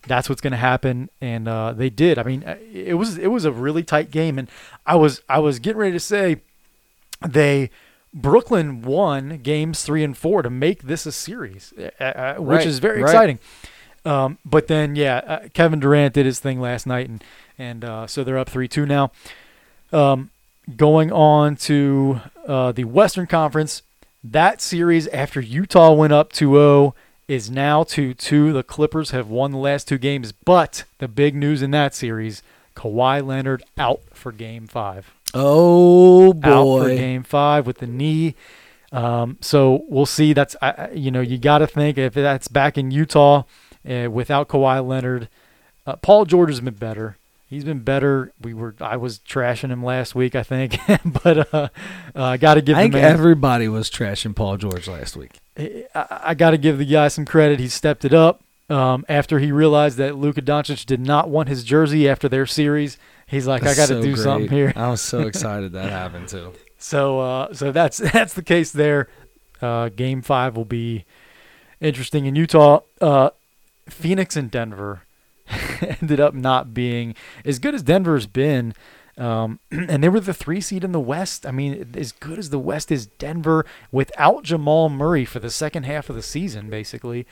that's 0.08 0.30
what's 0.30 0.42
going 0.42 0.52
to 0.52 0.58
happen 0.58 1.10
and 1.22 1.48
uh, 1.48 1.72
they 1.72 1.90
did 1.90 2.20
i 2.20 2.24
mean 2.24 2.44
uh, 2.44 2.58
it 2.74 2.96
was 2.96 3.18
it 3.18 3.28
was 3.28 3.46
a 3.46 3.54
really 3.54 3.84
tight 3.84 4.12
game 4.12 4.38
and 4.38 4.50
i 4.86 4.96
was 4.96 5.22
i 5.30 5.40
was 5.40 5.60
getting 5.60 5.80
ready 5.80 5.94
to 5.94 6.00
say 6.00 6.42
they 7.26 7.70
brooklyn 8.14 8.82
won 8.82 9.38
games 9.40 9.84
three 9.84 10.04
and 10.04 10.18
four 10.18 10.42
to 10.42 10.50
make 10.50 10.84
this 10.84 11.06
a 11.06 11.12
series 11.12 11.74
uh, 12.00 12.04
uh, 12.04 12.36
which 12.36 12.58
Right, 12.60 12.68
is 12.68 12.80
very 12.80 13.02
right. 13.02 13.10
exciting 13.10 13.40
um, 14.06 14.38
but 14.46 14.68
then 14.68 14.96
yeah 14.96 15.18
uh, 15.18 15.48
kevin 15.54 15.80
durant 15.80 16.14
did 16.14 16.26
his 16.26 16.40
thing 16.40 16.60
last 16.60 16.86
night 16.86 17.10
and 17.10 17.24
and 17.58 17.84
uh, 17.84 18.08
so 18.08 18.24
they're 18.24 18.38
up 18.38 18.50
3-2 18.50 18.88
now 18.88 19.12
um, 19.92 20.30
going 20.76 21.12
on 21.12 21.56
to 21.56 22.22
uh, 22.48 22.72
the 22.72 22.84
western 22.84 23.28
conference 23.28 23.82
that 24.24 24.62
series 24.62 25.08
after 25.08 25.42
utah 25.42 25.92
went 25.92 26.14
up 26.14 26.32
2-0 26.34 26.94
is 27.28 27.50
now 27.50 27.84
2 27.84 28.14
2. 28.14 28.52
The 28.54 28.64
Clippers 28.64 29.12
have 29.12 29.30
won 29.30 29.52
the 29.52 29.58
last 29.58 29.88
two 29.88 29.98
games, 29.98 30.34
but 30.34 30.84
the 31.00 31.08
big 31.08 31.36
news 31.36 31.62
in 31.62 31.72
that 31.72 31.96
series 31.96 32.44
Kawhi 32.76 33.26
Leonard 33.26 33.64
out 33.78 34.02
for 34.14 34.32
game 34.34 34.68
five. 34.68 35.14
Oh 35.34 36.30
Out 36.30 36.42
for 36.42 36.44
boy. 36.88 36.98
game 36.98 37.24
five 37.24 37.66
with 37.68 37.80
the 37.80 37.88
knee. 37.88 38.36
Um, 38.92 39.38
so 39.42 39.84
we'll 39.88 40.06
see. 40.06 40.34
That's, 40.34 40.56
I 40.62 40.70
I- 40.72 40.92
you 40.92 41.10
know, 41.12 41.22
you 41.22 41.38
got 41.38 41.60
to 41.60 41.68
think 41.68 41.98
if 41.98 42.14
that's 42.14 42.48
back 42.48 42.78
in 42.78 42.92
Utah 42.92 43.44
uh, 43.90 44.10
without 44.12 44.48
Kawhi 44.50 44.86
Leonard. 44.86 45.30
Uh, 45.86 45.96
Paul 45.98 46.26
George 46.26 46.50
has 46.50 46.62
been 46.62 46.76
better. 46.76 47.18
He's 47.48 47.64
been 47.66 47.80
better. 47.82 48.32
We 48.42 48.54
were 48.54 48.74
I 48.80 48.98
was 48.98 49.20
trashing 49.20 49.70
him 49.70 49.84
last 49.84 50.16
week, 50.16 50.34
I 50.36 50.42
think, 50.44 50.78
but 51.24 51.54
uh, 51.54 51.68
I 52.16 52.38
got 52.38 52.56
to 52.56 52.62
give 52.62 52.78
I 52.78 52.82
think 52.84 52.94
man. 52.94 53.04
everybody 53.04 53.68
was 53.68 53.92
trashing 53.92 54.36
Paul 54.36 54.58
George 54.58 54.88
last 54.88 55.16
week. 55.18 55.34
I, 55.58 55.82
I 56.10 56.34
got 56.34 56.52
to 56.52 56.58
give 56.58 56.78
the 56.80 56.86
guy 56.86 57.10
some 57.10 57.26
credit. 57.26 57.60
He 57.60 57.68
stepped 57.68 58.06
it 58.06 58.14
up 58.14 58.42
um, 58.70 59.06
after 59.10 59.40
he 59.40 59.52
realized 59.52 59.98
that 59.98 60.16
Luka 60.16 60.42
Doncic 60.42 60.86
did 60.86 61.00
not 61.00 61.30
want 61.30 61.50
his 61.50 61.64
jersey 61.64 62.08
after 62.08 62.30
their 62.30 62.46
series. 62.46 62.98
He's 63.28 63.48
like, 63.48 63.64
That's 63.64 63.78
I 63.78 63.82
got 63.82 63.88
to 63.90 63.96
so 63.96 64.02
do 64.02 64.14
great. 64.14 64.24
something 64.24 64.50
here. 64.50 64.74
I 64.76 64.90
was 64.90 65.02
so 65.02 65.22
excited 65.28 65.74
that 65.74 65.90
happened 65.90 66.28
too. 66.28 66.54
So, 66.78 67.20
uh, 67.20 67.54
so 67.54 67.72
that's 67.72 67.98
that's 68.14 68.34
the 68.34 68.44
case 68.44 68.72
there. 68.72 69.10
Uh, 69.62 69.90
game 69.90 70.22
five 70.22 70.56
will 70.58 70.66
be 70.66 71.06
interesting 71.80 72.26
in 72.26 72.36
Utah. 72.36 72.82
Uh, 73.00 73.30
Phoenix 73.88 74.36
and 74.36 74.50
Denver 74.52 75.04
ended 75.82 76.20
up 76.20 76.34
not 76.34 76.74
being 76.74 77.16
as 77.46 77.60
good 77.60 77.74
as 77.76 77.84
Denver's 77.84 78.28
been. 78.28 78.74
Um, 79.16 79.60
and 79.72 80.04
they 80.04 80.10
were 80.10 80.20
the 80.20 80.34
three 80.34 80.60
seed 80.60 80.84
in 80.84 80.92
the 80.92 81.00
West. 81.00 81.46
I 81.46 81.52
mean, 81.52 81.94
as 81.96 82.12
good 82.12 82.40
as 82.40 82.50
the 82.50 82.60
West 82.60 82.92
is, 82.92 83.06
Denver 83.06 83.66
without 83.92 84.44
Jamal 84.44 84.90
Murray 84.90 85.26
for 85.26 85.40
the 85.40 85.52
second 85.52 85.84
half 85.84 86.10
of 86.10 86.16
the 86.16 86.24
season, 86.24 86.70
basically, 86.70 87.28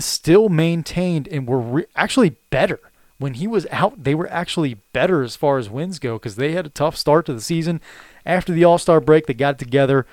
still 0.00 0.48
maintained 0.48 1.28
and 1.28 1.46
were 1.46 1.60
re- 1.60 1.86
actually 1.96 2.36
better 2.50 2.80
when 3.18 3.34
he 3.34 3.46
was 3.46 3.66
out. 3.70 4.02
They 4.02 4.14
were 4.14 4.30
actually 4.30 4.74
better 4.92 5.22
as 5.22 5.36
far 5.36 5.58
as 5.58 5.70
wins 5.70 5.98
go 5.98 6.14
because 6.14 6.36
they 6.36 6.52
had 6.52 6.66
a 6.66 6.70
tough 6.70 6.96
start 6.96 7.26
to 7.26 7.34
the 7.34 7.40
season. 7.40 7.80
After 8.26 8.52
the 8.52 8.64
All 8.64 8.78
Star 8.78 9.00
break, 9.00 9.26
they 9.26 9.34
got 9.34 9.58
together, 9.58 10.06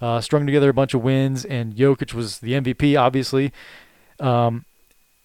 uh, 0.00 0.20
strung 0.20 0.46
together 0.46 0.70
a 0.70 0.74
bunch 0.74 0.94
of 0.94 1.02
wins, 1.02 1.44
and 1.44 1.74
Jokic 1.74 2.14
was 2.14 2.38
the 2.38 2.52
MVP, 2.52 2.98
obviously. 2.98 3.52
Um, 4.20 4.64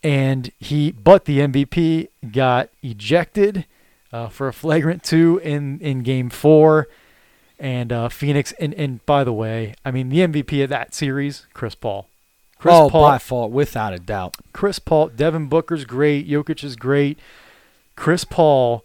and 0.04 0.52
he, 0.60 0.92
but 0.92 1.26
the 1.26 1.40
MVP 1.40 2.10
got 2.32 2.70
ejected 2.82 3.66
uh, 4.12 4.30
for 4.30 4.48
a 4.48 4.54
flagrant 4.54 5.04
two 5.04 5.40
in 5.44 5.80
in 5.80 6.04
Game 6.04 6.30
Four. 6.30 6.88
And 7.60 7.92
uh, 7.92 8.10
Phoenix, 8.10 8.52
and, 8.54 8.72
and 8.76 9.04
by 9.08 9.24
the 9.24 9.34
way, 9.34 9.74
I 9.84 9.90
mean 9.90 10.10
the 10.10 10.20
MVP 10.20 10.64
of 10.64 10.70
that 10.70 10.94
series, 10.94 11.48
Chris 11.54 11.74
Paul. 11.74 12.08
Chris 12.60 12.74
oh, 12.76 12.90
Paul, 12.90 13.08
by 13.10 13.18
fault, 13.20 13.52
without 13.52 13.94
a 13.94 14.00
doubt. 14.00 14.36
Chris 14.54 14.80
Paul, 14.80 15.10
Devin 15.10 15.48
Booker's 15.48 15.86
great, 15.86 16.28
Jokic 16.28 16.64
is 16.64 16.76
great. 16.76 17.20
Chris 17.96 18.24
Paul, 18.24 18.84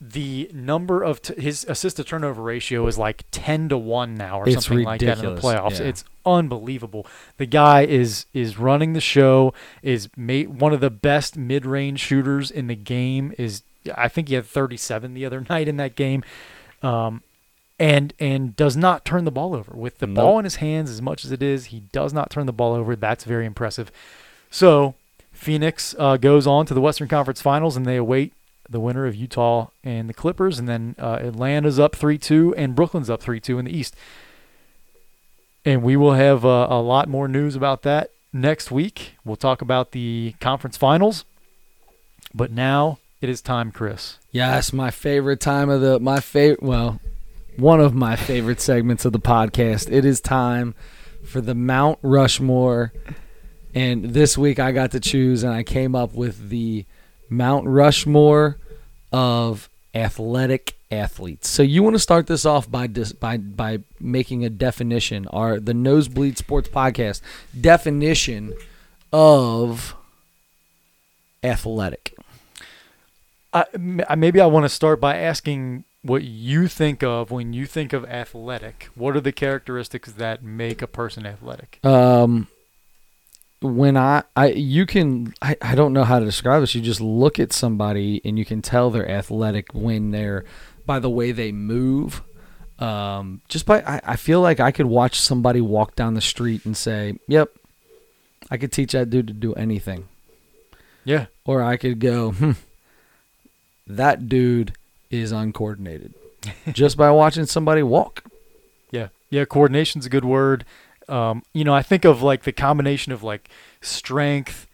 the 0.00 0.50
number 0.52 1.02
of 1.02 1.22
t- 1.22 1.40
his 1.40 1.64
assist 1.68 1.96
to 1.96 2.04
turnover 2.04 2.42
ratio 2.42 2.86
is 2.86 2.98
like 2.98 3.24
ten 3.30 3.68
to 3.70 3.78
one 3.78 4.14
now, 4.14 4.40
or 4.40 4.48
It's 4.48 4.66
something 4.66 4.84
like 4.84 5.00
that 5.00 5.18
in 5.18 5.34
the 5.34 5.40
playoffs. 5.40 5.80
yeah. 5.80 5.86
It's 5.86 6.04
unbelievable. 6.26 7.06
The 7.38 7.46
guy 7.46 7.84
is 7.84 8.26
is 8.34 8.58
running 8.58 8.92
the 8.92 9.00
show. 9.00 9.54
Is 9.82 10.08
ma- 10.16 10.42
one 10.42 10.72
of 10.74 10.80
the 10.80 10.90
best 10.90 11.36
mid 11.38 11.64
range 11.64 12.00
shooters 12.00 12.50
in 12.50 12.66
the 12.66 12.74
game. 12.74 13.32
Is 13.38 13.62
I 13.96 14.08
think 14.08 14.28
he 14.28 14.34
had 14.34 14.44
37 14.46 15.14
the 15.14 15.24
other 15.24 15.40
night 15.48 15.68
in 15.68 15.76
that 15.78 15.96
game. 15.96 16.22
Um, 16.82 17.22
and 17.78 18.14
and 18.18 18.54
does 18.56 18.76
not 18.76 19.04
turn 19.04 19.24
the 19.24 19.30
ball 19.30 19.54
over 19.54 19.72
with 19.74 19.98
the 19.98 20.06
Nope. 20.06 20.16
ball 20.16 20.38
in 20.38 20.44
his 20.44 20.56
hands 20.56 20.90
as 20.90 21.02
much 21.02 21.24
as 21.24 21.32
it 21.32 21.42
is. 21.42 21.66
He 21.66 21.80
does 21.92 22.12
not 22.12 22.30
turn 22.30 22.46
the 22.46 22.52
ball 22.52 22.72
over. 22.74 22.94
That's 22.94 23.24
very 23.24 23.46
impressive. 23.46 23.90
So 24.50 24.94
Phoenix 25.32 25.94
uh, 25.98 26.16
goes 26.16 26.46
on 26.46 26.66
to 26.66 26.74
the 26.74 26.80
Western 26.80 27.08
Conference 27.08 27.42
Finals, 27.42 27.76
and 27.76 27.84
they 27.84 27.96
await 27.96 28.32
the 28.68 28.80
winner 28.80 29.06
of 29.06 29.14
Utah 29.14 29.68
and 29.82 30.08
the 30.08 30.14
Clippers, 30.14 30.58
and 30.58 30.68
then 30.68 30.94
uh, 30.98 31.18
Atlanta's 31.20 31.78
up 31.78 31.96
three 31.96 32.18
two, 32.18 32.54
and 32.56 32.74
Brooklyn's 32.74 33.10
up 33.10 33.20
three 33.20 33.40
two 33.40 33.58
in 33.58 33.64
the 33.64 33.76
East. 33.76 33.96
And 35.64 35.82
we 35.82 35.96
will 35.96 36.12
have 36.12 36.44
uh, 36.44 36.66
a 36.70 36.80
lot 36.80 37.08
more 37.08 37.26
news 37.26 37.56
about 37.56 37.82
that 37.82 38.10
next 38.32 38.70
week. 38.70 39.16
We'll 39.24 39.36
talk 39.36 39.62
about 39.62 39.92
the 39.92 40.34
conference 40.40 40.76
finals. 40.76 41.24
But 42.34 42.50
now 42.50 42.98
it 43.20 43.28
is 43.28 43.40
time, 43.40 43.72
Chris. 43.72 44.18
Yes, 44.30 44.72
my 44.72 44.90
favorite 44.90 45.40
time 45.40 45.70
of 45.70 45.80
the 45.80 45.98
my 46.00 46.20
favorite 46.20 46.62
well, 46.62 47.00
one 47.56 47.80
of 47.80 47.94
my 47.94 48.16
favorite 48.16 48.60
segments 48.60 49.04
of 49.04 49.12
the 49.12 49.20
podcast. 49.20 49.90
It 49.92 50.04
is 50.04 50.20
time 50.20 50.74
for 51.24 51.40
the 51.40 51.54
Mount 51.54 51.98
Rushmore. 52.02 52.92
And 53.74 54.04
this 54.10 54.36
week 54.36 54.58
I 54.58 54.72
got 54.72 54.92
to 54.92 55.00
choose 55.00 55.42
and 55.42 55.52
I 55.52 55.62
came 55.62 55.94
up 55.94 56.14
with 56.14 56.48
the 56.48 56.84
Mount 57.28 57.66
Rushmore 57.66 58.58
of 59.12 59.68
athletic 59.94 60.76
athletes. 60.90 61.48
So 61.48 61.62
you 61.62 61.82
want 61.82 61.94
to 61.94 62.00
start 62.00 62.26
this 62.26 62.44
off 62.44 62.70
by 62.70 62.86
dis, 62.86 63.12
by 63.12 63.36
by 63.36 63.78
making 64.00 64.44
a 64.44 64.50
definition 64.50 65.26
our 65.28 65.60
the 65.60 65.74
Nosebleed 65.74 66.36
Sports 66.38 66.68
podcast 66.68 67.20
definition 67.58 68.52
of 69.12 69.94
athletic. 71.42 72.16
I, 73.52 73.64
maybe 74.16 74.40
I 74.40 74.46
want 74.46 74.64
to 74.64 74.68
start 74.68 75.00
by 75.00 75.16
asking 75.16 75.84
what 76.04 76.22
you 76.22 76.68
think 76.68 77.02
of 77.02 77.30
when 77.30 77.52
you 77.52 77.66
think 77.66 77.92
of 77.92 78.04
athletic. 78.04 78.88
What 78.94 79.16
are 79.16 79.20
the 79.20 79.32
characteristics 79.32 80.12
that 80.12 80.42
make 80.44 80.82
a 80.82 80.86
person 80.86 81.26
athletic? 81.26 81.84
um 81.84 82.46
when 83.62 83.96
I, 83.96 84.24
I 84.36 84.48
you 84.48 84.84
can 84.84 85.32
I, 85.40 85.56
I 85.62 85.74
don't 85.74 85.94
know 85.94 86.04
how 86.04 86.18
to 86.18 86.24
describe 86.26 86.60
this 86.60 86.74
you 86.74 86.82
just 86.82 87.00
look 87.00 87.38
at 87.38 87.50
somebody 87.52 88.20
and 88.24 88.38
you 88.38 88.44
can 88.44 88.60
tell 88.60 88.90
they're 88.90 89.08
athletic 89.10 89.72
when 89.72 90.10
they're 90.10 90.44
by 90.84 90.98
the 90.98 91.08
way 91.08 91.32
they 91.32 91.50
move 91.50 92.20
um 92.78 93.40
just 93.48 93.64
by 93.64 93.80
I, 93.82 94.00
I 94.04 94.16
feel 94.16 94.42
like 94.42 94.60
I 94.60 94.70
could 94.70 94.84
watch 94.86 95.18
somebody 95.18 95.62
walk 95.62 95.96
down 95.96 96.12
the 96.12 96.20
street 96.20 96.66
and 96.66 96.76
say 96.76 97.14
yep 97.26 97.48
I 98.50 98.58
could 98.58 98.70
teach 98.72 98.92
that 98.92 99.08
dude 99.08 99.28
to 99.28 99.32
do 99.32 99.54
anything 99.54 100.08
Yeah. 101.06 101.26
or 101.46 101.62
I 101.62 101.78
could 101.78 102.00
go 102.00 102.32
hmm, 102.32 102.52
that 103.86 104.28
dude 104.28 104.74
is 105.20 105.32
uncoordinated 105.32 106.14
just 106.72 106.96
by 106.96 107.10
watching 107.10 107.46
somebody 107.46 107.82
walk 107.82 108.24
Yeah, 108.90 109.08
yeah. 109.30 109.44
Coordination's 109.44 110.06
a 110.06 110.10
good 110.10 110.24
word. 110.24 110.64
Um, 111.08 111.42
you 111.52 111.64
know, 111.64 111.74
I 111.74 111.82
think 111.82 112.04
of 112.04 112.22
like 112.22 112.44
the 112.44 112.52
combination 112.52 113.12
of 113.12 113.22
like 113.22 113.48
strength, 113.82 114.66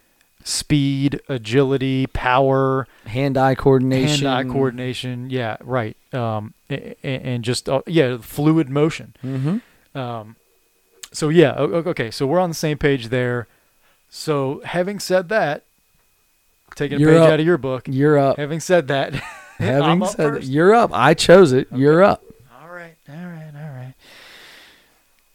speed, 0.45 1.21
agility, 1.29 2.07
power, 2.07 2.87
hand-eye 3.07 3.55
coordination 3.57 4.27
hand-eye 4.27 4.53
coordination. 4.53 5.29
Yeah, 5.31 5.57
right. 5.61 5.97
Um, 6.13 6.55
a- 6.71 6.95
a- 7.05 7.21
and 7.27 7.45
just 7.45 7.69
uh, 7.69 7.83
yeah, 7.87 8.19
fluid 8.19 8.69
motion. 8.71 9.15
mm-hmm. 9.25 9.99
Um, 9.99 10.37
so 11.13 11.29
yeah, 11.31 11.55
okay. 11.59 12.11
So 12.13 12.27
we're 12.27 12.39
on 12.39 12.51
the 12.51 12.55
same 12.55 12.79
page 12.79 13.09
there. 13.09 13.49
So 14.09 14.61
having 14.65 15.01
said 15.01 15.29
that, 15.31 15.65
taking 16.77 16.99
a 16.99 17.01
You're 17.01 17.11
page 17.11 17.21
up. 17.23 17.31
out 17.31 17.41
of 17.41 17.47
your 17.47 17.59
book. 17.59 17.89
you're 17.89 18.17
up 18.19 18.37
Having 18.37 18.61
said 18.61 18.87
that, 18.89 19.15
Having 19.67 20.07
said 20.07 20.17
first. 20.17 20.49
you're 20.49 20.75
up. 20.75 20.91
I 20.93 21.15
chose 21.15 21.53
it. 21.53 21.69
You're 21.73 22.03
up. 22.03 22.23
All 22.61 22.69
right, 22.71 22.95
all 23.09 23.15
right, 23.15 23.53
all 23.55 23.71
right. 23.71 23.95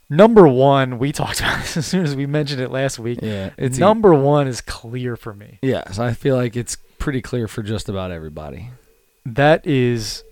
Number 0.09 0.47
one, 0.47 0.99
we 0.99 1.11
talked 1.11 1.39
about 1.41 1.59
this 1.61 1.77
as 1.77 1.85
soon 1.85 2.03
as 2.03 2.15
we 2.15 2.25
mentioned 2.25 2.61
it 2.61 2.71
last 2.71 2.99
week. 2.99 3.19
Yeah, 3.21 3.51
it's 3.57 3.77
Number 3.77 4.13
one 4.13 4.47
is 4.47 4.61
clear 4.61 5.15
for 5.15 5.33
me. 5.33 5.59
Yes, 5.61 5.99
I 5.99 6.13
feel 6.13 6.35
like 6.35 6.55
it's 6.55 6.77
pretty 6.99 7.21
clear 7.21 7.47
for 7.47 7.63
just 7.63 7.89
about 7.89 8.11
everybody. 8.11 8.69
That 9.25 9.65
is 9.65 10.23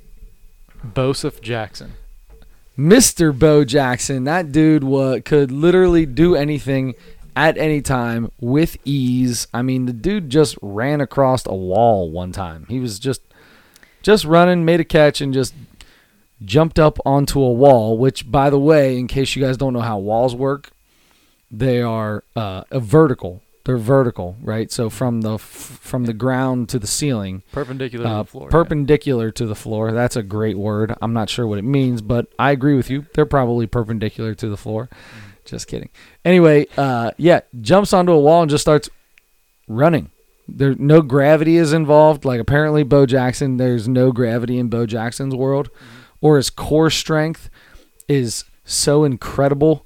Bosef 0.86 1.41
Jackson. 1.41 1.93
Mr. 2.77 3.38
Bo 3.38 3.63
Jackson, 3.63 4.23
that 4.23 4.51
dude 4.51 4.84
could 5.25 5.51
literally 5.51 6.06
do 6.08 6.36
anything 6.36 6.95
at 7.36 7.58
any 7.58 7.82
time 7.82 8.32
with 8.39 8.77
ease. 8.86 9.47
I 9.53 9.62
mean, 9.62 9.86
the 9.86 9.93
dude 9.93 10.29
just 10.29 10.58
ran 10.62 11.01
across 11.01 11.45
a 11.45 11.53
wall 11.53 12.10
one 12.10 12.32
time. 12.32 12.65
He 12.69 12.79
was 12.79 12.99
just 12.99 13.21
just 14.04 14.26
running, 14.26 14.63
made 14.66 14.80
a 14.80 14.86
catch, 14.86 15.20
and 15.22 15.34
just 15.34 15.54
jumped 16.44 16.78
up 16.78 17.00
onto 17.06 17.42
a 17.42 17.52
wall. 17.52 17.98
Which, 17.98 18.30
by 18.30 18.50
the 18.50 18.60
way, 18.60 18.98
in 19.00 19.08
case 19.08 19.36
you 19.36 19.44
guys 19.44 19.58
don't 19.58 19.74
know 19.74 19.82
how 19.82 19.98
walls 19.98 20.36
work, 20.36 20.70
they 21.50 21.82
are 21.82 22.24
uh, 22.36 22.63
a 22.70 22.80
vertical. 22.80 23.42
They're 23.66 23.78
vertical, 23.78 24.36
right? 24.42 24.70
So 24.70 24.89
from 24.89 25.22
the 25.22 25.36
f- 25.36 25.42
from 25.42 26.04
the 26.04 26.12
ground 26.13 26.68
to 26.70 26.80
the 26.80 26.88
ceiling, 26.88 27.44
Perpendicular 27.54 28.04
to 28.04 28.10
uh, 28.12 28.18
the 28.24 28.26
floor. 28.30 28.48
yeah. 28.48 28.52
perpendicular 28.52 29.32
to 29.32 29.46
the 29.46 29.56
floor. 29.56 29.94
That's 29.94 30.18
a 30.18 30.24
great 30.24 30.58
word. 30.58 30.94
I'm 31.02 31.13
not 31.13 31.30
sure 31.30 31.48
what 31.48 31.60
it 31.60 31.63
means, 31.63 32.02
but 32.02 32.28
I 32.38 32.52
agree 32.52 32.76
with 32.76 32.89
you. 32.89 33.06
They're 33.13 33.26
probably 33.26 33.66
perpendicular 33.66 34.36
to 34.36 34.50
the 34.50 34.58
floor. 34.58 34.89
Just 35.46 35.68
kidding. 35.68 35.89
Anyway, 36.26 36.68
uh, 36.78 37.12
yeah, 37.18 37.39
jumps 37.62 37.94
onto 37.94 38.12
a 38.12 38.20
wall 38.20 38.42
and 38.42 38.50
just 38.52 38.63
starts 38.63 38.89
running. 39.70 40.12
There, 40.47 40.75
no 40.75 41.01
gravity 41.01 41.58
is 41.58 41.73
involved. 41.73 42.25
Like 42.25 42.39
apparently, 42.39 42.84
Bo 42.84 43.06
Jackson, 43.06 43.58
there's 43.58 43.88
no 43.88 44.12
gravity 44.12 44.58
in 44.58 44.69
Bo 44.69 44.86
Jackson's 44.86 45.36
world, 45.36 45.69
or 46.21 46.38
his 46.38 46.49
core 46.49 46.89
strength 46.89 47.49
is 48.08 48.43
so 48.65 49.03
incredible 49.03 49.86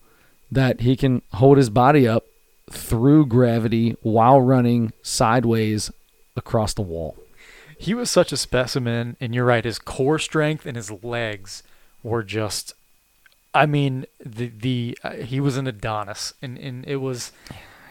that 0.52 0.82
he 0.82 0.96
can 0.96 1.22
hold 1.34 1.58
his 1.58 1.70
body 1.70 2.08
up 2.08 2.24
through 2.72 3.26
gravity 3.26 3.96
while 4.02 4.42
running 4.42 4.92
sideways 5.02 5.92
across 6.36 6.74
the 6.74 6.82
wall. 6.82 7.16
He 7.78 7.94
was 7.94 8.10
such 8.10 8.32
a 8.32 8.38
specimen, 8.38 9.18
and 9.20 9.36
you're 9.36 9.46
right. 9.46 9.64
His 9.64 9.80
core 9.80 10.20
strength 10.20 10.66
and 10.66 10.76
his 10.76 10.92
legs 10.92 11.64
were 12.04 12.24
just. 12.24 12.74
I 13.54 13.66
mean, 13.66 14.06
the 14.24 14.48
the 14.48 14.98
uh, 15.04 15.12
he 15.14 15.40
was 15.40 15.58
an 15.58 15.68
Adonis, 15.68 16.34
and 16.42 16.58
and 16.58 16.86
it 16.86 16.98
was 16.98 17.32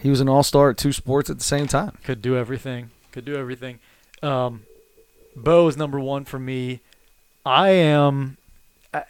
He 0.00 0.10
was 0.10 0.20
an 0.20 0.28
all-star 0.28 0.70
at 0.70 0.76
two 0.78 0.92
sports 0.92 1.30
at 1.30 1.38
the 1.38 1.44
same 1.44 1.66
time. 1.66 1.96
could 2.04 2.22
do 2.22 2.36
everything. 2.36 2.90
Could 3.12 3.24
do 3.24 3.36
everything. 3.36 3.78
Um, 4.22 4.62
Bo 5.34 5.68
is 5.68 5.76
number 5.76 5.98
one 6.00 6.24
for 6.24 6.38
me. 6.38 6.80
I 7.44 7.70
am. 7.70 8.36
I, 8.92 9.04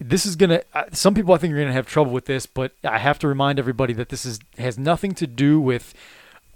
this 0.00 0.26
is 0.26 0.36
gonna. 0.36 0.62
I- 0.74 0.86
Some 0.92 1.14
people 1.14 1.34
I 1.34 1.38
think 1.38 1.54
are 1.54 1.58
gonna 1.58 1.72
have 1.72 1.86
trouble 1.86 2.12
with 2.12 2.26
this, 2.26 2.46
but 2.46 2.72
I 2.84 2.98
have 2.98 3.18
to 3.20 3.28
remind 3.28 3.58
everybody 3.58 3.92
that 3.94 4.08
this 4.10 4.24
is 4.26 4.38
has 4.58 4.78
nothing 4.78 5.12
to 5.14 5.26
do 5.26 5.60
with 5.60 5.94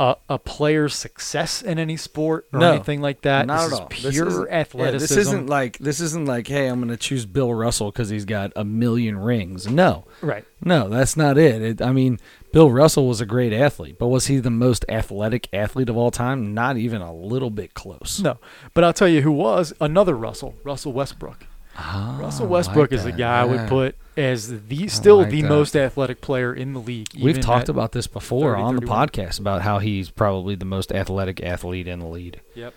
a, 0.00 0.16
a 0.28 0.38
player's 0.38 0.94
success 0.94 1.60
in 1.62 1.78
any 1.78 1.96
sport 1.96 2.46
or 2.52 2.60
No, 2.60 2.72
anything 2.74 3.00
like 3.00 3.22
that. 3.22 3.46
Not 3.46 3.64
this 3.70 3.72
at 3.72 3.80
all. 3.80 3.88
This 3.88 4.10
pure 4.14 4.28
isn't- 4.28 4.48
yeah, 4.50 4.90
this 4.92 5.10
isn't 5.10 5.46
like 5.48 5.78
this 5.78 6.00
isn't 6.00 6.26
like, 6.26 6.46
hey, 6.46 6.68
I'm 6.68 6.78
going 6.78 6.90
to 6.90 6.96
choose 6.96 7.26
Bill 7.26 7.52
Russell 7.52 7.90
because 7.90 8.08
he's 8.10 8.24
got 8.24 8.52
a 8.54 8.64
million 8.64 9.18
rings. 9.18 9.66
No, 9.68 10.04
right. 10.22 10.44
no, 10.62 10.88
that's 10.88 11.16
not 11.16 11.36
it. 11.38 11.62
it. 11.62 11.82
I 11.82 11.90
mean, 11.92 12.20
Bill 12.52 12.70
Russell 12.70 13.06
was 13.06 13.20
a 13.20 13.26
great 13.26 13.52
athlete, 13.52 13.98
but 13.98 14.08
was 14.08 14.26
he 14.26 14.38
the 14.38 14.50
most 14.50 14.84
athletic 14.88 15.48
athlete 15.52 15.88
of 15.88 15.96
all 15.96 16.10
time? 16.10 16.54
Not 16.54 16.76
even 16.76 17.02
a 17.02 17.14
little 17.14 17.50
bit 17.50 17.74
close. 17.74 18.20
No, 18.20 18.38
but 18.74 18.84
I'll 18.84 18.92
tell 18.94 19.08
you 19.08 19.20
who 19.22 19.32
was 19.32 19.72
another 19.80 20.14
Russell. 20.16 20.54
Russell 20.64 20.92
Westbrook. 20.92 21.46
Ah, 21.76 22.16
Russell 22.20 22.48
Westbrook 22.48 22.90
like 22.90 22.98
is 22.98 23.04
the 23.04 23.12
guy 23.12 23.40
I 23.42 23.44
would 23.44 23.68
put 23.68 23.94
as 24.16 24.66
the 24.66 24.88
still 24.88 25.18
like 25.18 25.30
the 25.30 25.42
that. 25.42 25.48
most 25.48 25.76
athletic 25.76 26.20
player 26.20 26.52
in 26.52 26.72
the 26.72 26.80
league. 26.80 27.08
We've 27.20 27.38
talked 27.38 27.68
about 27.68 27.92
this 27.92 28.08
before 28.08 28.52
30, 28.54 28.62
on 28.62 28.76
the 28.76 28.82
podcast 28.82 29.38
about 29.38 29.62
how 29.62 29.78
he's 29.78 30.10
probably 30.10 30.56
the 30.56 30.64
most 30.64 30.90
athletic 30.90 31.40
athlete 31.40 31.86
in 31.86 32.00
the 32.00 32.06
league. 32.08 32.40
Yep. 32.54 32.74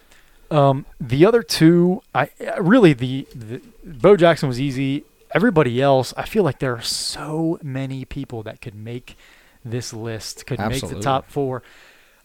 Um, 0.51 0.85
the 0.99 1.25
other 1.25 1.41
two, 1.41 2.03
I 2.13 2.29
I- 2.39 2.57
really 2.59 2.93
the, 2.93 3.25
the 3.33 3.61
Bo 3.83 4.15
Jackson 4.17 4.47
was 4.49 4.59
easy. 4.59 5.03
Everybody 5.33 5.81
else, 5.81 6.13
I 6.17 6.25
feel 6.25 6.43
like 6.43 6.59
there 6.59 6.75
are 6.75 6.81
so 6.81 7.57
many 7.63 8.03
people 8.05 8.43
that 8.43 8.61
could 8.61 8.75
make 8.75 9.15
this 9.63 9.93
list, 9.93 10.45
could 10.45 10.59
make 10.59 10.81
the 10.87 10.99
top 10.99 11.29
four. 11.29 11.63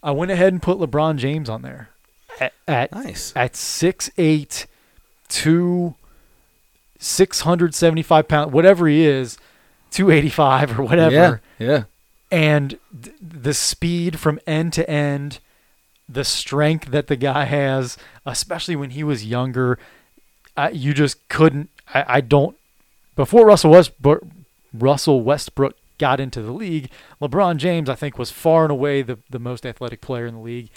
I 0.03 0.11
went 0.11 0.31
ahead 0.31 0.53
and 0.53 0.61
put 0.61 0.77
LeBron 0.77 1.17
James 1.17 1.49
on 1.49 1.61
there 1.61 1.89
at 2.39 2.53
at, 2.67 2.91
Nice. 2.91 3.33
at 3.35 3.55
six 3.55 4.09
eight, 4.17 4.65
two 5.29 5.95
675 6.99 8.27
pounds, 8.27 8.51
whatever 8.51 8.87
he 8.87 9.05
is, 9.05 9.37
285 9.91 10.79
or 10.79 10.83
whatever. 10.83 11.41
Yeah, 11.59 11.65
yeah. 11.67 11.83
and 12.31 12.79
th- 13.03 13.15
the 13.21 13.53
speed 13.53 14.19
from 14.19 14.39
end 14.47 14.73
to 14.73 14.89
end, 14.89 15.39
the 16.09 16.23
strength 16.23 16.91
that 16.91 17.07
the 17.07 17.15
guy 17.15 17.45
has, 17.45 17.97
especially 18.25 18.75
when 18.75 18.91
he 18.91 19.03
was 19.03 19.25
younger, 19.25 19.77
I, 20.55 20.69
you 20.69 20.93
just 20.93 21.27
couldn't. 21.29 21.69
I, 21.93 22.05
I 22.07 22.21
don't. 22.21 22.57
Before 23.15 23.45
Russell 23.45 23.71
Westbrook, 23.71 24.23
Russell 24.73 25.21
Westbrook 25.21 25.75
got 25.97 26.19
into 26.19 26.41
the 26.41 26.51
league, 26.51 26.89
LeBron 27.21 27.57
James 27.57 27.89
I 27.89 27.95
think 27.95 28.17
was 28.17 28.31
far 28.31 28.63
and 28.63 28.71
away 28.71 29.01
the 29.01 29.19
the 29.29 29.39
most 29.39 29.65
athletic 29.65 30.01
player 30.01 30.25
in 30.25 30.35
the 30.35 30.41
league, 30.41 30.69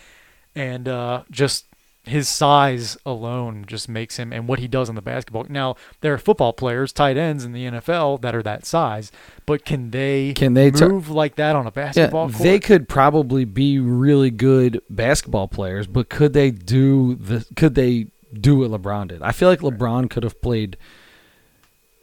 and 0.54 0.88
uh, 0.88 1.22
just 1.30 1.66
his 2.04 2.30
size 2.30 2.96
alone 3.04 3.62
just 3.66 3.86
makes 3.86 4.16
him 4.16 4.32
and 4.32 4.48
what 4.48 4.58
he 4.58 4.66
does 4.66 4.88
on 4.88 4.94
the 4.94 5.02
basketball. 5.02 5.44
Now 5.50 5.76
there 6.00 6.14
are 6.14 6.18
football 6.18 6.54
players, 6.54 6.92
tight 6.94 7.18
ends 7.18 7.44
in 7.44 7.52
the 7.52 7.66
NFL 7.66 8.22
that 8.22 8.34
are 8.34 8.42
that 8.42 8.64
size, 8.64 9.12
but 9.44 9.66
can 9.66 9.90
they 9.90 10.32
Can 10.32 10.54
they 10.54 10.70
move 10.70 11.10
like 11.10 11.34
that 11.36 11.54
on 11.54 11.66
a 11.66 11.70
basketball 11.70 12.28
Yeah, 12.28 12.32
court? 12.32 12.42
they 12.42 12.58
could 12.58 12.88
probably 12.88 13.44
be 13.44 13.78
really 13.78 14.30
good 14.30 14.80
basketball 14.88 15.46
players, 15.46 15.86
but 15.86 16.08
could 16.08 16.32
they 16.32 16.50
do 16.50 17.16
the? 17.16 17.44
Could 17.54 17.74
they 17.74 18.06
do 18.32 18.56
what 18.58 18.70
LeBron 18.70 19.08
did? 19.08 19.22
I 19.22 19.32
feel 19.32 19.48
like 19.50 19.60
LeBron 19.60 20.08
could 20.08 20.22
have 20.22 20.40
played 20.40 20.78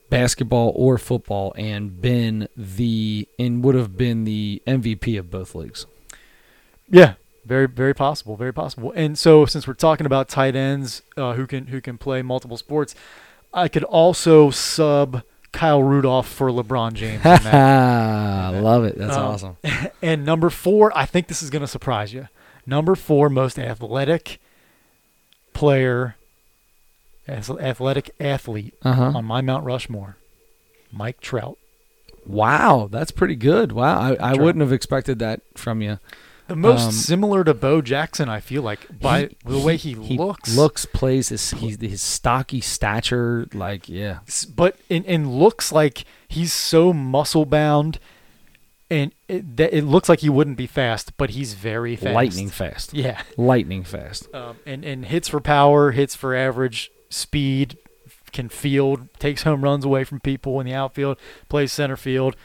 basketball 0.10 0.72
or 0.76 0.98
football 0.98 1.54
and 1.58 2.02
been 2.02 2.48
the 2.56 3.28
and 3.38 3.64
would 3.64 3.76
have 3.76 3.98
been 3.98 4.24
the 4.24 4.62
MVP 4.68 5.18
of 5.20 5.30
both 5.30 5.54
leagues. 5.56 5.86
Yeah, 6.90 7.14
very 7.46 7.68
very 7.68 7.94
possible, 7.94 8.36
very 8.38 8.54
possible. 8.54 8.92
And 8.96 9.18
so 9.18 9.46
since 9.46 9.68
we're 9.68 9.74
talking 9.74 10.06
about 10.06 10.30
tight 10.30 10.56
ends 10.56 11.02
uh, 11.18 11.34
who 11.34 11.46
can 11.48 11.68
who 11.68 11.82
can 11.82 11.98
play 11.98 12.22
multiple 12.22 12.58
sports, 12.58 12.96
I 13.54 13.68
could 13.68 13.84
also 13.84 14.50
sub 14.50 15.24
Kyle 15.52 15.82
Rudolph 15.84 16.28
for 16.28 16.50
LeBron 16.50 16.94
James. 16.94 17.24
that. 17.24 18.50
Love 18.62 18.84
it. 18.86 18.98
That's 18.98 19.16
Um, 19.18 19.24
awesome. 19.26 19.58
and 20.02 20.26
number 20.26 20.50
four, 20.50 20.96
I 20.96 21.06
think 21.06 21.28
this 21.28 21.42
is 21.42 21.50
going 21.50 21.62
to 21.62 21.68
surprise 21.68 22.14
you. 22.14 22.28
Number 22.66 22.96
four 22.96 23.30
most 23.30 23.58
athletic 23.58 24.40
player, 25.54 26.16
athletic 27.30 28.12
athlete 28.20 28.74
Uh 28.84 28.94
huh. 28.94 29.12
on 29.16 29.26
my 29.26 29.42
Mount 29.42 29.66
Rushmore, 29.66 30.18
Mike 30.92 31.20
Trout. 31.22 31.58
Wow, 32.26 32.90
that's 32.92 33.12
pretty 33.12 33.36
good. 33.36 33.72
Wow, 33.72 34.00
I, 34.00 34.16
I 34.20 34.34
wouldn't 34.34 34.62
have 34.62 34.74
expected 34.74 35.20
that 35.20 35.42
from 35.56 35.82
you. 35.82 36.00
The 36.48 36.56
most 36.56 36.86
Um, 36.86 36.92
similar 36.92 37.44
to 37.44 37.54
Bo 37.54 37.82
Jackson, 37.82 38.30
I 38.30 38.40
feel 38.40 38.62
like, 38.62 39.00
by 39.02 39.30
the 39.46 39.60
way 39.60 39.76
he, 39.76 39.94
he, 39.94 40.18
looks. 40.18 40.56
looks, 40.56 40.86
plays 40.86 41.30
his 41.30 41.52
he's 41.52 41.80
his 41.82 42.02
stocky 42.02 42.62
stature. 42.62 43.48
Like, 43.54 43.90
yeah, 43.90 44.20
but 44.56 44.78
and, 44.90 45.06
and 45.06 45.34
looks 45.40 45.72
like 45.74 46.06
he's 46.30 46.54
so 46.54 46.94
muscle 46.94 47.46
bound, 47.46 48.00
and 48.90 49.14
it, 49.28 49.58
that 49.58 49.74
it 49.78 49.84
looks 49.84 50.08
like 50.08 50.20
he 50.22 50.30
wouldn't 50.30 50.56
be 50.58 50.68
fast, 50.68 51.16
but 51.18 51.32
he's 51.32 51.54
very 51.54 51.98
fast. 51.98 52.14
lightning 52.16 52.50
fast, 52.50 52.94
Yeah, 52.94 53.22
lightning 53.36 53.84
fast. 53.84 54.34
um, 54.34 54.56
and 54.66 54.86
and 54.86 55.06
hits 55.06 55.28
for 55.28 55.42
power, 55.42 55.92
hits 55.92 56.16
for 56.16 56.34
average 56.34 56.92
speed, 57.10 57.78
can 58.32 58.50
field, 58.50 59.08
takes 59.20 59.44
home 59.44 59.64
runs 59.64 59.86
away 59.86 60.04
from 60.04 60.20
people 60.20 60.60
in 60.60 60.66
the 60.66 60.74
outfield, 60.74 61.18
plays 61.50 61.72
center 61.72 61.98
field. 61.98 62.36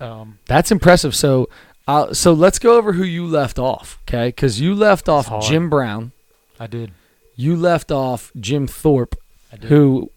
Um, 0.00 0.38
That's 0.46 0.70
impressive. 0.70 1.14
So, 1.14 1.48
uh, 1.86 2.12
so 2.14 2.32
let's 2.32 2.58
go 2.58 2.76
over 2.76 2.92
who 2.92 3.04
you 3.04 3.26
left 3.26 3.58
off, 3.58 3.98
okay? 4.08 4.28
Because 4.28 4.60
you 4.60 4.74
left 4.74 5.08
off 5.08 5.26
hard. 5.26 5.42
Jim 5.42 5.68
Brown, 5.68 6.12
I 6.60 6.66
did, 6.66 6.92
you 7.34 7.56
left 7.56 7.90
off 7.90 8.30
Jim 8.38 8.66
Thorpe, 8.66 9.16
who 9.62 10.10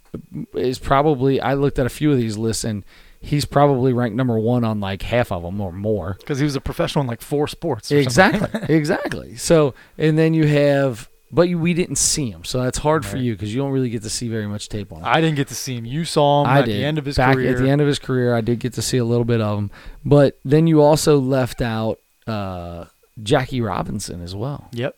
is 0.53 0.77
probably 0.79 1.39
I 1.39 1.53
looked 1.53 1.79
at 1.79 1.86
a 1.86 1.89
few 1.89 2.11
of 2.11 2.17
these 2.17 2.38
lists 2.38 2.63
and 2.63 2.84
he's 3.21 3.45
probably 3.45 3.93
ranked 3.93 4.17
number 4.17 4.38
one 4.39 4.63
on 4.63 4.79
like 4.79 5.03
half 5.03 5.32
of 5.32 5.43
them 5.43 5.61
or 5.61 5.71
more. 5.71 6.17
Because 6.19 6.39
he 6.39 6.43
was 6.43 6.55
a 6.55 6.61
professional 6.61 7.03
in 7.03 7.07
like 7.07 7.21
four 7.21 7.47
sports. 7.47 7.91
or. 7.91 7.99
Exactly, 7.99 8.75
exactly. 8.75 9.36
So, 9.38 9.73
and 9.97 10.17
then 10.17 10.34
you 10.34 10.47
have, 10.47 11.07
but 11.32 11.49
you, 11.49 11.57
we 11.57 11.73
didn't 11.73 11.95
see 11.97 12.29
him, 12.29 12.43
so 12.43 12.61
that's 12.61 12.77
hard 12.79 13.05
for 13.05 13.17
you 13.17 13.34
because 13.34 13.53
you 13.53 13.61
don't 13.61 13.71
really 13.71 13.89
get 13.89 14.03
to 14.03 14.09
see 14.09 14.27
very 14.27 14.47
much 14.47 14.69
tape 14.69 14.91
on 14.91 14.99
him. 14.99 15.05
I 15.05 15.21
didn't 15.21 15.36
get 15.38 15.47
to 15.49 15.55
see 15.55 15.75
him. 15.77 15.86
You 15.86 16.05
saw 16.05 16.43
him 16.43 16.49
I 16.49 16.59
at 16.59 16.65
did 16.65 16.75
the 16.79 16.86
end 16.86 16.97
of 16.97 17.05
his 17.05 17.17
back 17.17 17.36
career. 17.36 17.51
at 17.51 17.57
the 17.57 17.69
end 17.69 17.82
of 17.82 17.88
his 17.88 17.99
career. 17.99 18.36
I 18.36 18.41
did 18.41 18.59
get 18.59 18.73
to 18.73 18.82
see 18.82 18.97
a 18.97 19.05
little 19.05 19.25
bit 19.25 19.41
of 19.41 19.57
him, 19.57 19.71
but 20.05 20.39
then 20.43 20.67
you 20.67 20.82
also 20.82 21.19
left 21.19 21.61
out 21.61 21.99
uh, 22.27 22.86
Jackie 23.21 23.61
Robinson 23.61 24.21
as 24.21 24.36
well. 24.36 24.67
Yep. 24.73 24.95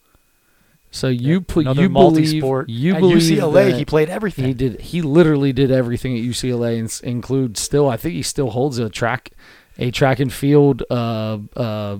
So 0.91 1.07
you 1.07 1.41
put 1.41 1.61
Another 1.65 1.81
you 1.81 1.89
believe 1.89 2.13
multi-sport. 2.25 2.69
you 2.69 2.93
At 2.93 2.99
believe 2.99 3.17
UCLA, 3.39 3.75
he 3.75 3.83
played 3.83 4.09
everything. 4.09 4.45
he 4.45 4.53
did 4.53 4.79
he 4.79 5.01
literally 5.01 5.51
did 5.51 5.71
everything 5.71 6.15
at 6.15 6.23
UCLA 6.23 6.77
and 6.79 6.99
include 7.03 7.57
still 7.57 7.89
I 7.89 7.97
think 7.97 8.13
he 8.13 8.21
still 8.21 8.51
holds 8.51 8.77
a 8.77 8.89
track 8.91 9.31
a 9.79 9.89
track 9.89 10.19
and 10.19 10.31
field 10.31 10.83
uh, 10.91 11.39
uh, 11.55 11.97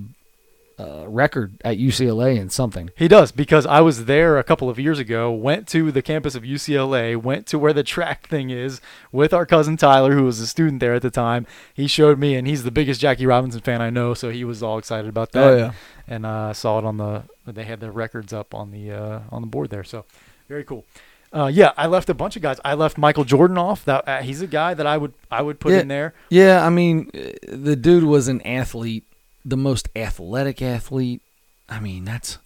uh, 0.80 1.08
record 1.08 1.62
at 1.64 1.78
UCLA 1.78 2.38
in 2.38 2.50
something. 2.50 2.90
He 2.96 3.08
does 3.08 3.32
because 3.32 3.66
I 3.66 3.82
was 3.82 4.06
there 4.06 4.38
a 4.38 4.44
couple 4.44 4.70
of 4.70 4.80
years 4.80 5.00
ago. 5.00 5.32
Went 5.32 5.68
to 5.70 5.92
the 5.92 6.02
campus 6.02 6.36
of 6.36 6.44
UCLA. 6.44 7.16
Went 7.16 7.46
to 7.48 7.60
where 7.60 7.74
the 7.74 7.84
track 7.96 8.28
thing 8.28 8.50
is 8.50 8.82
with 9.12 9.34
our 9.34 9.46
cousin 9.46 9.78
Tyler, 9.78 10.14
who 10.14 10.24
was 10.24 10.40
a 10.40 10.48
student 10.48 10.80
there 10.80 10.94
at 10.96 11.02
the 11.02 11.12
time. 11.12 11.46
He 11.74 11.88
showed 11.88 12.18
me, 12.20 12.36
and 12.36 12.48
he's 12.48 12.64
the 12.64 12.72
biggest 12.72 13.00
Jackie 13.02 13.26
Robinson 13.26 13.62
fan 13.62 13.82
I 13.82 13.90
know. 13.90 14.14
So 14.14 14.30
he 14.30 14.44
was 14.44 14.64
all 14.64 14.78
excited 14.78 15.08
about 15.10 15.32
that. 15.34 15.44
Oh, 15.44 15.58
yeah. 15.58 15.72
and 16.08 16.26
uh, 16.26 16.54
saw 16.54 16.80
it 16.80 16.86
on 16.86 16.98
the. 16.98 17.24
They 17.46 17.64
had 17.66 17.80
the 17.80 17.92
records 17.92 18.34
up 18.34 18.54
on 18.56 18.72
the 18.72 18.92
uh, 18.92 19.20
on 19.30 19.42
the 19.42 19.48
board 19.48 19.70
there. 19.70 19.84
So 19.84 20.06
very 20.50 20.64
cool. 20.64 20.86
Uh, 21.32 21.48
yeah, 21.52 21.72
I 21.78 21.88
left 21.88 22.10
a 22.10 22.14
bunch 22.14 22.36
of 22.36 22.44
guys. 22.44 22.60
I 22.64 22.76
left 22.76 22.96
Michael 22.98 23.24
Jordan 23.24 23.58
off. 23.58 23.84
That 23.86 24.08
uh, 24.08 24.22
he's 24.22 24.42
a 24.42 24.48
guy 24.48 24.76
that 24.76 24.86
I 24.86 24.98
would 24.98 25.14
I 25.32 25.42
would 25.42 25.60
put 25.60 25.74
Yeah. 25.74 25.80
in 25.80 25.88
there. 25.88 26.14
Yeah, 26.30 26.66
I 26.66 26.70
mean, 26.70 27.10
uh, 27.16 27.30
the 27.52 27.76
dude 27.76 28.04
was 28.04 28.28
an 28.28 28.40
athlete, 28.44 29.04
the 29.46 29.58
most 29.58 29.90
athletic 29.96 30.62
athlete. 30.62 31.22
I 31.70 31.80
mean, 31.80 32.06
that's 32.06 32.38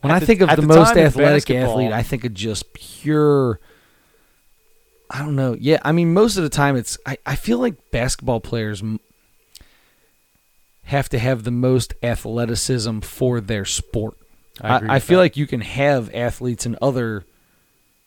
when 0.00 0.10
At 0.10 0.16
I 0.16 0.18
the- 0.20 0.26
think 0.26 0.40
of 0.40 0.50
the, 0.50 0.56
the 0.56 0.66
most 0.66 0.96
athletic 0.96 1.50
athlete, 1.50 1.92
I 1.92 2.02
think 2.02 2.24
of 2.24 2.34
just 2.34 2.72
pure. 2.74 3.60
I 5.10 5.18
don't 5.20 5.36
know. 5.36 5.56
Yeah, 5.58 5.78
I 5.84 5.92
mean, 5.92 6.12
most 6.12 6.36
of 6.36 6.42
the 6.42 6.48
time 6.48 6.76
it's. 6.76 6.98
I, 7.06 7.18
I 7.24 7.36
feel 7.36 7.58
like 7.58 7.90
basketball 7.90 8.40
players 8.40 8.82
have 10.84 11.08
to 11.10 11.18
have 11.18 11.44
the 11.44 11.50
most 11.50 11.94
athleticism 12.02 13.00
for 13.00 13.40
their 13.40 13.64
sport. 13.64 14.14
I, 14.60 14.76
agree 14.76 14.88
I, 14.88 14.94
with 14.94 15.04
feel 15.04 15.18
that. 15.18 15.22
like 15.24 15.36
you 15.36 15.46
can 15.46 15.60
have 15.60 16.14
athletes 16.14 16.66
in 16.66 16.76
other 16.80 17.24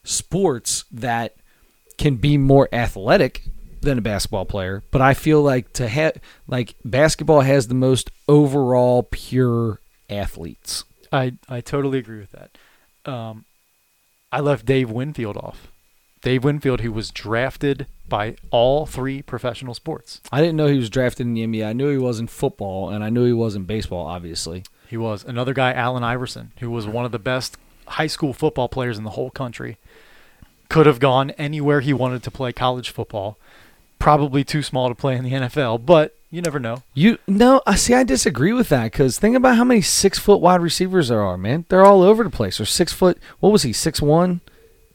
sports 0.03 0.85
that 0.91 1.35
can 1.97 2.15
be 2.15 2.37
more 2.37 2.69
athletic 2.71 3.43
than 3.81 3.97
a 3.97 4.01
basketball 4.01 4.45
player, 4.45 4.83
but 4.91 5.01
I 5.01 5.13
feel 5.13 5.41
like 5.41 5.73
to 5.73 5.87
have 5.87 6.17
like 6.47 6.75
basketball 6.83 7.41
has 7.41 7.67
the 7.67 7.75
most 7.75 8.09
overall 8.27 9.03
pure 9.03 9.79
athletes. 10.09 10.83
I 11.11 11.33
I 11.47 11.61
totally 11.61 11.99
agree 11.99 12.19
with 12.19 12.31
that. 12.31 12.57
Um, 13.11 13.45
I 14.31 14.39
left 14.41 14.65
Dave 14.65 14.89
Winfield 14.89 15.37
off. 15.37 15.67
Dave 16.21 16.43
Winfield, 16.43 16.81
who 16.81 16.91
was 16.91 17.11
drafted 17.11 17.85
by 18.09 18.35
all 18.51 18.85
three 18.85 19.21
professional 19.21 19.73
sports. 19.73 20.19
I 20.31 20.41
didn't 20.41 20.55
know 20.55 20.67
he 20.67 20.77
was 20.77 20.89
drafted 20.89 21.25
in 21.27 21.33
the 21.33 21.45
NBA. 21.45 21.65
I 21.65 21.73
knew 21.73 21.89
he 21.89 21.97
was 21.97 22.19
in 22.19 22.27
football, 22.27 22.89
and 22.89 23.03
I 23.03 23.09
knew 23.09 23.25
he 23.25 23.33
was 23.33 23.55
in 23.55 23.63
baseball. 23.63 24.05
Obviously, 24.07 24.63
He 24.89 24.97
was 24.97 25.23
another 25.23 25.53
guy, 25.53 25.73
Allen 25.73 26.03
Iverson, 26.03 26.51
who 26.59 26.69
was 26.71 26.87
one 26.87 27.05
of 27.05 27.11
the 27.11 27.19
best 27.19 27.57
high 27.87 28.07
school 28.07 28.33
football 28.33 28.67
players 28.67 28.97
in 28.97 29.03
the 29.03 29.11
whole 29.11 29.29
country. 29.29 29.77
Could 30.69 30.85
have 30.85 30.99
gone 30.99 31.31
anywhere 31.31 31.79
he 31.79 31.93
wanted 31.93 32.23
to 32.23 32.31
play 32.31 32.51
college 32.51 32.89
football. 32.89 33.37
Probably 33.99 34.43
too 34.43 34.61
small 34.61 34.89
to 34.89 34.95
play 34.95 35.15
in 35.15 35.23
the 35.23 35.31
NFL, 35.31 35.85
but 35.85 36.15
you 36.29 36.41
never 36.41 36.59
know. 36.59 36.83
you 36.93 37.17
no. 37.27 37.61
I 37.65 37.75
see. 37.75 37.93
I 37.93 38.03
disagree 38.03 38.53
with 38.53 38.69
that 38.69 38.91
because 38.91 39.17
think 39.17 39.35
about 39.35 39.55
how 39.55 39.63
many 39.63 39.81
six 39.81 40.19
foot 40.19 40.41
wide 40.41 40.61
receivers 40.61 41.07
there 41.07 41.21
are. 41.21 41.37
Man, 41.37 41.65
they're 41.69 41.85
all 41.85 42.03
over 42.03 42.23
the 42.23 42.29
place. 42.29 42.59
Or 42.59 42.65
six 42.65 42.93
foot. 42.93 43.17
What 43.39 43.51
was 43.51 43.63
he? 43.63 43.73
Six 43.73 44.01
one. 44.01 44.41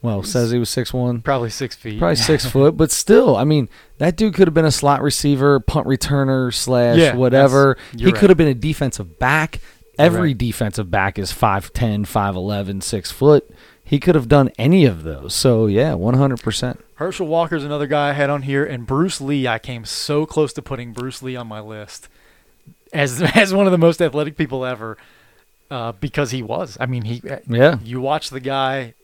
Well, 0.02 0.24
says 0.24 0.50
he 0.50 0.58
was 0.58 0.68
six 0.68 0.92
one. 0.92 1.22
Probably 1.22 1.48
six 1.48 1.76
feet. 1.76 1.98
Probably 1.98 2.16
six 2.32 2.44
foot, 2.44 2.76
but 2.76 2.90
still, 2.90 3.36
I 3.36 3.44
mean, 3.44 3.68
that 3.98 4.16
dude 4.16 4.34
could 4.34 4.48
have 4.48 4.54
been 4.54 4.64
a 4.64 4.72
slot 4.72 5.00
receiver, 5.00 5.60
punt 5.60 5.86
returner, 5.86 6.52
slash 6.52 6.98
Yeah, 6.98 7.14
whatever. 7.14 7.78
He 7.92 7.98
you're 7.98 8.12
could 8.12 8.28
have 8.28 8.36
been 8.36 8.48
a 8.48 8.54
defensive 8.54 9.18
back. 9.18 9.60
Every 9.98 10.30
right. 10.30 10.38
defensive 10.38 10.90
back 10.90 11.18
is 11.18 11.32
5'10, 11.32 12.06
5'11, 12.06 12.82
6 12.82 13.10
foot. 13.12 13.48
He 13.92 14.00
could 14.00 14.14
have 14.14 14.26
done 14.26 14.50
any 14.56 14.86
of 14.86 15.02
those. 15.02 15.34
So, 15.34 15.66
yeah, 15.66 15.90
100%. 15.90 16.78
Herschel 16.94 17.26
Walker's 17.26 17.62
another 17.62 17.86
guy 17.86 18.08
I 18.08 18.12
had 18.14 18.30
on 18.30 18.40
here, 18.40 18.64
and 18.64 18.86
Bruce 18.86 19.20
Lee. 19.20 19.46
I 19.46 19.58
came 19.58 19.84
so 19.84 20.24
close 20.24 20.54
to 20.54 20.62
putting 20.62 20.94
Bruce 20.94 21.22
Lee 21.22 21.36
on 21.36 21.46
my 21.46 21.60
list 21.60 22.08
as 22.94 23.20
as 23.34 23.52
one 23.52 23.66
of 23.66 23.70
the 23.70 23.76
most 23.76 24.00
athletic 24.00 24.38
people 24.38 24.64
ever, 24.64 24.96
uh, 25.70 25.92
because 25.92 26.30
he 26.30 26.42
was. 26.42 26.78
I 26.80 26.86
mean, 26.86 27.02
he. 27.02 27.20
Yeah. 27.46 27.80
You 27.84 28.00
watch 28.00 28.30
the 28.30 28.40
guy. 28.40 28.94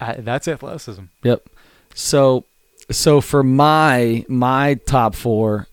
I, 0.00 0.14
that's 0.14 0.48
athleticism. 0.48 1.02
Yep. 1.22 1.46
So, 1.94 2.46
so 2.90 3.20
for 3.20 3.42
my 3.42 4.24
my 4.28 4.76
top 4.86 5.14
four, 5.14 5.68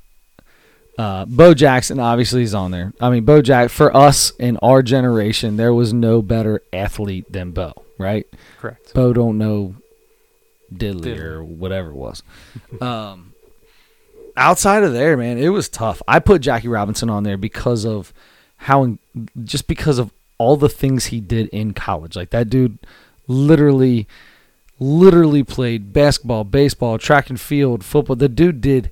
uh, 0.98 1.26
Bo 1.26 1.54
Jackson 1.54 2.00
obviously 2.00 2.44
is 2.44 2.54
on 2.56 2.72
there. 2.72 2.94
I 3.00 3.10
mean, 3.10 3.24
Bo 3.24 3.42
Jack 3.42 3.70
for 3.70 3.96
us 3.96 4.32
in 4.40 4.58
our 4.58 4.82
generation, 4.82 5.58
there 5.58 5.74
was 5.74 5.94
no 5.94 6.22
better 6.22 6.62
athlete 6.74 7.32
than 7.32 7.52
Bo, 7.52 7.74
right? 7.98 8.26
Correct. 8.60 8.94
Bo 8.94 9.14
don't 9.14 9.38
know 9.38 9.76
diddly, 10.74 11.02
Diddly. 11.02 11.20
or 11.20 11.44
whatever 11.44 11.90
it 11.90 11.96
was. 11.96 12.24
um, 12.82 13.34
outside 14.36 14.84
of 14.84 14.94
there, 14.94 15.16
man, 15.18 15.38
it 15.38 15.50
was 15.50 15.70
tough. 15.70 16.02
I 16.08 16.20
put 16.20 16.42
Jackie 16.42 16.68
Robinson 16.68 17.10
on 17.10 17.24
there 17.24 17.38
because 17.38 17.86
of 17.86 18.12
how, 18.58 18.98
just 19.44 19.68
because 19.68 20.00
of 20.00 20.12
all 20.40 20.58
the 20.58 20.70
things 20.70 21.08
he 21.08 21.20
did 21.20 21.48
in 21.50 21.74
college. 21.74 22.16
Like 22.16 22.32
that 22.32 22.50
dude, 22.50 22.80
literally, 23.28 24.08
literally 24.80 25.44
played 25.44 25.94
basketball, 25.94 26.44
baseball, 26.44 26.98
track 26.98 27.30
and 27.30 27.40
field, 27.40 27.84
football. 27.84 28.16
The 28.16 28.30
dude 28.30 28.62
did 28.62 28.92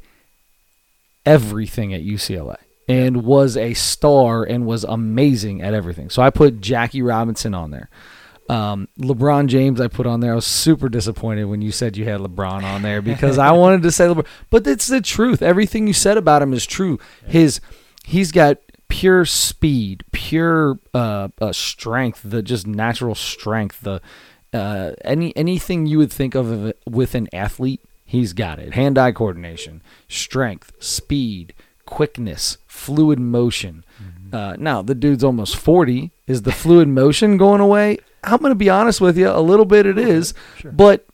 everything 1.25 1.93
at 1.93 2.01
UCLA 2.01 2.57
and 2.87 3.23
was 3.23 3.57
a 3.57 3.73
star 3.73 4.43
and 4.43 4.65
was 4.65 4.83
amazing 4.83 5.61
at 5.61 5.73
everything. 5.73 6.09
So 6.09 6.21
I 6.21 6.29
put 6.29 6.61
Jackie 6.61 7.01
Robinson 7.01 7.53
on 7.53 7.71
there. 7.71 7.89
Um, 8.47 8.87
LeBron 8.99 9.47
James, 9.47 9.81
I 9.81 9.87
put 9.87 10.05
on 10.05 10.19
there. 10.19 10.33
I 10.33 10.35
was 10.35 10.45
super 10.45 10.87
disappointed 10.87 11.45
when 11.45 11.63
you 11.63 11.71
said 11.71 11.97
you 11.97 12.05
had 12.05 12.21
LeBron 12.21 12.63
on 12.63 12.83
there 12.83 13.01
because 13.01 13.39
I 13.39 13.51
wanted 13.53 13.81
to 13.83 13.91
say 13.91 14.05
LeBron, 14.05 14.27
but 14.51 14.67
it's 14.67 14.87
the 14.87 15.01
truth. 15.01 15.41
Everything 15.41 15.87
you 15.87 15.93
said 15.93 16.17
about 16.17 16.43
him 16.43 16.53
is 16.53 16.65
true. 16.65 16.99
His, 17.25 17.59
he's 18.05 18.31
got 18.31 18.59
pure 18.87 19.25
speed, 19.25 20.03
pure 20.11 20.79
uh, 20.93 21.29
uh, 21.41 21.51
strength, 21.51 22.21
the 22.23 22.43
just 22.43 22.67
natural 22.67 23.15
strength, 23.15 23.81
the 23.81 23.99
uh, 24.53 24.93
any 25.03 25.35
anything 25.35 25.85
you 25.85 25.97
would 25.97 26.13
think 26.13 26.33
of 26.33 26.71
with 26.87 27.15
an 27.15 27.27
athlete, 27.33 27.81
he's 28.05 28.33
got 28.33 28.59
it. 28.59 28.73
Hand-eye 28.73 29.11
coordination, 29.11 29.81
strength, 30.07 30.71
speed, 30.79 31.53
quickness, 31.85 32.57
fluid 32.67 33.19
motion. 33.19 33.83
Uh, 34.31 34.55
now 34.57 34.81
the 34.81 34.95
dude's 34.95 35.23
almost 35.23 35.55
forty. 35.55 36.11
Is 36.27 36.41
the 36.43 36.51
fluid 36.51 36.87
motion 36.87 37.37
going 37.37 37.61
away? 37.61 37.97
I'm 38.23 38.39
going 38.39 38.49
to 38.51 38.55
be 38.55 38.69
honest 38.69 38.99
with 39.01 39.17
you. 39.17 39.29
A 39.29 39.39
little 39.39 39.65
bit 39.65 39.85
it 39.85 39.97
is, 39.99 40.33
Sure. 40.57 40.71
but 40.71 41.05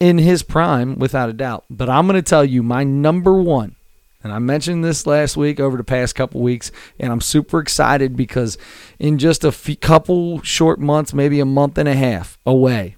in 0.00 0.18
his 0.18 0.42
prime, 0.42 0.98
without 0.98 1.28
a 1.28 1.32
doubt. 1.34 1.64
But 1.70 1.88
I'm 1.90 2.06
going 2.06 2.16
to 2.22 2.28
tell 2.28 2.44
you 2.44 2.62
my 2.62 2.82
number 2.82 3.34
one, 3.34 3.76
and 4.24 4.32
I 4.32 4.38
mentioned 4.38 4.82
this 4.84 5.06
last 5.06 5.36
week 5.36 5.60
over 5.60 5.76
the 5.76 5.84
past 5.84 6.14
couple 6.14 6.40
weeks, 6.40 6.72
and 6.98 7.12
I'm 7.12 7.20
super 7.20 7.60
excited 7.60 8.16
because 8.16 8.56
in 8.98 9.18
just 9.18 9.44
a 9.44 9.52
few, 9.52 9.76
couple 9.76 10.40
short 10.42 10.80
months, 10.80 11.12
maybe 11.12 11.38
a 11.40 11.44
month 11.44 11.76
and 11.78 11.88
a 11.88 11.94
half 11.94 12.38
away 12.46 12.96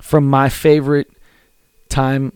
from 0.00 0.26
my 0.26 0.48
favorite 0.48 1.10
time 1.90 2.32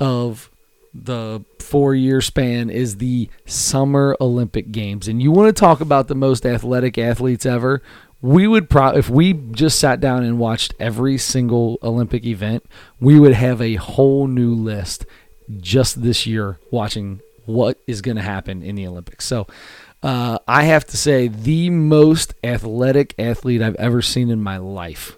of 0.00 0.50
the 0.92 1.44
four 1.60 1.94
year 1.94 2.20
span 2.20 2.68
is 2.68 2.96
the 2.96 3.28
Summer 3.46 4.16
Olympic 4.20 4.72
Games. 4.72 5.06
And 5.06 5.22
you 5.22 5.30
want 5.30 5.54
to 5.54 5.60
talk 5.60 5.80
about 5.80 6.08
the 6.08 6.16
most 6.16 6.44
athletic 6.44 6.98
athletes 6.98 7.46
ever? 7.46 7.82
We 8.22 8.46
would 8.46 8.68
probably, 8.68 8.98
if 8.98 9.08
we 9.08 9.32
just 9.32 9.78
sat 9.78 10.00
down 10.00 10.24
and 10.24 10.38
watched 10.38 10.74
every 10.80 11.16
single 11.16 11.78
Olympic 11.82 12.24
event, 12.26 12.66
we 12.98 13.18
would 13.18 13.34
have 13.34 13.62
a 13.62 13.76
whole 13.76 14.26
new 14.26 14.54
list 14.54 15.06
just 15.60 16.02
this 16.02 16.26
year 16.26 16.58
watching 16.70 17.20
what 17.46 17.78
is 17.86 18.02
going 18.02 18.16
to 18.16 18.22
happen 18.22 18.62
in 18.62 18.74
the 18.74 18.86
Olympics. 18.86 19.24
So 19.24 19.46
uh, 20.02 20.38
I 20.46 20.64
have 20.64 20.86
to 20.86 20.96
say, 20.96 21.28
the 21.28 21.70
most 21.70 22.34
athletic 22.42 23.14
athlete 23.18 23.62
I've 23.62 23.74
ever 23.76 24.02
seen 24.02 24.30
in 24.30 24.42
my 24.42 24.56
life 24.58 25.16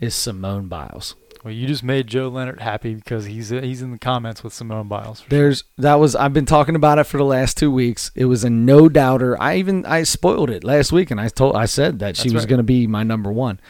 is 0.00 0.14
Simone 0.14 0.68
Biles. 0.68 1.14
Well, 1.46 1.54
you 1.54 1.68
just 1.68 1.84
made 1.84 2.08
Joe 2.08 2.26
Leonard 2.26 2.58
happy 2.58 2.92
because 2.92 3.26
he's 3.26 3.52
uh, 3.52 3.60
he's 3.60 3.80
in 3.80 3.92
the 3.92 3.98
comments 3.98 4.42
with 4.42 4.52
Simone 4.52 4.88
Biles. 4.88 5.20
for 5.20 5.30
sure. 5.30 5.38
There's 5.38 5.62
that 5.78 5.94
was 5.94 6.16
I've 6.16 6.32
been 6.32 6.44
talking 6.44 6.74
about 6.74 6.98
it 6.98 7.04
for 7.04 7.18
the 7.18 7.24
last 7.24 7.56
two 7.56 7.70
weeks. 7.70 8.10
It 8.16 8.24
was 8.24 8.42
a 8.42 8.50
no 8.50 8.88
doubter. 8.88 9.40
I 9.40 9.58
even 9.58 9.86
I 9.86 10.02
spoiled 10.02 10.50
it 10.50 10.64
last 10.64 10.90
week 10.90 11.12
and 11.12 11.20
I 11.20 11.28
told 11.28 11.54
I 11.54 11.66
said 11.66 12.00
that 12.00 12.16
she 12.16 12.30
was 12.30 12.42
right. 12.42 12.48
going 12.48 12.58
to 12.58 12.64
be 12.64 12.88
my 12.88 13.04
number 13.04 13.30
one. 13.30 13.60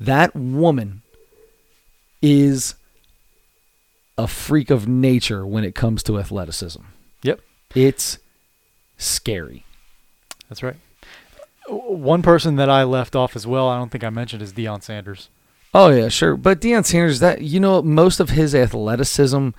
That 0.00 0.34
woman 0.34 1.02
is 2.20 2.74
a 4.18 4.26
freak 4.26 4.68
of 4.68 4.88
nature 4.88 5.46
when 5.46 5.62
it 5.62 5.76
comes 5.76 6.02
to 6.02 6.18
athleticism. 6.18 6.82
Yep. 7.22 7.42
It's 7.76 8.18
scary. 8.98 9.64
That's 10.48 10.64
right. 10.64 10.78
One 11.68 12.22
person 12.22 12.56
that 12.56 12.68
I 12.68 12.82
left 12.82 13.14
off 13.14 13.36
as 13.36 13.46
well, 13.46 13.68
I 13.68 13.78
don't 13.78 13.92
think 13.92 14.02
I 14.02 14.10
mentioned, 14.10 14.42
is 14.42 14.52
Deion 14.52 14.82
Sanders. 14.82 15.28
Oh 15.72 15.90
yeah, 15.90 16.08
sure. 16.08 16.36
But 16.36 16.60
Deion 16.60 16.84
Sanders, 16.84 17.20
that 17.20 17.42
you 17.42 17.60
know, 17.60 17.82
most 17.82 18.18
of 18.20 18.30
his 18.30 18.54
athleticism 18.54 19.50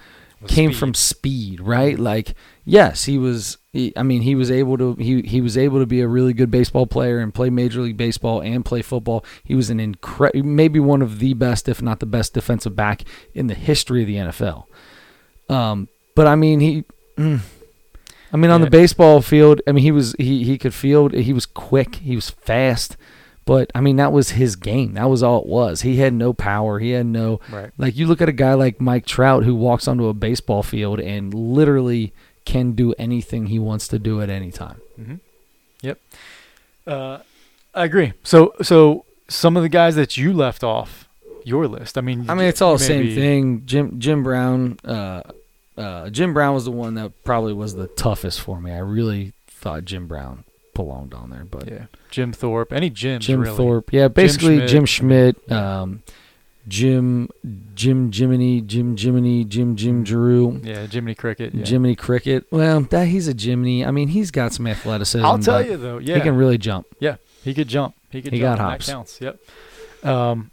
came 0.48 0.72
speed. 0.72 0.78
from 0.80 0.94
speed, 0.94 1.62
right? 1.62 1.98
Like, 1.98 2.34
yes, 2.66 3.06
he 3.06 3.18
was. 3.18 3.58
He, 3.72 3.94
I 3.96 4.04
mean, 4.04 4.22
he 4.24 4.36
was 4.36 4.52
able 4.52 4.78
to. 4.78 4.96
He 4.96 5.22
he 5.22 5.40
was 5.40 5.58
able 5.58 5.80
to 5.80 5.86
be 5.86 6.02
a 6.02 6.08
really 6.08 6.34
good 6.34 6.52
baseball 6.52 6.86
player 6.86 7.20
and 7.20 7.34
play 7.34 7.50
Major 7.50 7.82
League 7.82 7.96
Baseball 7.96 8.42
and 8.42 8.66
play 8.66 8.82
football. 8.82 9.24
He 9.44 9.56
was 9.56 9.70
an 9.70 9.80
incredible, 9.80 10.44
maybe 10.46 10.80
one 10.80 11.02
of 11.02 11.20
the 11.20 11.34
best, 11.34 11.70
if 11.70 11.82
not 11.82 12.00
the 12.02 12.06
best, 12.06 12.34
defensive 12.34 12.76
back 12.76 13.04
in 13.34 13.48
the 13.48 13.54
history 13.56 14.02
of 14.02 14.08
the 14.08 14.16
NFL. 14.16 14.66
Um, 15.50 15.88
but 16.16 16.28
I 16.28 16.36
mean, 16.36 16.60
he. 16.60 16.84
mm, 17.18 17.40
I 18.34 18.38
mean, 18.38 18.52
on 18.52 18.60
Yeah. 18.62 18.66
the 18.66 18.72
baseball 18.72 19.22
field, 19.22 19.62
I 19.66 19.72
mean, 19.72 19.84
he 19.84 19.92
was 19.92 20.14
he 20.20 20.44
he 20.44 20.58
could 20.58 20.74
field. 20.74 21.14
He 21.14 21.32
was 21.32 21.46
quick. 21.46 21.96
He 21.96 22.16
was 22.16 22.30
fast. 22.30 22.98
But 23.46 23.72
I 23.74 23.82
mean, 23.82 23.96
that 23.98 24.12
was 24.12 24.32
his 24.32 24.56
game. 24.56 24.94
That 24.94 25.10
was 25.10 25.24
all 25.24 25.42
it 25.42 25.48
was. 25.48 25.82
He 25.82 25.98
had 25.98 26.14
no 26.14 26.32
power. 26.34 26.80
He 26.80 26.92
had 26.92 27.06
no 27.08 27.40
Right. 27.52 27.72
like 27.78 27.96
you 27.98 28.06
look 28.08 28.22
at 28.22 28.30
a 28.30 28.34
guy 28.34 28.54
like 28.54 28.80
Mike 28.80 29.06
Trout 29.06 29.44
who 29.44 29.56
walks 29.56 29.88
onto 29.88 30.08
a 30.08 30.14
baseball 30.14 30.64
field 30.64 31.00
and 31.00 31.34
literally 31.34 32.14
can 32.46 32.72
do 32.74 32.94
anything 33.00 33.48
he 33.48 33.60
wants 33.60 33.88
to 33.90 34.00
do 34.00 34.22
at 34.22 34.30
any 34.30 34.52
time. 34.52 34.80
hmm 34.96 35.16
Yep. 35.82 36.00
Uh, 36.86 37.18
I 37.74 37.86
agree. 37.86 38.14
So 38.24 38.54
so 38.62 39.06
some 39.28 39.58
of 39.58 39.64
the 39.64 39.70
guys 39.70 39.96
that 39.96 40.18
you 40.18 40.34
left 40.34 40.64
off 40.64 41.08
your 41.44 41.68
list. 41.68 41.98
I 41.98 42.02
mean, 42.02 42.30
I 42.30 42.36
mean, 42.36 42.46
it's 42.46 42.62
all 42.62 42.74
the 42.74 42.84
same 42.84 43.16
thing. 43.16 43.64
Jim 43.66 44.00
Jim 44.00 44.22
Brown, 44.24 44.78
uh, 44.86 45.24
uh, 45.78 46.10
Jim 46.12 46.34
Brown 46.36 46.54
was 46.54 46.66
the 46.66 46.72
one 46.72 46.94
that 46.96 47.24
probably 47.24 47.54
was 47.54 47.74
the 47.76 47.88
toughest 47.88 48.42
for 48.42 48.62
me. 48.62 48.72
I 48.72 48.78
really 48.80 49.34
thought 49.48 49.86
Jim 49.86 50.06
Brown 50.08 50.44
belonged 50.74 51.14
on 51.14 51.30
there, 51.30 51.46
but 51.46 51.68
Yeah. 51.70 51.86
Jim 52.10 52.32
Thorpe. 52.34 52.74
Any 52.74 52.90
Jims 52.90 53.26
Jim 53.26 53.42
really. 53.42 53.56
Thorpe, 53.58 53.92
yeah, 53.94 54.08
basically 54.08 54.58
Schmidt. 54.58 54.70
Jim 54.70 54.86
Schmidt, 54.86 55.52
um, 55.52 56.04
Jim 56.68 57.30
Jim 57.74 58.12
Jiminy, 58.12 58.62
Jim 58.62 58.96
Jiminy, 58.96 59.44
Jim 59.46 59.76
Jim 59.76 60.04
Drew. 60.04 60.60
Yeah, 60.64 60.86
Jiminy 60.86 61.16
Cricket. 61.16 61.54
Yeah. 61.56 61.66
Jiminy 61.66 61.96
Cricket. 61.96 62.46
Well, 62.52 62.82
that 62.82 63.08
he's 63.08 63.28
a 63.28 63.34
Jiminy. 63.38 63.84
I 63.86 63.92
mean, 63.92 64.10
he's 64.10 64.30
got 64.32 64.54
some 64.54 64.68
athleticism. 64.68 65.26
I'll 65.26 65.40
tell 65.40 65.66
you 65.66 65.78
though. 65.78 65.98
Yeah. 65.98 66.16
he 66.16 66.22
can 66.22 66.36
really 66.36 66.58
jump. 66.60 66.86
Yeah, 67.00 67.16
he 67.44 67.54
could 67.54 67.68
jump. 67.68 67.96
He 68.10 68.22
could 68.22 68.34
He 68.34 68.40
jump. 68.40 68.60
got 68.60 68.72
hops. 68.72 68.86
That 68.88 68.92
counts. 68.94 69.20
Yep. 69.22 69.40
Um, 70.04 70.52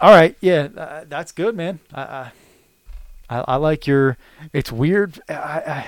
all 0.00 0.10
right. 0.10 0.36
Yeah, 0.40 0.68
uh, 0.76 1.04
that's 1.08 1.32
good, 1.32 1.56
man. 1.56 1.78
I, 1.92 2.02
I, 2.02 2.32
I, 3.30 3.44
I 3.48 3.56
like 3.56 3.86
your. 3.86 4.16
It's 4.52 4.70
weird. 4.70 5.20
I, 5.28 5.32
I, 5.34 5.86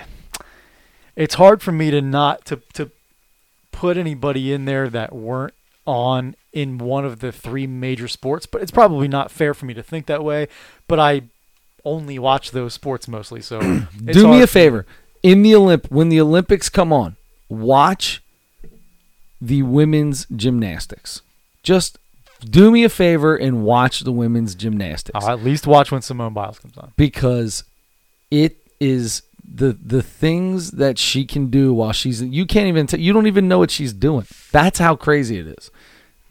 it's 1.14 1.34
hard 1.34 1.62
for 1.62 1.70
me 1.72 1.90
to 1.92 2.00
not 2.00 2.44
to 2.46 2.60
to 2.72 2.90
put 3.84 3.98
anybody 3.98 4.50
in 4.50 4.64
there 4.64 4.88
that 4.88 5.14
weren't 5.14 5.52
on 5.86 6.34
in 6.54 6.78
one 6.78 7.04
of 7.04 7.20
the 7.20 7.30
three 7.30 7.66
major 7.66 8.08
sports, 8.08 8.46
but 8.46 8.62
it's 8.62 8.70
probably 8.70 9.06
not 9.06 9.30
fair 9.30 9.52
for 9.52 9.66
me 9.66 9.74
to 9.74 9.82
think 9.82 10.06
that 10.06 10.24
way. 10.24 10.48
But 10.88 10.98
I 10.98 11.20
only 11.84 12.18
watch 12.18 12.52
those 12.52 12.72
sports 12.72 13.06
mostly, 13.06 13.42
so 13.42 13.60
Do 14.06 14.26
me 14.28 14.40
a 14.40 14.46
favor. 14.46 14.86
In 15.22 15.42
the 15.42 15.52
Olymp 15.52 15.90
when 15.90 16.08
the 16.08 16.18
Olympics 16.18 16.70
come 16.70 16.94
on, 16.94 17.16
watch 17.50 18.22
the 19.38 19.62
women's 19.62 20.26
gymnastics. 20.34 21.20
Just 21.62 21.98
do 22.40 22.70
me 22.70 22.84
a 22.84 22.88
favor 22.88 23.36
and 23.36 23.64
watch 23.64 24.00
the 24.00 24.12
women's 24.12 24.54
gymnastics 24.54 25.14
I'll 25.22 25.30
at 25.30 25.44
least 25.44 25.66
watch 25.66 25.90
when 25.92 26.00
Simone 26.00 26.32
Biles 26.32 26.58
comes 26.58 26.78
on. 26.78 26.92
because 26.96 27.64
it 28.30 28.56
is 28.80 29.22
the 29.54 29.78
the 29.80 30.02
things 30.02 30.72
that 30.72 30.98
she 30.98 31.24
can 31.24 31.46
do 31.46 31.72
while 31.72 31.92
she's 31.92 32.20
you 32.22 32.44
can't 32.46 32.66
even 32.66 32.86
t- 32.86 32.98
you 33.00 33.12
don't 33.12 33.26
even 33.26 33.46
know 33.48 33.58
what 33.58 33.70
she's 33.70 33.92
doing. 33.92 34.26
That's 34.52 34.78
how 34.78 34.96
crazy 34.96 35.38
it 35.38 35.46
is. 35.46 35.70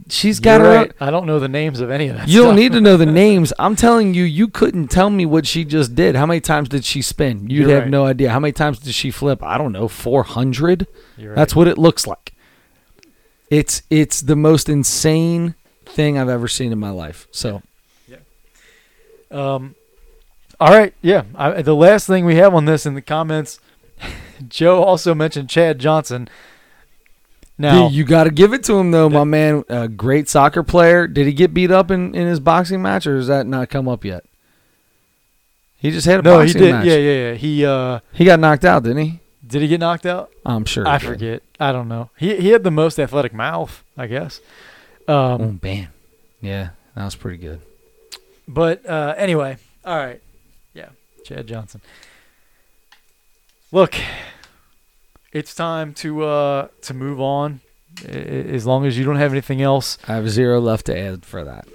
She's 0.09 0.41
got 0.41 0.59
You're 0.59 0.69
her 0.69 0.75
right. 0.75 0.91
I 0.99 1.09
don't 1.11 1.25
know 1.25 1.39
the 1.39 1.47
names 1.47 1.79
of 1.79 1.89
any 1.89 2.09
of 2.09 2.17
that. 2.17 2.27
You 2.27 2.41
don't 2.43 2.57
need 2.57 2.73
to 2.73 2.81
know 2.81 2.97
the 2.97 3.05
names. 3.23 3.53
I'm 3.57 3.77
telling 3.77 4.13
you, 4.13 4.23
you 4.23 4.49
couldn't 4.49 4.89
tell 4.89 5.09
me 5.09 5.25
what 5.25 5.47
she 5.47 5.63
just 5.63 5.95
did. 5.95 6.15
How 6.17 6.25
many 6.25 6.41
times 6.41 6.67
did 6.67 6.83
she 6.83 7.01
spin? 7.01 7.49
You'd 7.49 7.61
You're 7.61 7.69
have 7.69 7.83
right. 7.83 7.89
no 7.89 8.05
idea. 8.05 8.29
How 8.29 8.39
many 8.41 8.51
times 8.51 8.79
did 8.79 8.93
she 8.93 9.11
flip? 9.11 9.41
I 9.41 9.57
don't 9.57 9.71
know, 9.71 9.87
400? 9.87 10.87
You're 11.15 11.29
right. 11.29 11.35
That's 11.37 11.55
what 11.55 11.69
it 11.69 11.77
looks 11.77 12.05
like. 12.05 12.33
It's 13.49 13.83
it's 13.89 14.21
the 14.21 14.35
most 14.35 14.67
insane 14.67 15.55
thing 15.85 16.17
I've 16.17 16.27
ever 16.29 16.47
seen 16.49 16.71
in 16.73 16.79
my 16.79 16.89
life. 16.89 17.27
So, 17.31 17.61
Yeah. 18.07 18.17
Um, 19.31 19.75
all 20.59 20.69
right, 20.69 20.93
yeah. 21.01 21.23
I, 21.35 21.61
the 21.61 21.75
last 21.75 22.07
thing 22.07 22.25
we 22.25 22.35
have 22.35 22.53
on 22.53 22.65
this 22.65 22.85
in 22.85 22.93
the 22.93 23.01
comments, 23.01 23.59
Joe 24.47 24.83
also 24.83 25.13
mentioned 25.15 25.49
Chad 25.49 25.79
Johnson. 25.79 26.29
Now, 27.57 27.87
you 27.87 28.03
got 28.03 28.23
to 28.23 28.31
give 28.31 28.51
it 28.51 28.63
to 28.65 28.77
him 28.79 28.91
though, 28.91 29.09
my 29.09 29.23
man. 29.23 29.63
A 29.69 29.87
great 29.87 30.27
soccer 30.27 30.63
player. 30.63 31.05
Did 31.07 31.27
he 31.27 31.33
get 31.33 31.53
beat 31.53 31.69
up 31.71 31.91
in, 31.91 32.15
in 32.15 32.27
his 32.27 32.39
boxing 32.39 32.81
match 32.81 33.05
or 33.05 33.15
has 33.15 33.27
that 33.27 33.45
not 33.45 33.69
come 33.69 33.87
up 33.87 34.03
yet? 34.03 34.25
He 35.77 35.91
just 35.91 36.07
had 36.07 36.21
a 36.21 36.23
no, 36.23 36.39
he 36.39 36.51
did. 36.51 36.71
match. 36.71 36.85
Yeah, 36.85 36.95
yeah, 36.95 37.11
yeah. 37.29 37.33
He 37.35 37.63
uh, 37.65 37.99
He 38.11 38.25
got 38.25 38.39
knocked 38.39 38.65
out, 38.65 38.83
didn't 38.83 39.05
he? 39.05 39.19
did 39.45 39.61
he 39.61 39.67
get 39.67 39.79
knocked 39.81 40.05
out? 40.07 40.31
I'm 40.45 40.65
sure. 40.65 40.87
I 40.87 40.97
forget. 40.97 41.43
I 41.59 41.71
don't 41.71 41.87
know. 41.87 42.09
He 42.17 42.37
he 42.37 42.49
had 42.49 42.63
the 42.63 42.71
most 42.71 42.97
athletic 42.99 43.33
mouth, 43.33 43.83
I 43.95 44.07
guess. 44.07 44.41
Um, 45.07 45.13
Oh, 45.41 45.59
man. 45.61 45.89
Yeah, 46.41 46.69
that 46.95 47.05
was 47.05 47.15
pretty 47.15 47.37
good. 47.37 47.61
But 48.47 48.83
uh, 48.89 49.13
anyway, 49.15 49.57
All 49.85 49.95
right. 49.95 50.21
Chad 51.23 51.47
Johnson. 51.47 51.81
Look, 53.71 53.95
it's 55.31 55.55
time 55.55 55.93
to 55.95 56.23
uh 56.23 56.67
to 56.81 56.93
move 56.93 57.19
on. 57.21 57.61
I- 58.07 58.11
As 58.11 58.65
long 58.65 58.85
as 58.85 58.97
you 58.97 59.03
don't 59.05 59.17
have 59.17 59.31
anything 59.31 59.61
else 59.61 59.97
I 60.07 60.15
have 60.15 60.29
zero 60.29 60.59
left 60.59 60.85
to 60.87 60.97
add 60.97 61.25
for 61.25 61.43
that. 61.43 61.67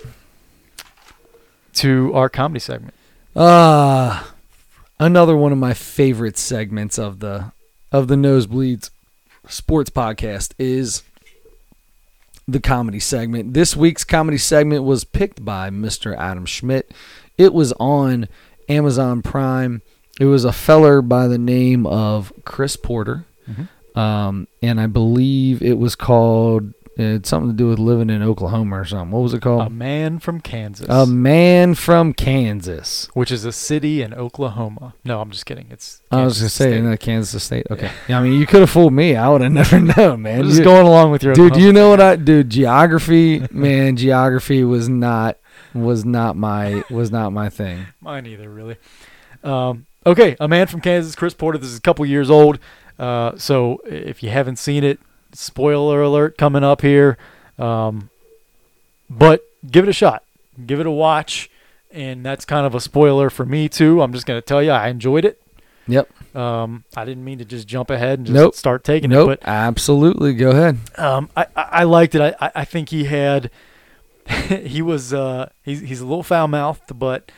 to 1.75 2.13
our 2.15 2.29
comedy 2.29 2.61
segment. 2.61 2.95
Ah, 3.37 4.33
another 4.99 5.37
one 5.37 5.53
of 5.53 5.59
my 5.59 5.75
favorite 5.75 6.37
segments 6.39 6.99
of 6.99 7.21
the 7.21 7.53
of 7.93 8.09
the 8.09 8.17
Nosebleeds 8.17 8.91
Sports 9.49 9.91
Podcast 9.91 10.53
is 10.59 11.03
the 12.47 12.61
comedy 12.61 12.99
segment. 13.01 13.55
This 13.55 13.77
week's 13.77 14.05
comedy 14.05 14.39
segment 14.39 14.83
was 14.85 15.05
picked 15.05 15.45
by 15.45 15.71
Mr. 15.71 16.17
Adam 16.17 16.47
Schmidt. 16.47 16.91
It 17.37 17.53
was 17.55 17.73
on 17.75 18.27
Amazon 18.69 19.23
Prime. 19.23 19.83
It 20.21 20.25
was 20.27 20.45
a 20.45 20.53
feller 20.53 21.01
by 21.03 21.29
the 21.29 21.39
name 21.39 21.87
of 21.87 22.33
Chris 22.45 22.77
Porter, 22.77 23.25
um, 23.95 24.49
and 24.63 24.81
I 24.81 24.87
believe 24.87 25.63
it 25.63 25.79
was 25.79 25.95
called. 25.95 26.73
It 26.97 27.13
had 27.13 27.27
something 27.27 27.51
to 27.51 27.57
do 27.57 27.69
with 27.69 27.79
living 27.79 28.11
in 28.11 28.25
Oklahoma 28.25 28.81
or 28.81 28.85
something. 28.85 29.13
What 29.13 29.21
was 29.21 29.33
it 29.33 29.41
called? 29.41 29.65
A 29.69 29.71
man 29.71 30.19
from 30.19 30.41
Kansas, 30.41 30.89
a 30.89 31.07
man 31.07 31.77
from 31.77 32.13
Kansas. 32.13 33.09
which 33.15 33.31
is 33.31 33.45
a 33.45 33.53
city 33.53 34.03
in 34.03 34.13
Oklahoma. 34.13 34.95
No, 35.05 35.21
I'm 35.21 35.31
just 35.31 35.47
kidding. 35.47 35.69
It's 35.71 36.03
I 36.11 36.25
was 36.25 36.41
Kansas 36.41 36.41
gonna 36.41 36.49
say, 36.73 36.83
State. 36.83 37.01
Kansas 37.01 37.45
State? 37.45 37.67
Okay. 37.71 37.93
Yeah, 38.09 38.19
I 38.19 38.23
mean, 38.25 38.33
you 38.41 38.47
could 38.47 38.63
have 38.63 38.71
fooled 38.71 38.93
me. 38.93 39.15
I 39.15 39.29
would 39.29 39.43
have 39.43 39.53
never 39.63 39.79
known, 39.79 40.23
man. 40.23 40.43
Just 40.43 40.59
You- 40.59 40.65
going 40.65 40.89
along 40.89 41.13
with 41.13 41.23
your 41.23 41.35
dude, 41.35 41.53
Oklahoma 41.53 41.67
you 41.67 41.73
know 41.73 41.83
thing. 41.83 41.91
what 41.91 42.01
I 42.01 42.17
dude? 42.17 42.51
Geography, 42.51 43.47
man. 43.53 43.97
Geography 43.97 44.65
was 44.65 44.89
not 44.89 45.37
was 45.83 46.05
not 46.05 46.37
my 46.37 46.83
was 46.91 47.11
not 47.11 47.33
my 47.33 47.49
thing. 47.49 47.87
Mine 48.01 48.27
either, 48.27 48.49
really. 48.51 48.77
Um, 49.45 49.87
okay, 50.07 50.37
a 50.41 50.49
man 50.49 50.67
from 50.67 50.81
Kansas, 50.81 51.15
Chris 51.15 51.35
Porter. 51.35 51.59
This 51.59 51.71
is 51.71 51.79
a 51.79 51.83
couple 51.83 52.05
years 52.07 52.31
old, 52.31 52.59
uh, 52.99 53.37
so 53.37 53.81
if 53.87 54.23
you 54.23 54.31
haven't 54.31 54.57
seen 54.57 54.85
it, 54.85 54.99
spoiler 55.33 56.03
alert 56.03 56.37
coming 56.39 56.65
up 56.65 56.83
here. 56.83 57.17
Um, 57.59 58.11
but 59.11 59.43
give 59.71 59.85
it 59.85 59.89
a 59.91 59.93
shot, 59.93 60.23
give 60.67 60.81
it 60.81 60.87
a 60.87 60.91
watch, 60.91 61.51
and 61.91 62.25
that's 62.25 62.45
kind 62.45 62.67
of 62.67 62.75
a 62.75 62.81
spoiler 62.81 63.31
for 63.31 63.45
me 63.47 63.69
too. 63.69 64.03
I'm 64.03 64.13
just 64.13 64.27
gonna 64.27 64.41
tell 64.43 64.63
you, 64.63 64.71
I 64.71 64.89
enjoyed 64.89 65.25
it. 65.25 65.41
Yep. 65.87 66.37
Um, 66.37 66.85
I 66.95 67.05
didn't 67.07 67.25
mean 67.25 67.39
to 67.39 67.45
just 67.47 67.67
jump 67.67 67.89
ahead 67.89 68.19
and 68.19 68.27
just 68.27 68.35
Nope. 68.35 68.55
start 68.55 68.85
taking 68.85 69.09
Nope. 69.09 69.31
it, 69.31 69.41
But 69.41 69.49
absolutely. 69.49 70.35
Go 70.35 70.51
ahead. 70.51 70.79
um, 70.97 71.31
I, 71.37 71.47
I 71.57 71.63
I 71.63 71.85
liked 71.85 72.15
it. 72.15 72.21
I, 72.21 72.35
I 72.47 72.51
I 72.57 72.65
think 72.67 72.91
he 72.91 73.05
had 73.05 73.51
he 74.49 74.83
was 74.83 75.13
uh 75.15 75.49
he's 75.63 75.81
he's 75.81 76.01
a 76.01 76.07
little 76.07 76.23
foul 76.23 76.49
mouthed, 76.49 76.99
but 76.99 77.31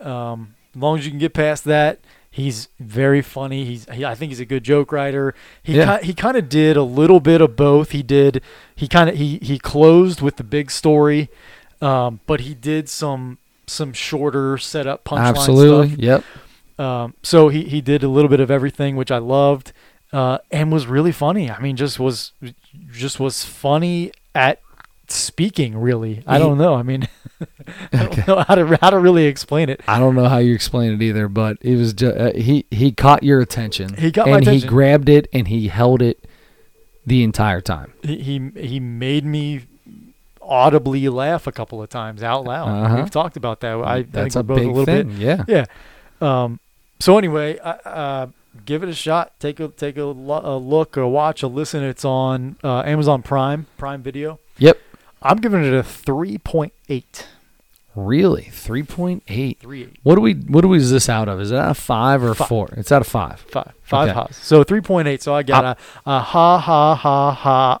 um, 0.00 0.54
as 0.74 0.80
long 0.80 0.98
as 0.98 1.04
you 1.04 1.10
can 1.10 1.18
get 1.18 1.32
past 1.34 1.64
that, 1.64 2.00
he's 2.30 2.68
very 2.78 3.22
funny. 3.22 3.64
He's 3.64 3.86
he, 3.90 4.04
I 4.04 4.14
think 4.14 4.30
he's 4.30 4.40
a 4.40 4.44
good 4.44 4.64
joke 4.64 4.92
writer. 4.92 5.34
He 5.62 5.76
Yeah. 5.76 5.98
ki- 5.98 6.06
he 6.08 6.14
kind 6.14 6.36
of 6.36 6.48
did 6.48 6.76
a 6.76 6.82
little 6.82 7.20
bit 7.20 7.40
of 7.40 7.56
both. 7.56 7.90
He 7.92 8.02
did 8.02 8.42
he 8.74 8.88
kind 8.88 9.08
of 9.08 9.16
he 9.16 9.38
he 9.40 9.58
closed 9.58 10.20
with 10.20 10.36
the 10.36 10.44
big 10.44 10.70
story, 10.70 11.28
um, 11.80 12.20
but 12.26 12.40
he 12.40 12.54
did 12.54 12.88
some 12.88 13.38
some 13.66 13.92
shorter 13.94 14.58
setup 14.58 15.04
punchline 15.04 15.28
Absolutely. 15.28 15.88
stuff. 15.88 15.98
Yep. 15.98 16.24
Um, 16.76 17.14
so 17.22 17.48
he, 17.48 17.64
he 17.64 17.80
did 17.80 18.02
a 18.02 18.08
little 18.08 18.28
bit 18.28 18.40
of 18.40 18.50
everything, 18.50 18.96
which 18.96 19.12
I 19.12 19.18
loved, 19.18 19.72
uh, 20.12 20.38
and 20.50 20.72
was 20.72 20.86
really 20.88 21.12
funny. 21.12 21.48
I 21.50 21.60
mean, 21.60 21.76
just 21.76 22.00
was 22.00 22.32
just 22.90 23.20
was 23.20 23.44
funny 23.44 24.10
at 24.34 24.60
speaking. 25.08 25.76
Really, 25.78 26.22
I 26.26 26.38
don't 26.38 26.58
know. 26.58 26.74
I 26.74 26.82
mean, 26.82 27.08
I 27.92 28.06
don't 28.06 28.26
know 28.28 28.44
how 28.46 28.54
to 28.54 28.78
how 28.80 28.90
to 28.90 28.98
really 28.98 29.26
explain 29.26 29.68
it. 29.68 29.80
I 29.86 29.98
don't 29.98 30.14
know 30.14 30.28
how 30.28 30.38
you 30.38 30.54
explain 30.54 30.92
it 30.92 31.02
either, 31.02 31.28
but 31.28 31.58
it 31.60 31.76
was 31.76 31.92
just 31.92 32.16
uh, 32.16 32.32
he 32.34 32.64
he 32.70 32.92
caught 32.92 33.22
your 33.22 33.40
attention. 33.40 33.94
He 33.94 34.10
got 34.10 34.28
my 34.28 34.38
and 34.38 34.46
he 34.46 34.60
grabbed 34.60 35.08
it 35.08 35.28
and 35.32 35.48
he 35.48 35.68
held 35.68 36.02
it 36.02 36.24
the 37.06 37.22
entire 37.22 37.60
time. 37.60 37.92
He 38.02 38.18
he, 38.18 38.50
he 38.60 38.80
made 38.80 39.24
me 39.24 39.66
audibly 40.40 41.08
laugh 41.08 41.46
a 41.46 41.52
couple 41.52 41.82
of 41.82 41.88
times 41.88 42.22
out 42.22 42.44
loud. 42.44 42.68
Uh-huh. 42.68 42.96
We've 42.96 43.10
talked 43.10 43.36
about 43.36 43.60
that. 43.60 43.76
I, 43.78 43.96
I 43.96 44.02
think 44.02 44.34
a 44.34 44.38
we're 44.38 44.42
both 44.42 44.56
big 44.58 44.66
a 44.66 44.70
little 44.70 44.84
thing. 44.84 45.08
bit 45.08 45.18
Yeah. 45.18 45.44
Yeah. 45.48 45.64
Um, 46.20 46.60
so 47.00 47.16
anyway, 47.18 47.58
I- 47.60 47.70
uh, 47.70 48.26
give 48.66 48.82
it 48.82 48.88
a 48.88 48.94
shot. 48.94 49.32
Take 49.40 49.58
a 49.60 49.68
take 49.68 49.96
a, 49.96 50.04
lo- 50.04 50.42
a 50.44 50.56
look, 50.58 50.96
a 50.96 51.08
watch, 51.08 51.42
a 51.42 51.46
listen. 51.46 51.82
It's 51.82 52.04
on 52.04 52.56
uh, 52.62 52.80
Amazon 52.82 53.22
Prime, 53.22 53.66
Prime 53.78 54.02
Video. 54.02 54.38
Yep. 54.58 54.78
I'm 55.24 55.38
giving 55.38 55.64
it 55.64 55.72
a 55.72 55.82
three 55.82 56.38
point 56.38 56.72
eight. 56.88 57.26
Really, 57.96 58.42
three 58.52 58.82
point 58.82 59.22
eight. 59.28 59.60
Three. 59.60 59.88
What 60.02 60.16
do 60.16 60.20
we? 60.20 60.34
What 60.34 60.60
do 60.62 60.68
we? 60.68 60.78
Is 60.78 60.90
this 60.90 61.08
out 61.08 61.28
of? 61.28 61.40
Is 61.40 61.50
it 61.52 61.56
out 61.56 61.70
of 61.70 61.78
five 61.78 62.22
or 62.22 62.34
Five. 62.34 62.48
four? 62.48 62.68
It's 62.76 62.90
out 62.92 63.00
of 63.02 63.06
five. 63.08 63.40
Five. 63.40 63.72
Five 63.82 64.08
Okay. 64.10 64.18
ha's. 64.18 64.36
So 64.36 64.64
three 64.64 64.80
point 64.80 65.08
eight. 65.08 65.22
So 65.22 65.34
I 65.34 65.42
got 65.44 65.64
a, 65.64 65.76
a 66.04 66.20
ha 66.20 66.58
ha 66.58 66.94
ha 66.94 67.32
ha. 67.32 67.80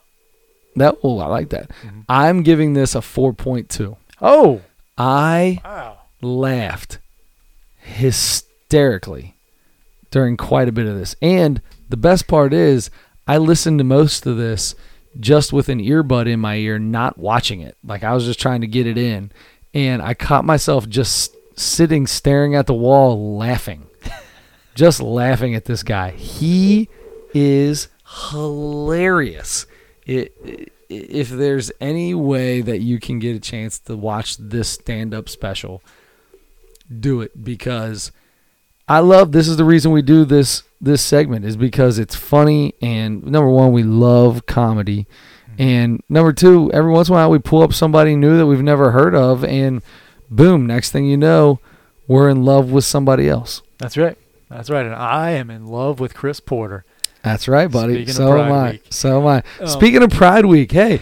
That 0.76 0.96
oh, 1.02 1.18
I 1.18 1.26
like 1.26 1.50
that. 1.50 1.68
Mhm. 1.82 2.04
I'm 2.08 2.42
giving 2.42 2.74
this 2.74 2.94
a 2.94 3.02
four 3.02 3.32
point 3.32 3.68
two. 3.68 3.96
Oh. 4.22 4.62
I 4.96 5.60
Wow. 5.64 5.98
laughed 6.22 6.98
hysterically 7.78 9.34
during 10.10 10.36
quite 10.36 10.68
a 10.68 10.72
bit 10.72 10.86
of 10.86 10.96
this, 10.96 11.16
and 11.20 11.60
the 11.88 11.96
best 11.96 12.26
part 12.28 12.52
is 12.52 12.90
I 13.26 13.38
listened 13.38 13.78
to 13.78 13.84
most 13.84 14.26
of 14.26 14.36
this 14.36 14.74
just 15.18 15.52
with 15.52 15.68
an 15.68 15.80
earbud 15.80 16.26
in 16.26 16.40
my 16.40 16.56
ear, 16.56 16.78
not 16.78 17.18
watching 17.18 17.60
it. 17.60 17.76
Like 17.84 18.02
I 18.02 18.14
was 18.14 18.24
just 18.24 18.40
trying 18.40 18.60
to 18.62 18.66
get 18.66 18.86
it 18.86 18.98
in, 18.98 19.30
and 19.72 20.02
I 20.02 20.14
caught 20.14 20.44
myself 20.44 20.88
just 20.88 21.36
sitting 21.56 22.06
staring 22.06 22.54
at 22.54 22.66
the 22.66 22.74
wall, 22.74 23.36
laughing, 23.36 23.86
just 24.74 25.00
laughing 25.00 25.54
at 25.54 25.64
this 25.64 25.82
guy. 25.82 26.10
He 26.12 26.88
is 27.32 27.88
hilarious. 28.30 29.66
It, 30.06 30.34
i 30.44 30.66
if 30.90 31.30
there's 31.30 31.72
any 31.80 32.14
way 32.14 32.60
that 32.60 32.80
you 32.80 33.00
can 33.00 33.18
get 33.18 33.34
a 33.34 33.40
chance 33.40 33.78
to 33.80 33.96
watch 33.96 34.36
this 34.36 34.68
stand-up 34.68 35.28
special, 35.28 35.82
do 37.00 37.22
it 37.22 37.42
because 37.42 38.12
I 38.88 38.98
love. 38.98 39.32
This 39.32 39.48
is 39.48 39.56
the 39.56 39.64
reason 39.64 39.92
we 39.92 40.02
do 40.02 40.24
this 40.24 40.62
this 40.80 41.02
segment 41.02 41.44
is 41.44 41.56
because 41.56 41.98
it's 41.98 42.14
funny 42.14 42.74
and 42.82 43.24
number 43.24 43.48
one 43.48 43.72
we 43.72 43.82
love 43.82 44.46
comedy, 44.46 45.06
and 45.58 46.02
number 46.08 46.32
two 46.32 46.70
every 46.72 46.90
once 46.90 47.08
in 47.08 47.14
a 47.14 47.16
while 47.16 47.30
we 47.30 47.38
pull 47.38 47.62
up 47.62 47.72
somebody 47.72 48.14
new 48.16 48.36
that 48.36 48.46
we've 48.46 48.62
never 48.62 48.90
heard 48.90 49.14
of 49.14 49.44
and 49.44 49.82
boom 50.30 50.66
next 50.66 50.90
thing 50.90 51.06
you 51.06 51.16
know 51.16 51.60
we're 52.06 52.28
in 52.28 52.44
love 52.44 52.70
with 52.70 52.84
somebody 52.84 53.28
else. 53.28 53.62
That's 53.78 53.96
right. 53.96 54.16
That's 54.50 54.70
right. 54.70 54.84
And 54.84 54.94
I 54.94 55.30
am 55.30 55.50
in 55.50 55.66
love 55.66 56.00
with 56.00 56.14
Chris 56.14 56.40
Porter. 56.40 56.84
That's 57.22 57.48
right, 57.48 57.70
buddy. 57.70 57.94
Speaking 57.94 58.14
so 58.14 58.38
am 58.38 58.52
I. 58.52 58.70
Week. 58.72 58.86
So 58.90 59.20
am 59.20 59.26
I. 59.26 59.42
Um, 59.60 59.68
Speaking 59.68 60.02
of 60.02 60.10
Pride 60.10 60.44
Week, 60.44 60.70
hey, 60.70 61.00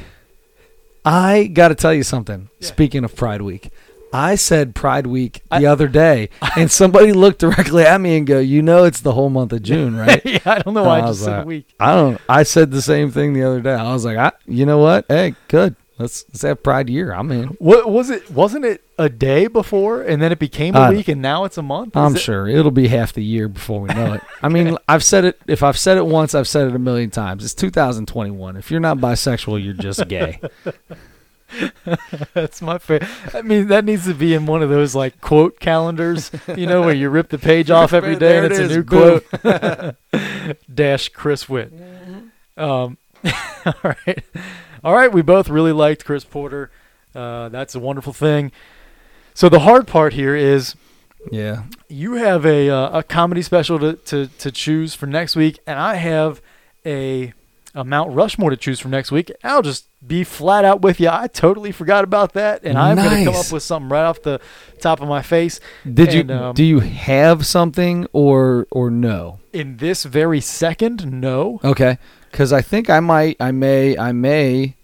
I 1.04 1.48
got 1.48 1.68
to 1.68 1.74
tell 1.74 1.92
you 1.92 2.04
something. 2.04 2.48
Yeah. 2.60 2.68
Speaking 2.68 3.04
of 3.04 3.16
Pride 3.16 3.42
Week, 3.42 3.70
I 4.12 4.34
said 4.34 4.74
Pride 4.74 5.06
Week 5.06 5.42
I- 5.50 5.60
the 5.60 5.66
other 5.66 5.88
day, 5.88 6.28
and 6.56 6.70
somebody 6.70 7.12
looked 7.12 7.38
directly 7.40 7.84
at 7.84 8.00
me 8.00 8.16
and 8.16 8.26
go, 8.26 8.38
"You 8.38 8.62
know, 8.62 8.84
it's 8.84 9.00
the 9.00 9.12
whole 9.12 9.30
month 9.30 9.52
of 9.52 9.62
June, 9.70 9.96
right?" 9.96 10.20
yeah, 10.24 10.38
I 10.44 10.58
don't 10.60 10.74
know 10.74 10.84
why 10.84 10.96
I 10.96 10.98
I 10.98 11.00
just 11.00 11.08
was 11.08 11.20
said 11.24 11.36
like- 11.38 11.46
week. 11.46 11.74
I 11.80 11.94
don't. 11.94 12.20
I 12.28 12.42
said 12.42 12.70
the 12.70 12.82
same 12.82 13.10
thing 13.10 13.32
the 13.32 13.42
other 13.44 13.60
day. 13.60 13.74
I 13.74 13.92
was 13.92 14.04
like, 14.04 14.16
I, 14.18 14.32
"You 14.46 14.66
know 14.66 14.78
what? 14.78 15.06
Hey, 15.08 15.34
good. 15.48 15.76
Let's 15.98 16.24
let's 16.30 16.42
have 16.42 16.62
Pride 16.62 16.88
Year. 16.90 17.12
I'm 17.12 17.30
in. 17.30 17.48
What 17.58 17.88
was 17.90 18.10
it? 18.10 18.28
Wasn't 18.30 18.64
it 18.64 18.82
a 18.98 19.08
day 19.08 19.46
before, 19.46 20.02
and 20.02 20.20
then 20.20 20.32
it 20.32 20.38
became 20.38 20.74
a 20.74 20.80
I- 20.80 20.90
week, 20.90 21.06
and 21.08 21.22
now 21.22 21.44
it's 21.44 21.58
a 21.58 21.62
month? 21.62 21.94
Is 21.96 22.02
I'm 22.02 22.16
it- 22.16 22.20
sure 22.20 22.48
it'll 22.48 22.70
be 22.72 22.88
half 22.88 23.12
the 23.12 23.22
year 23.22 23.46
before 23.46 23.80
we 23.82 23.88
know 23.94 24.14
it. 24.14 24.22
I 24.42 24.48
mean, 24.48 24.76
I've 24.88 25.04
said 25.04 25.24
it. 25.24 25.38
If 25.46 25.62
I've 25.62 25.78
said 25.78 25.98
it 25.98 26.06
once, 26.06 26.34
I've 26.34 26.48
said 26.48 26.66
it 26.66 26.74
a 26.74 26.78
million 26.78 27.10
times. 27.10 27.44
It's 27.44 27.54
2021. 27.54 28.56
If 28.56 28.70
you're 28.70 28.80
not 28.80 28.98
bisexual, 28.98 29.62
you're 29.62 29.74
just 29.74 30.08
gay. 30.08 30.40
That's 32.34 32.62
my 32.62 32.78
favorite. 32.78 33.08
I 33.34 33.42
mean, 33.42 33.68
that 33.68 33.84
needs 33.84 34.06
to 34.06 34.14
be 34.14 34.34
in 34.34 34.46
one 34.46 34.62
of 34.62 34.70
those 34.70 34.94
like 34.94 35.20
quote 35.20 35.60
calendars, 35.60 36.30
you 36.56 36.66
know, 36.66 36.80
where 36.82 36.94
you 36.94 37.08
rip 37.10 37.28
the 37.28 37.38
page 37.38 37.70
off 37.78 37.92
every 37.92 38.14
day 38.16 38.40
There 38.40 38.44
and 38.44 38.52
it 38.52 38.60
it's 38.60 38.72
a 38.72 38.76
new 38.76 38.82
boom. 38.84 39.20
quote. 39.40 40.56
Dash 40.74 41.08
Chris 41.10 41.48
Witt. 41.48 41.72
Um, 42.56 42.98
all 43.66 43.74
right, 43.82 44.24
all 44.84 44.94
right. 44.94 45.12
We 45.12 45.22
both 45.22 45.48
really 45.48 45.72
liked 45.72 46.04
Chris 46.04 46.24
Porter. 46.24 46.70
Uh, 47.14 47.48
that's 47.48 47.74
a 47.74 47.80
wonderful 47.80 48.12
thing. 48.12 48.52
So 49.34 49.48
the 49.48 49.60
hard 49.60 49.86
part 49.86 50.12
here 50.12 50.34
is 50.36 50.74
Yeah. 51.30 51.64
you 51.88 52.14
have 52.14 52.44
a 52.44 52.68
uh, 52.70 52.98
a 52.98 53.02
comedy 53.02 53.42
special 53.42 53.78
to, 53.78 53.94
to 53.94 54.26
to 54.26 54.50
choose 54.50 54.94
for 54.94 55.06
next 55.06 55.36
week, 55.36 55.58
and 55.66 55.78
I 55.78 55.94
have 55.96 56.40
a 56.84 57.32
a 57.74 57.84
Mount 57.84 58.12
Rushmore 58.12 58.50
to 58.50 58.56
choose 58.56 58.80
for 58.80 58.88
next 58.88 59.10
week. 59.10 59.32
I'll 59.42 59.62
just 59.62 59.86
be 60.06 60.24
flat 60.24 60.64
out 60.64 60.82
with 60.82 61.00
you. 61.00 61.08
I 61.08 61.26
totally 61.26 61.72
forgot 61.72 62.04
about 62.04 62.32
that, 62.34 62.62
and 62.64 62.78
I'm 62.78 62.96
going 62.96 63.24
to 63.24 63.30
come 63.30 63.40
up 63.40 63.52
with 63.52 63.62
something 63.62 63.88
right 63.88 64.04
off 64.04 64.22
the 64.22 64.40
top 64.80 65.00
of 65.00 65.08
my 65.08 65.22
face. 65.22 65.60
Did 65.84 66.14
And, 66.14 66.30
you 66.30 66.36
um, 66.36 66.54
do 66.54 66.64
you 66.64 66.80
have 66.80 67.46
something 67.46 68.06
or 68.12 68.66
or 68.70 68.90
no? 68.90 69.40
In 69.52 69.76
this 69.78 70.04
very 70.04 70.40
second, 70.40 71.20
no. 71.20 71.60
Okay, 71.62 71.98
because 72.30 72.52
I 72.52 72.62
think 72.62 72.90
I 72.90 73.00
might, 73.00 73.36
I 73.40 73.52
may, 73.52 73.96
I 73.96 74.12
may, 74.12 74.76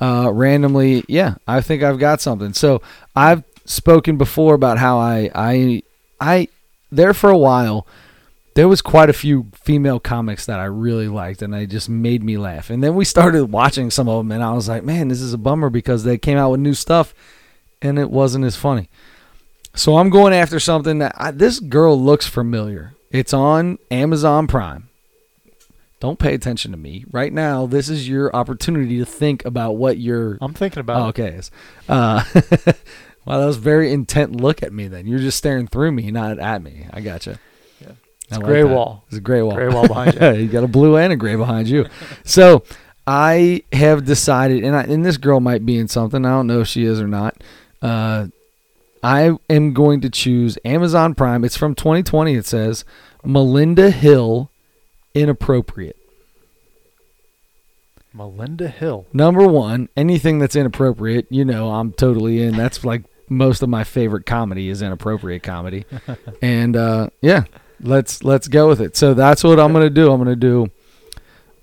uh, 0.00 0.30
randomly. 0.32 1.04
Yeah, 1.08 1.36
I 1.46 1.60
think 1.60 1.82
I've 1.82 1.98
got 1.98 2.20
something. 2.20 2.52
So 2.52 2.82
I've 3.14 3.44
spoken 3.64 4.18
before 4.18 4.54
about 4.54 4.78
how 4.78 4.98
I 4.98 5.30
I 5.34 5.82
I 6.20 6.48
there 6.90 7.14
for 7.14 7.30
a 7.30 7.38
while. 7.38 7.86
There 8.54 8.68
was 8.68 8.82
quite 8.82 9.10
a 9.10 9.14
few 9.14 9.50
female 9.52 9.98
comics 9.98 10.46
that 10.46 10.60
I 10.60 10.66
really 10.66 11.08
liked, 11.08 11.42
and 11.42 11.52
they 11.52 11.66
just 11.66 11.88
made 11.88 12.22
me 12.22 12.38
laugh. 12.38 12.70
And 12.70 12.82
then 12.82 12.94
we 12.94 13.04
started 13.04 13.46
watching 13.46 13.90
some 13.90 14.08
of 14.08 14.18
them, 14.18 14.30
and 14.30 14.42
I 14.42 14.52
was 14.52 14.68
like, 14.68 14.84
"Man, 14.84 15.08
this 15.08 15.20
is 15.20 15.32
a 15.32 15.38
bummer 15.38 15.70
because 15.70 16.04
they 16.04 16.18
came 16.18 16.38
out 16.38 16.50
with 16.50 16.60
new 16.60 16.74
stuff, 16.74 17.14
and 17.82 17.98
it 17.98 18.10
wasn't 18.10 18.44
as 18.44 18.56
funny." 18.56 18.88
So 19.74 19.98
I'm 19.98 20.08
going 20.08 20.32
after 20.32 20.60
something 20.60 20.98
that 20.98 21.14
I, 21.16 21.32
this 21.32 21.58
girl 21.58 22.00
looks 22.00 22.28
familiar. 22.28 22.94
It's 23.10 23.34
on 23.34 23.78
Amazon 23.90 24.46
Prime. 24.46 24.88
Don't 25.98 26.18
pay 26.18 26.34
attention 26.34 26.70
to 26.70 26.76
me 26.76 27.04
right 27.10 27.32
now. 27.32 27.66
This 27.66 27.88
is 27.88 28.08
your 28.08 28.34
opportunity 28.36 28.98
to 28.98 29.06
think 29.06 29.44
about 29.44 29.72
what 29.72 29.98
you're. 29.98 30.38
I'm 30.40 30.54
thinking 30.54 30.80
about. 30.80 31.00
Oh, 31.00 31.06
okay. 31.06 31.40
Uh, 31.88 32.22
wow, 33.24 33.38
that 33.38 33.46
was 33.46 33.56
a 33.56 33.60
very 33.60 33.92
intent 33.92 34.36
look 34.36 34.62
at 34.62 34.72
me. 34.72 34.86
Then 34.86 35.06
you're 35.06 35.18
just 35.18 35.38
staring 35.38 35.66
through 35.66 35.92
me, 35.92 36.10
not 36.10 36.38
at 36.38 36.62
me. 36.62 36.86
I 36.92 37.00
gotcha. 37.00 37.40
Yeah. 38.28 38.36
I 38.36 38.38
like 38.38 38.46
gray 38.46 38.62
that. 38.62 38.68
wall. 38.68 39.04
It's 39.08 39.16
a 39.16 39.20
gray 39.20 39.42
wall. 39.42 39.54
Gray 39.54 39.68
wall 39.68 39.86
behind 39.86 40.14
you. 40.14 40.30
you 40.42 40.48
got 40.48 40.64
a 40.64 40.68
blue 40.68 40.96
and 40.96 41.12
a 41.12 41.16
gray 41.16 41.36
behind 41.36 41.68
you. 41.68 41.86
So 42.24 42.64
I 43.06 43.62
have 43.72 44.04
decided, 44.04 44.64
and 44.64 44.74
I, 44.74 44.82
and 44.84 45.04
this 45.04 45.18
girl 45.18 45.40
might 45.40 45.66
be 45.66 45.76
in 45.76 45.88
something. 45.88 46.24
I 46.24 46.30
don't 46.30 46.46
know 46.46 46.60
if 46.60 46.68
she 46.68 46.84
is 46.84 47.00
or 47.00 47.06
not. 47.06 47.36
Uh, 47.82 48.28
I 49.02 49.36
am 49.50 49.74
going 49.74 50.00
to 50.00 50.10
choose 50.10 50.56
Amazon 50.64 51.14
Prime. 51.14 51.44
It's 51.44 51.56
from 51.56 51.74
2020. 51.74 52.34
It 52.34 52.46
says 52.46 52.86
Melinda 53.22 53.90
Hill, 53.90 54.50
inappropriate. 55.14 55.96
Melinda 58.14 58.68
Hill. 58.68 59.06
Number 59.12 59.46
one, 59.46 59.88
anything 59.96 60.38
that's 60.38 60.56
inappropriate, 60.56 61.26
you 61.28 61.44
know, 61.44 61.70
I'm 61.70 61.92
totally 61.92 62.42
in. 62.42 62.56
That's 62.56 62.84
like 62.84 63.02
most 63.28 63.62
of 63.62 63.68
my 63.68 63.84
favorite 63.84 64.24
comedy 64.24 64.68
is 64.68 64.80
inappropriate 64.80 65.42
comedy, 65.42 65.84
and 66.42 66.76
uh, 66.76 67.10
yeah, 67.20 67.44
let's 67.84 68.24
let's 68.24 68.48
go 68.48 68.68
with 68.68 68.80
it. 68.80 68.96
So 68.96 69.14
that's 69.14 69.44
what 69.44 69.60
I'm 69.60 69.72
gonna 69.72 69.90
do. 69.90 70.10
I'm 70.10 70.18
gonna 70.18 70.34
do 70.36 70.70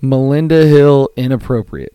Melinda 0.02 0.66
Hill 0.66 1.10
inappropriate. 1.16 1.94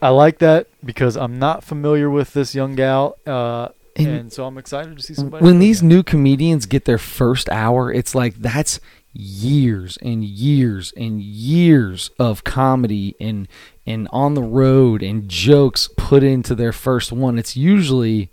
I 0.00 0.10
like 0.10 0.38
that 0.38 0.66
because 0.84 1.16
I'm 1.16 1.38
not 1.38 1.64
familiar 1.64 2.08
with 2.08 2.32
this 2.32 2.54
young 2.54 2.74
gal, 2.76 3.16
uh, 3.26 3.68
And- 3.96 4.06
and, 4.08 4.32
so 4.32 4.44
I'm 4.46 4.58
excited 4.58 4.96
to 4.96 5.02
see 5.02 5.14
somebody. 5.14 5.44
when 5.44 5.58
these 5.58 5.78
again. 5.80 5.88
new 5.88 6.02
comedians 6.04 6.66
get 6.66 6.84
their 6.84 6.98
first 6.98 7.48
hour, 7.50 7.92
it's 7.92 8.14
like 8.14 8.36
that's 8.36 8.78
years 9.12 9.98
and 10.02 10.22
years 10.22 10.92
and 10.96 11.20
years 11.20 12.10
of 12.18 12.44
comedy 12.44 13.16
and 13.18 13.48
and 13.86 14.06
on 14.12 14.34
the 14.34 14.42
road 14.42 15.02
and 15.02 15.28
jokes 15.28 15.88
put 15.96 16.22
into 16.22 16.54
their 16.54 16.72
first 16.72 17.10
one. 17.10 17.38
It's 17.38 17.56
usually 17.56 18.30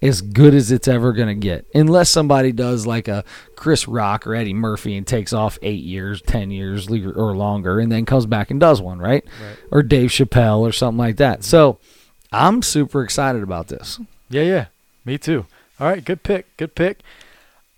as 0.00 0.20
good 0.20 0.54
as 0.54 0.70
it's 0.70 0.88
ever 0.88 1.12
going 1.12 1.28
to 1.28 1.34
get. 1.34 1.66
Unless 1.74 2.10
somebody 2.10 2.52
does 2.52 2.86
like 2.86 3.08
a 3.08 3.24
Chris 3.56 3.88
Rock 3.88 4.26
or 4.26 4.34
Eddie 4.34 4.54
Murphy 4.54 4.96
and 4.96 5.06
takes 5.06 5.32
off 5.32 5.58
8 5.62 5.82
years, 5.82 6.22
10 6.22 6.50
years 6.50 6.88
or 6.88 7.36
longer 7.36 7.80
and 7.80 7.90
then 7.90 8.04
comes 8.04 8.26
back 8.26 8.50
and 8.50 8.60
does 8.60 8.80
one, 8.80 8.98
right? 8.98 9.24
Right. 9.42 9.56
Or 9.70 9.82
Dave 9.82 10.10
Chappelle 10.10 10.60
or 10.60 10.72
something 10.72 10.98
like 10.98 11.16
that. 11.16 11.44
So, 11.44 11.78
I'm 12.32 12.62
super 12.62 13.02
excited 13.02 13.42
about 13.42 13.68
this. 13.68 13.98
Yeah, 14.28 14.42
yeah. 14.42 14.66
Me 15.04 15.16
too. 15.16 15.46
All 15.80 15.88
right, 15.88 16.04
good 16.04 16.22
pick. 16.22 16.54
Good 16.56 16.74
pick. 16.74 17.00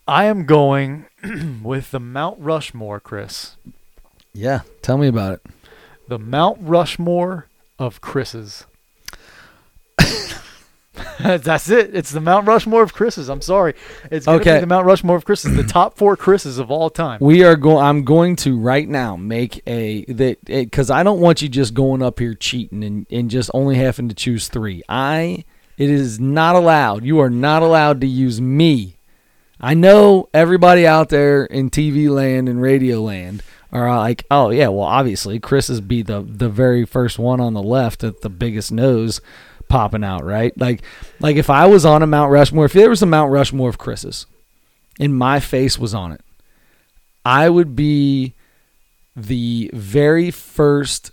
I 0.08 0.24
am 0.24 0.44
going 0.44 1.06
with 1.62 1.92
the 1.92 2.00
Mount 2.00 2.38
Rushmore, 2.40 2.98
Chris. 2.98 3.56
Yeah, 4.32 4.60
tell 4.82 4.98
me 4.98 5.06
about 5.06 5.34
it. 5.34 5.42
The 6.08 6.18
Mount 6.18 6.58
Rushmore 6.60 7.46
of 7.78 8.00
Chris's. 8.00 8.66
That's 11.20 11.68
it. 11.68 11.94
It's 11.94 12.10
the 12.10 12.20
Mount 12.20 12.46
Rushmore 12.46 12.82
of 12.82 12.94
Chris's. 12.94 13.28
I'm 13.28 13.40
sorry. 13.40 13.74
It's 14.10 14.26
gonna 14.26 14.38
Okay. 14.40 14.54
be 14.54 14.60
the 14.60 14.66
Mount 14.66 14.86
Rushmore 14.86 15.16
of 15.16 15.24
Chris's. 15.24 15.54
The 15.56 15.62
top 15.68 15.96
four 15.96 16.16
Chris's 16.16 16.58
of 16.58 16.70
all 16.70 16.90
time. 16.90 17.18
We 17.20 17.44
are 17.44 17.56
going. 17.56 17.84
I'm 17.84 18.04
going 18.04 18.36
to 18.36 18.58
right 18.58 18.88
now 18.88 19.16
make 19.16 19.62
a 19.66 20.04
that 20.06 20.44
because 20.44 20.90
I 20.90 21.02
don't 21.02 21.20
want 21.20 21.42
you 21.42 21.48
just 21.48 21.74
going 21.74 22.02
up 22.02 22.18
here 22.18 22.34
cheating 22.34 22.82
and 22.84 23.06
and 23.10 23.30
just 23.30 23.50
only 23.54 23.76
having 23.76 24.08
to 24.08 24.14
choose 24.14 24.48
three. 24.48 24.82
I 24.88 25.44
it 25.76 25.90
is 25.90 26.20
not 26.20 26.56
allowed. 26.56 27.04
You 27.04 27.20
are 27.20 27.30
not 27.30 27.62
allowed 27.62 28.00
to 28.02 28.06
use 28.06 28.40
me. 28.40 28.96
I 29.60 29.74
know 29.74 30.28
everybody 30.32 30.86
out 30.86 31.10
there 31.10 31.44
in 31.44 31.68
TV 31.70 32.08
land 32.08 32.48
and 32.48 32.62
radio 32.62 33.00
land 33.02 33.42
are 33.72 33.94
like, 33.96 34.24
oh 34.30 34.50
yeah, 34.50 34.68
well 34.68 34.86
obviously 34.86 35.38
Chris 35.38 35.68
is 35.70 35.80
be 35.80 36.02
the 36.02 36.22
the 36.26 36.48
very 36.48 36.84
first 36.84 37.18
one 37.18 37.40
on 37.40 37.54
the 37.54 37.62
left 37.62 38.02
at 38.02 38.22
the 38.22 38.30
biggest 38.30 38.72
nose 38.72 39.20
popping 39.70 40.04
out, 40.04 40.24
right? 40.24 40.52
Like 40.58 40.82
like 41.20 41.36
if 41.36 41.48
I 41.48 41.64
was 41.66 41.86
on 41.86 42.02
a 42.02 42.06
Mount 42.06 42.30
Rushmore, 42.30 42.66
if 42.66 42.74
there 42.74 42.90
was 42.90 43.00
a 43.02 43.06
Mount 43.06 43.32
Rushmore 43.32 43.70
of 43.70 43.78
Chris's, 43.78 44.26
and 44.98 45.14
my 45.16 45.40
face 45.40 45.78
was 45.78 45.94
on 45.94 46.12
it. 46.12 46.20
I 47.24 47.48
would 47.48 47.74
be 47.76 48.34
the 49.16 49.70
very 49.74 50.30
first 50.30 51.12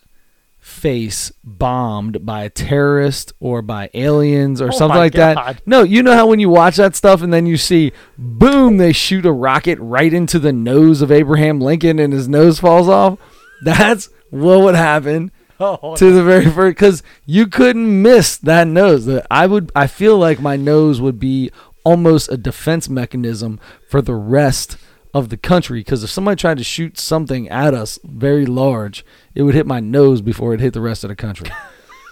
face 0.59 1.31
bombed 1.43 2.25
by 2.25 2.43
a 2.43 2.49
terrorist 2.49 3.31
or 3.39 3.61
by 3.61 3.89
aliens 3.93 4.61
or 4.61 4.67
Oh 4.67 4.77
something 4.77 4.97
like 4.97 5.13
God. 5.13 5.37
that. 5.37 5.61
No, 5.67 5.83
you 5.83 6.03
know 6.03 6.13
how 6.13 6.27
when 6.27 6.39
you 6.39 6.49
watch 6.49 6.75
that 6.75 6.95
stuff 6.95 7.21
and 7.21 7.31
then 7.31 7.45
you 7.45 7.55
see, 7.57 7.93
boom, 8.17 8.77
they 8.77 8.91
shoot 8.91 9.25
a 9.25 9.31
rocket 9.31 9.79
right 9.79 10.13
into 10.13 10.39
the 10.39 10.51
nose 10.53 11.01
of 11.01 11.11
Abraham 11.11 11.59
Lincoln 11.61 11.99
and 11.99 12.11
his 12.11 12.27
nose 12.27 12.59
falls 12.59 12.89
off? 12.89 13.17
That's 13.63 14.09
what 14.29 14.59
would 14.61 14.75
happen 14.75 15.31
Oh, 15.59 15.95
to 15.97 16.11
the 16.11 16.23
very 16.23 16.45
first 16.45 16.75
because 16.75 17.03
you 17.25 17.47
couldn't 17.47 18.01
miss 18.01 18.37
that 18.37 18.67
nose. 18.67 19.05
That 19.05 19.25
I 19.31 19.47
would, 19.47 19.71
I 19.75 19.87
feel 19.87 20.17
like 20.17 20.39
my 20.39 20.55
nose 20.55 21.01
would 21.01 21.19
be 21.19 21.51
almost 21.83 22.31
a 22.31 22.37
defense 22.37 22.89
mechanism 22.89 23.59
for 23.89 24.01
the 24.01 24.15
rest 24.15 24.77
of 25.13 25.29
the 25.29 25.37
country. 25.37 25.79
Because 25.79 26.03
if 26.03 26.09
somebody 26.09 26.35
tried 26.35 26.57
to 26.57 26.63
shoot 26.63 26.99
something 26.99 27.49
at 27.49 27.73
us 27.73 27.99
very 28.03 28.45
large, 28.45 29.05
it 29.35 29.43
would 29.43 29.55
hit 29.55 29.65
my 29.65 29.79
nose 29.79 30.21
before 30.21 30.53
it 30.53 30.59
hit 30.59 30.73
the 30.73 30.81
rest 30.81 31.03
of 31.03 31.09
the 31.09 31.15
country. 31.15 31.49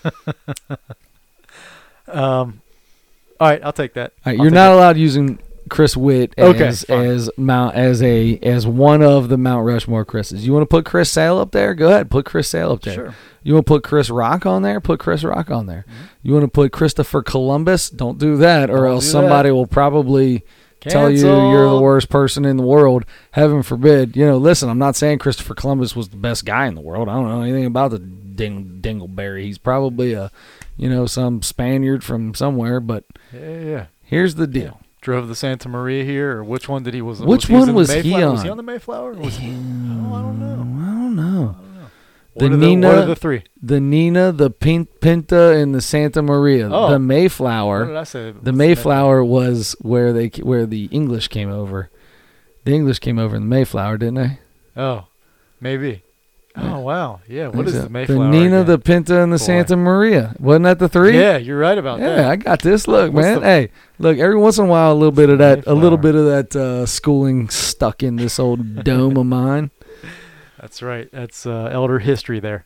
um, 2.07 2.61
all 3.39 3.49
right, 3.49 3.63
I'll 3.63 3.73
take 3.73 3.93
that. 3.93 4.13
All 4.25 4.31
right, 4.31 4.39
I'll 4.39 4.45
you're 4.45 4.53
not 4.53 4.71
it. 4.71 4.75
allowed 4.75 4.97
using 4.97 5.39
Chris 5.69 5.97
Witt 5.97 6.33
Okay, 6.37 6.67
as 6.67 6.83
fine. 6.83 7.05
as 7.07 7.29
Mount 7.37 7.75
as 7.75 8.01
a 8.03 8.37
as 8.39 8.67
one 8.67 9.01
of 9.01 9.29
the 9.29 9.37
Mount 9.37 9.65
Rushmore 9.65 10.05
Chris's. 10.05 10.45
You 10.45 10.53
want 10.53 10.63
to 10.63 10.67
put 10.67 10.85
Chris 10.85 11.09
Sale 11.09 11.37
up 11.37 11.51
there? 11.51 11.73
Go 11.73 11.89
ahead, 11.89 12.09
put 12.11 12.25
Chris 12.25 12.49
Sale 12.49 12.71
up 12.71 12.81
there. 12.81 12.93
Sure. 12.93 13.15
You 13.43 13.53
want 13.53 13.65
to 13.65 13.73
put 13.73 13.83
Chris 13.83 14.09
Rock 14.09 14.45
on 14.45 14.61
there? 14.63 14.79
Put 14.81 14.99
Chris 14.99 15.23
Rock 15.23 15.51
on 15.51 15.65
there. 15.67 15.85
Mm-hmm. 15.87 16.03
You 16.23 16.33
want 16.33 16.43
to 16.45 16.51
put 16.51 16.71
Christopher 16.71 17.21
Columbus? 17.21 17.89
Don't 17.89 18.17
do 18.17 18.37
that, 18.37 18.69
or 18.69 18.77
Don't 18.77 18.87
else 18.87 19.09
somebody 19.11 19.51
will 19.51 19.67
probably 19.67 20.43
tell 20.81 21.09
you 21.11 21.27
you're 21.27 21.69
the 21.69 21.81
worst 21.81 22.09
person 22.09 22.45
in 22.45 22.57
the 22.57 22.63
world. 22.63 23.05
Heaven 23.31 23.63
forbid. 23.63 24.15
You 24.15 24.25
know, 24.25 24.37
listen, 24.37 24.69
I'm 24.69 24.77
not 24.79 24.95
saying 24.95 25.19
Christopher 25.19 25.53
Columbus 25.55 25.95
was 25.95 26.09
the 26.09 26.17
best 26.17 26.45
guy 26.45 26.67
in 26.67 26.75
the 26.75 26.81
world. 26.81 27.07
I 27.09 27.13
don't 27.13 27.27
know 27.29 27.41
anything 27.41 27.65
about 27.65 27.91
the 27.91 27.99
ding, 27.99 28.79
Dingleberry. 28.81 29.43
He's 29.43 29.57
probably 29.57 30.13
a, 30.13 30.31
you 30.77 30.89
know, 30.89 31.05
some 31.05 31.41
Spaniard 31.41 32.03
from 32.03 32.33
somewhere. 32.35 32.79
But 32.79 33.05
Yeah, 33.33 33.39
yeah, 33.49 33.59
yeah. 33.59 33.85
here's 34.03 34.35
the 34.35 34.47
deal. 34.47 34.79
Drove 35.05 35.27
the 35.27 35.35
Santa 35.35 35.69
Maria 35.69 36.03
here, 36.03 36.37
or 36.37 36.43
which 36.43 36.67
one 36.67 36.81
did 36.81 36.95
he 36.95 37.01
was? 37.03 37.21
Which 37.21 37.47
was 37.47 37.67
one 37.67 37.75
was 37.75 37.89
the 37.89 38.01
he 38.01 38.09
Mayflower? 38.11 38.31
Was 38.31 38.41
he 38.41 38.47
on? 38.47 38.51
on 38.51 38.57
the 38.57 38.63
Mayflower? 38.63 39.11
Or 39.11 39.13
was 39.13 39.37
he? 39.37 39.49
Oh, 39.51 40.13
I 40.15 40.21
don't 40.23 40.39
know. 40.39 40.81
I 40.81 40.91
don't 40.93 41.15
know. 41.15 41.55
What, 42.33 42.39
The 42.39 42.49
the, 42.49 42.57
what 42.57 42.59
Nina- 42.59 42.89
are 42.89 43.05
the 43.05 43.15
three? 43.15 43.43
The 43.61 43.79
Nina, 43.79 44.31
the 44.31 44.49
Pin- 44.49 44.87
Pinta, 44.87 45.51
and 45.51 45.75
the 45.75 45.79
Santa 45.81 46.23
Maria. 46.23 46.65
Oh. 46.71 46.87
The 46.87 46.93
What 46.93 46.99
Mayflower. 47.01 47.85
did 47.85 47.95
I 47.95 48.03
say? 48.03 48.31
The 48.41 48.51
Mayflower 48.51 49.23
was 49.23 49.75
where 49.81 50.11
they 50.11 50.29
where 50.41 50.65
the 50.65 50.85
English 50.85 51.27
came 51.27 51.51
over. 51.51 51.91
The 52.63 52.73
English 52.73 52.97
came 52.97 53.19
over 53.19 53.35
in 53.35 53.43
the 53.43 53.47
Mayflower, 53.47 53.97
didn't 53.99 54.15
they? 54.15 54.39
Oh, 54.75 55.05
maybe. 55.61 56.01
Oh 56.57 56.79
wow, 56.79 57.19
yeah. 57.27 57.49
What 57.49 57.67
is 57.67 57.73
so. 57.73 57.83
the 57.83 57.89
Mayflower? 57.89 58.17
The 58.23 58.29
Nina, 58.31 58.61
again? 58.61 58.65
the 58.65 58.79
Pinta, 58.79 59.21
and 59.21 59.31
the 59.31 59.37
Boy. 59.37 59.43
Santa 59.43 59.75
Maria. 59.77 60.35
Wasn't 60.39 60.63
that 60.63 60.79
the 60.79 60.89
three? 60.89 61.15
Yeah, 61.19 61.37
you're 61.37 61.59
right 61.59 61.77
about 61.77 61.99
Yeah, 61.99 62.07
that. 62.07 62.21
Yeah, 62.23 62.29
I 62.31 62.35
got 62.37 62.61
this. 62.63 62.87
Look, 62.87 63.13
What's 63.13 63.23
man. 63.25 63.39
the- 63.41 63.45
hey, 63.45 63.69
look. 63.99 64.17
Every 64.17 64.37
once 64.37 64.57
in 64.57 64.65
a 64.65 64.67
while, 64.67 64.91
a 64.91 64.95
little 64.95 65.11
bit 65.11 65.29
of 65.29 65.37
that, 65.39 65.65
a 65.67 65.73
little 65.73 65.97
bit 65.97 66.15
of 66.15 66.25
that 66.25 66.55
uh, 66.55 66.85
schooling 66.85 67.49
stuck 67.49 68.03
in 68.03 68.15
this 68.15 68.39
old 68.39 68.83
dome 68.83 69.17
of 69.17 69.25
mine. 69.25 69.71
That's 70.59 70.81
right. 70.81 71.09
That's 71.11 71.45
uh, 71.45 71.69
elder 71.71 71.99
history 71.99 72.39
there. 72.39 72.65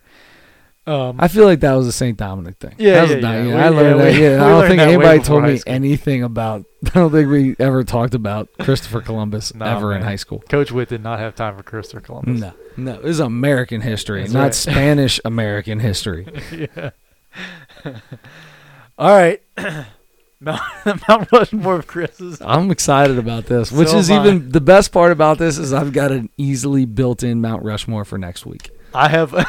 Um, 0.86 1.16
I 1.20 1.28
feel 1.28 1.44
like 1.44 1.60
that 1.60 1.74
was 1.74 1.86
a 1.86 1.92
St. 1.92 2.16
Dominic 2.16 2.56
thing. 2.56 2.74
Yeah, 2.78 2.94
That 2.94 3.02
was 3.02 3.10
yeah, 3.22 3.42
yeah. 3.42 3.44
We- 3.44 3.52
I 3.54 3.68
learned 3.68 3.98
yeah, 3.98 4.04
that. 4.04 4.12
we- 4.14 4.22
Yeah, 4.24 4.34
I 4.44 4.48
don't 4.48 4.68
think 4.68 4.80
anybody 4.80 5.18
told 5.20 5.42
me 5.44 5.60
anything 5.66 6.22
about. 6.22 6.64
I 6.86 6.90
don't 6.90 7.12
think 7.12 7.28
we 7.30 7.54
ever 7.58 7.84
talked 7.84 8.14
about 8.14 8.48
Christopher 8.58 9.02
Columbus 9.02 9.54
Nah, 9.54 9.76
ever 9.76 9.94
in 9.94 10.00
high 10.02 10.16
school. 10.16 10.42
Coach 10.48 10.72
Witt 10.72 10.88
did 10.88 11.02
not 11.02 11.18
have 11.18 11.34
time 11.34 11.54
for 11.56 11.62
Christopher 11.62 12.00
Columbus. 12.00 12.40
No, 12.40 12.52
no, 12.78 12.96
this 13.02 13.10
is 13.10 13.20
American 13.20 13.82
history, 13.82 14.22
That's 14.22 14.32
not 14.32 14.42
right. 14.42 14.54
Spanish 14.54 15.20
American 15.26 15.78
history. 15.80 16.26
yeah. 16.74 16.90
All 18.98 19.10
right. 19.10 19.42
Mount, 20.40 20.60
Mount 21.08 21.30
Rushmore 21.32 21.76
of 21.76 21.86
Chris's. 21.86 22.40
I'm 22.40 22.70
excited 22.70 23.18
about 23.18 23.46
this. 23.46 23.70
Which 23.70 23.88
So 23.88 23.98
is 23.98 24.10
am 24.10 24.22
I. 24.22 24.26
even 24.26 24.50
the 24.50 24.60
best 24.60 24.90
part 24.92 25.12
about 25.12 25.38
this 25.38 25.58
is 25.58 25.72
I've 25.72 25.92
got 25.92 26.12
an 26.12 26.30
easily 26.36 26.86
built-in 26.86 27.40
Mount 27.40 27.62
Rushmore 27.62 28.04
for 28.04 28.16
next 28.18 28.46
week. 28.46 28.70
I 28.94 29.08
have. 29.08 29.34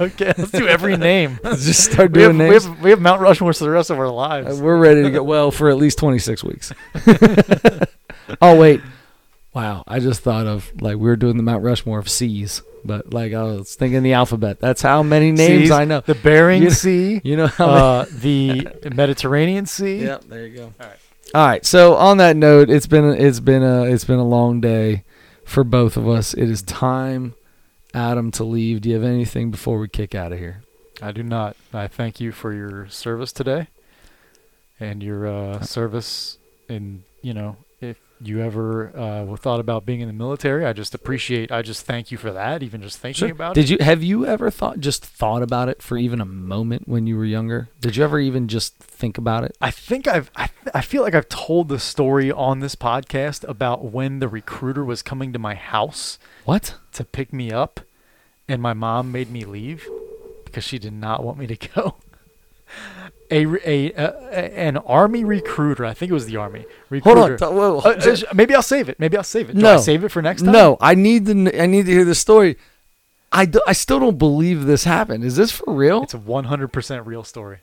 okay, 0.00 0.32
let's 0.38 0.50
do 0.50 0.66
every 0.66 0.96
name. 0.96 1.38
Let's 1.44 1.64
just 1.64 1.84
start 1.92 2.10
We 2.12 2.22
have, 2.22 2.32
doing 2.32 2.38
we, 2.46 2.50
names. 2.50 2.64
have, 2.64 2.80
we 2.80 2.90
have 2.90 3.00
Mount 3.00 3.20
Rushmore 3.20 3.52
for 3.52 3.64
the 3.64 3.70
rest 3.70 3.90
of 3.90 3.98
our 3.98 4.06
Uh, 4.06 4.12
lives. 4.12 4.60
We're 4.60 4.78
ready 4.78 5.02
to 5.04 5.10
go. 5.10 5.22
Well, 5.22 5.50
for 5.50 5.68
at 5.70 5.76
least 5.76 5.98
26 5.98 6.42
weeks. 6.42 6.72
oh 8.42 8.58
wait, 8.58 8.80
Wow, 9.54 9.82
I 9.88 9.98
just 9.98 10.20
thought 10.20 10.46
of 10.46 10.70
like 10.80 10.96
we 10.96 11.02
were 11.08 11.16
doing 11.16 11.36
the 11.36 11.42
Mount 11.42 11.64
Rushmore 11.64 11.98
of 11.98 12.08
C's, 12.08 12.62
but 12.84 13.12
like 13.12 13.32
I 13.32 13.42
was 13.42 13.74
thinking 13.74 14.02
the 14.02 14.12
alphabet. 14.12 14.60
That's 14.60 14.82
how 14.82 15.02
many 15.02 15.32
names 15.32 15.62
Seas, 15.64 15.70
I 15.70 15.84
know. 15.84 16.00
The 16.00 16.14
Bering 16.14 16.62
You- 16.62 16.70
Sea, 16.70 17.20
You 17.24 17.36
know 17.38 17.50
uh, 17.58 18.04
the 18.12 18.68
Mediterranean 18.94 19.66
Sea. 19.66 19.98
Yep, 20.02 20.24
there 20.24 20.46
you 20.46 20.56
go. 20.56 20.64
All 20.64 20.86
right. 20.86 20.98
All 21.34 21.46
right. 21.46 21.64
So 21.66 21.94
on 21.96 22.18
that 22.18 22.36
note, 22.36 22.70
it's 22.70 22.86
been 22.86 23.04
it's 23.06 23.40
been 23.40 23.62
a 23.62 23.82
it's 23.84 24.04
been 24.04 24.18
a 24.18 24.26
long 24.26 24.60
day 24.60 25.04
for 25.44 25.64
both 25.64 25.96
of 25.96 26.06
us. 26.08 26.34
It 26.34 26.48
is 26.48 26.62
time, 26.62 27.34
Adam, 27.94 28.30
to 28.32 28.44
leave. 28.44 28.82
Do 28.82 28.90
you 28.90 28.94
have 28.96 29.04
anything 29.04 29.50
before 29.50 29.78
we 29.78 29.88
kick 29.88 30.14
out 30.14 30.32
of 30.32 30.38
here? 30.38 30.62
I 31.02 31.10
do 31.12 31.22
not. 31.22 31.56
I 31.72 31.86
thank 31.86 32.20
you 32.20 32.32
for 32.32 32.52
your 32.52 32.88
service 32.88 33.32
today, 33.32 33.68
and 34.80 35.02
your 35.02 35.26
uh, 35.26 35.60
service 35.62 36.38
in 36.68 37.04
you 37.22 37.34
know 37.34 37.56
you 38.22 38.40
ever 38.40 38.90
uh, 38.96 39.36
thought 39.36 39.60
about 39.60 39.86
being 39.86 40.00
in 40.00 40.08
the 40.08 40.12
military, 40.14 40.64
I 40.64 40.72
just 40.72 40.94
appreciate. 40.94 41.52
I 41.52 41.62
just 41.62 41.84
thank 41.86 42.10
you 42.10 42.18
for 42.18 42.30
that. 42.32 42.62
Even 42.62 42.82
just 42.82 42.98
thinking 42.98 43.30
about 43.30 43.54
Did 43.54 43.64
it. 43.64 43.70
you 43.70 43.84
have 43.84 44.02
you 44.02 44.26
ever 44.26 44.50
thought 44.50 44.80
just 44.80 45.04
thought 45.04 45.42
about 45.42 45.68
it 45.68 45.82
for 45.82 45.96
even 45.96 46.20
a 46.20 46.24
moment 46.24 46.88
when 46.88 47.06
you 47.06 47.16
were 47.16 47.24
younger? 47.24 47.68
Did 47.80 47.96
you 47.96 48.04
ever 48.04 48.18
even 48.18 48.48
just 48.48 48.76
think 48.78 49.18
about 49.18 49.44
it? 49.44 49.56
I 49.60 49.70
think 49.70 50.06
I've 50.08 50.30
I, 50.36 50.48
I 50.74 50.80
feel 50.80 51.02
like 51.02 51.14
I've 51.14 51.28
told 51.28 51.68
the 51.68 51.78
story 51.78 52.30
on 52.32 52.60
this 52.60 52.74
podcast 52.74 53.48
about 53.48 53.84
when 53.92 54.18
the 54.18 54.28
recruiter 54.28 54.84
was 54.84 55.02
coming 55.02 55.32
to 55.32 55.38
my 55.38 55.54
house 55.54 56.18
What? 56.44 56.74
to 56.92 57.04
pick 57.04 57.32
me 57.32 57.52
up, 57.52 57.80
and 58.48 58.60
my 58.60 58.72
mom 58.74 59.12
made 59.12 59.30
me 59.30 59.44
leave 59.44 59.86
because 60.44 60.64
she 60.64 60.78
did 60.78 60.92
not 60.94 61.22
want 61.22 61.38
me 61.38 61.46
to 61.46 61.56
go. 61.74 61.96
A, 63.30 63.44
a, 63.44 63.92
a, 63.94 64.58
an 64.58 64.76
army 64.78 65.22
recruiter, 65.24 65.84
I 65.84 65.92
think 65.94 66.10
it 66.10 66.14
was 66.14 66.26
the 66.26 66.36
army 66.36 66.64
recruiter. 66.88 67.18
Hold 67.20 67.30
on. 67.32 67.38
th- 67.38 67.50
whoa, 67.50 67.78
Uh, 67.80 67.88
uh, 68.30 68.34
maybe 68.34 68.54
I'll 68.54 68.62
save 68.62 68.88
it. 68.88 68.98
Maybe 68.98 69.16
I'll 69.16 69.22
save 69.22 69.50
it. 69.50 69.56
Do 69.56 69.60
No. 69.62 69.74
I 69.74 69.80
save 69.80 70.02
it 70.04 70.08
for 70.10 70.22
next 70.22 70.42
time? 70.42 70.52
no, 70.52 70.76
I 70.80 70.94
need 70.94 71.26
to. 71.26 71.60
I 71.62 71.66
need 71.66 71.86
to 71.86 71.92
hear 71.92 72.04
the 72.06 72.14
story. 72.14 72.56
I, 73.30 73.44
do, 73.44 73.60
I 73.66 73.74
still 73.74 74.00
don't 74.00 74.16
believe 74.18 74.64
this 74.64 74.84
happened. 74.84 75.22
Is 75.24 75.36
this 75.36 75.50
for 75.52 75.74
real? 75.74 76.02
It's 76.04 76.14
a 76.14 76.18
100% 76.18 77.04
real 77.04 77.22
story. 77.24 77.58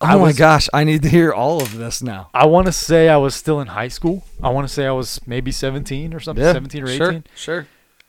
oh 0.00 0.06
I 0.06 0.14
my 0.16 0.22
was- 0.22 0.38
gosh! 0.38 0.68
I 0.72 0.84
need 0.84 1.02
to 1.02 1.08
hear 1.10 1.32
all 1.32 1.60
of 1.60 1.76
this 1.76 2.02
now. 2.02 2.30
I 2.32 2.46
want 2.46 2.66
to 2.66 2.72
say 2.72 3.10
I 3.10 3.18
was 3.18 3.34
still 3.34 3.60
in 3.60 3.66
high 3.68 3.88
school. 3.88 4.24
I 4.42 4.48
want 4.48 4.66
to 4.66 4.72
say 4.72 4.86
I 4.86 4.92
was 4.92 5.20
maybe 5.26 5.50
17 5.52 6.14
or 6.14 6.20
something, 6.20 6.42
17 6.44 6.82
or 6.84 6.88
18. 6.88 6.98
Sure. 6.98 7.22
Sure. 7.34 7.66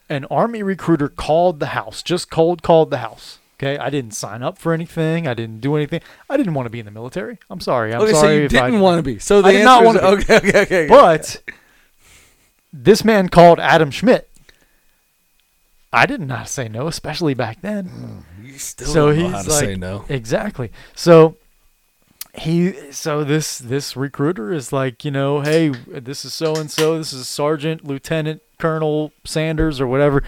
An 0.08 0.26
army 0.32 0.64
recruiter 0.64 1.10
called 1.10 1.60
the 1.60 1.68
house, 1.68 2.02
just 2.02 2.32
cold 2.32 2.64
called 2.64 2.90
the 2.92 3.00
house. 3.00 3.38
Okay, 3.60 3.78
I 3.78 3.90
didn't 3.90 4.12
sign 4.14 4.42
up 4.42 4.58
for 4.58 4.72
anything. 4.72 5.28
I 5.28 5.34
didn't 5.34 5.60
do 5.60 5.76
anything. 5.76 6.00
I 6.30 6.38
didn't 6.38 6.54
want 6.54 6.66
to 6.68 6.70
be 6.70 6.80
in 6.80 6.86
the 6.86 6.92
military. 6.92 7.40
I'm 7.50 7.60
sorry. 7.60 7.94
I'm 7.94 8.02
okay, 8.02 8.14
sorry 8.14 8.22
so 8.22 8.42
you 8.42 8.48
didn't 8.48 8.80
want 8.80 9.00
to 9.00 9.04
be. 9.04 9.20
So 9.20 9.42
the 9.42 9.50
I 9.50 9.52
did 9.52 9.64
not 9.66 9.86
answer 9.86 9.98
is- 10.00 10.04
wanna 10.06 10.16
be. 10.18 10.24
Okay, 10.24 10.38
okay, 10.38 10.48
okay. 10.50 10.62
okay. 10.62 10.88
But 10.88 11.42
this 12.72 13.04
man 13.04 13.28
called 13.28 13.60
Adam 13.60 13.92
Schmidt. 13.92 14.30
I 15.92 16.06
did 16.06 16.22
not 16.22 16.48
say 16.48 16.70
no, 16.70 16.88
especially 16.88 17.34
back 17.34 17.62
then. 17.62 17.90
Mm, 18.40 18.48
you 18.48 18.58
still 18.60 18.88
So 18.88 19.12
he's 19.12 19.30
how 19.32 19.42
to 19.42 19.50
like- 19.50 19.60
say 19.60 19.76
no. 19.76 20.06
Exactly. 20.08 20.72
So 20.96 21.36
he 22.36 22.92
so 22.92 23.26
this 23.26 23.58
this 23.58 23.98
recruiter 23.98 24.54
is 24.54 24.72
like, 24.72 25.04
you 25.04 25.12
know, 25.12 25.42
hey, 25.42 25.70
this 25.70 26.24
is 26.24 26.34
so 26.34 26.56
and 26.56 26.72
so, 26.72 26.98
this 26.98 27.12
is 27.12 27.28
Sergeant, 27.28 27.84
Lieutenant, 27.84 28.42
Colonel 28.58 29.12
Sanders 29.26 29.82
or 29.82 29.88
whatever. 29.88 30.24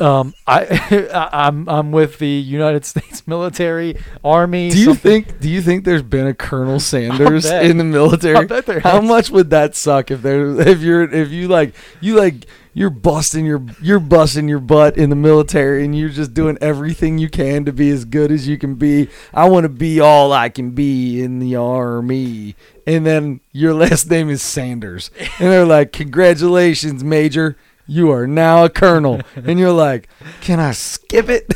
Um, 0.00 0.34
I, 0.46 1.28
I'm 1.32 1.68
I'm 1.68 1.92
with 1.92 2.18
the 2.18 2.28
United 2.28 2.84
States 2.84 3.26
military, 3.26 3.96
army. 4.24 4.70
Do 4.70 4.78
you 4.78 4.86
something. 4.86 5.24
think? 5.24 5.40
Do 5.40 5.48
you 5.50 5.62
think 5.62 5.84
there's 5.84 6.02
been 6.02 6.26
a 6.26 6.34
Colonel 6.34 6.80
Sanders 6.92 7.44
in 7.46 7.76
the 7.76 7.84
military? 7.84 8.36
I 8.36 8.44
bet 8.44 8.66
there 8.66 8.80
How 8.80 9.00
much 9.00 9.30
would 9.30 9.50
that 9.50 9.76
suck 9.76 10.10
if 10.10 10.22
there? 10.22 10.60
If 10.60 10.80
you're 10.80 11.02
if 11.02 11.30
you 11.30 11.48
like 11.48 11.74
you 12.00 12.16
like 12.16 12.46
you're 12.72 12.90
busting 12.90 13.44
your 13.44 13.64
you're 13.82 14.00
busting 14.00 14.48
your 14.48 14.60
butt 14.60 14.96
in 14.96 15.10
the 15.10 15.16
military 15.16 15.84
and 15.84 15.96
you're 15.96 16.08
just 16.08 16.32
doing 16.34 16.56
everything 16.60 17.18
you 17.18 17.28
can 17.28 17.64
to 17.64 17.72
be 17.72 17.90
as 17.90 18.04
good 18.04 18.30
as 18.32 18.48
you 18.48 18.56
can 18.58 18.76
be. 18.76 19.08
I 19.34 19.48
want 19.48 19.64
to 19.64 19.68
be 19.68 20.00
all 20.00 20.32
I 20.32 20.48
can 20.48 20.70
be 20.70 21.20
in 21.22 21.40
the 21.40 21.56
army. 21.56 22.54
And 22.86 23.04
then 23.04 23.40
your 23.52 23.74
last 23.74 24.08
name 24.10 24.30
is 24.30 24.40
Sanders. 24.42 25.10
And 25.38 25.50
they're 25.52 25.66
like, 25.66 25.92
"Congratulations, 25.92 27.04
Major. 27.04 27.56
You 27.90 28.10
are 28.12 28.26
now 28.26 28.64
a 28.64 28.70
colonel." 28.70 29.20
And 29.36 29.58
you're 29.58 29.72
like, 29.88 30.08
"Can 30.40 30.60
I 30.60 30.72
skip 30.72 31.28
it?" 31.28 31.52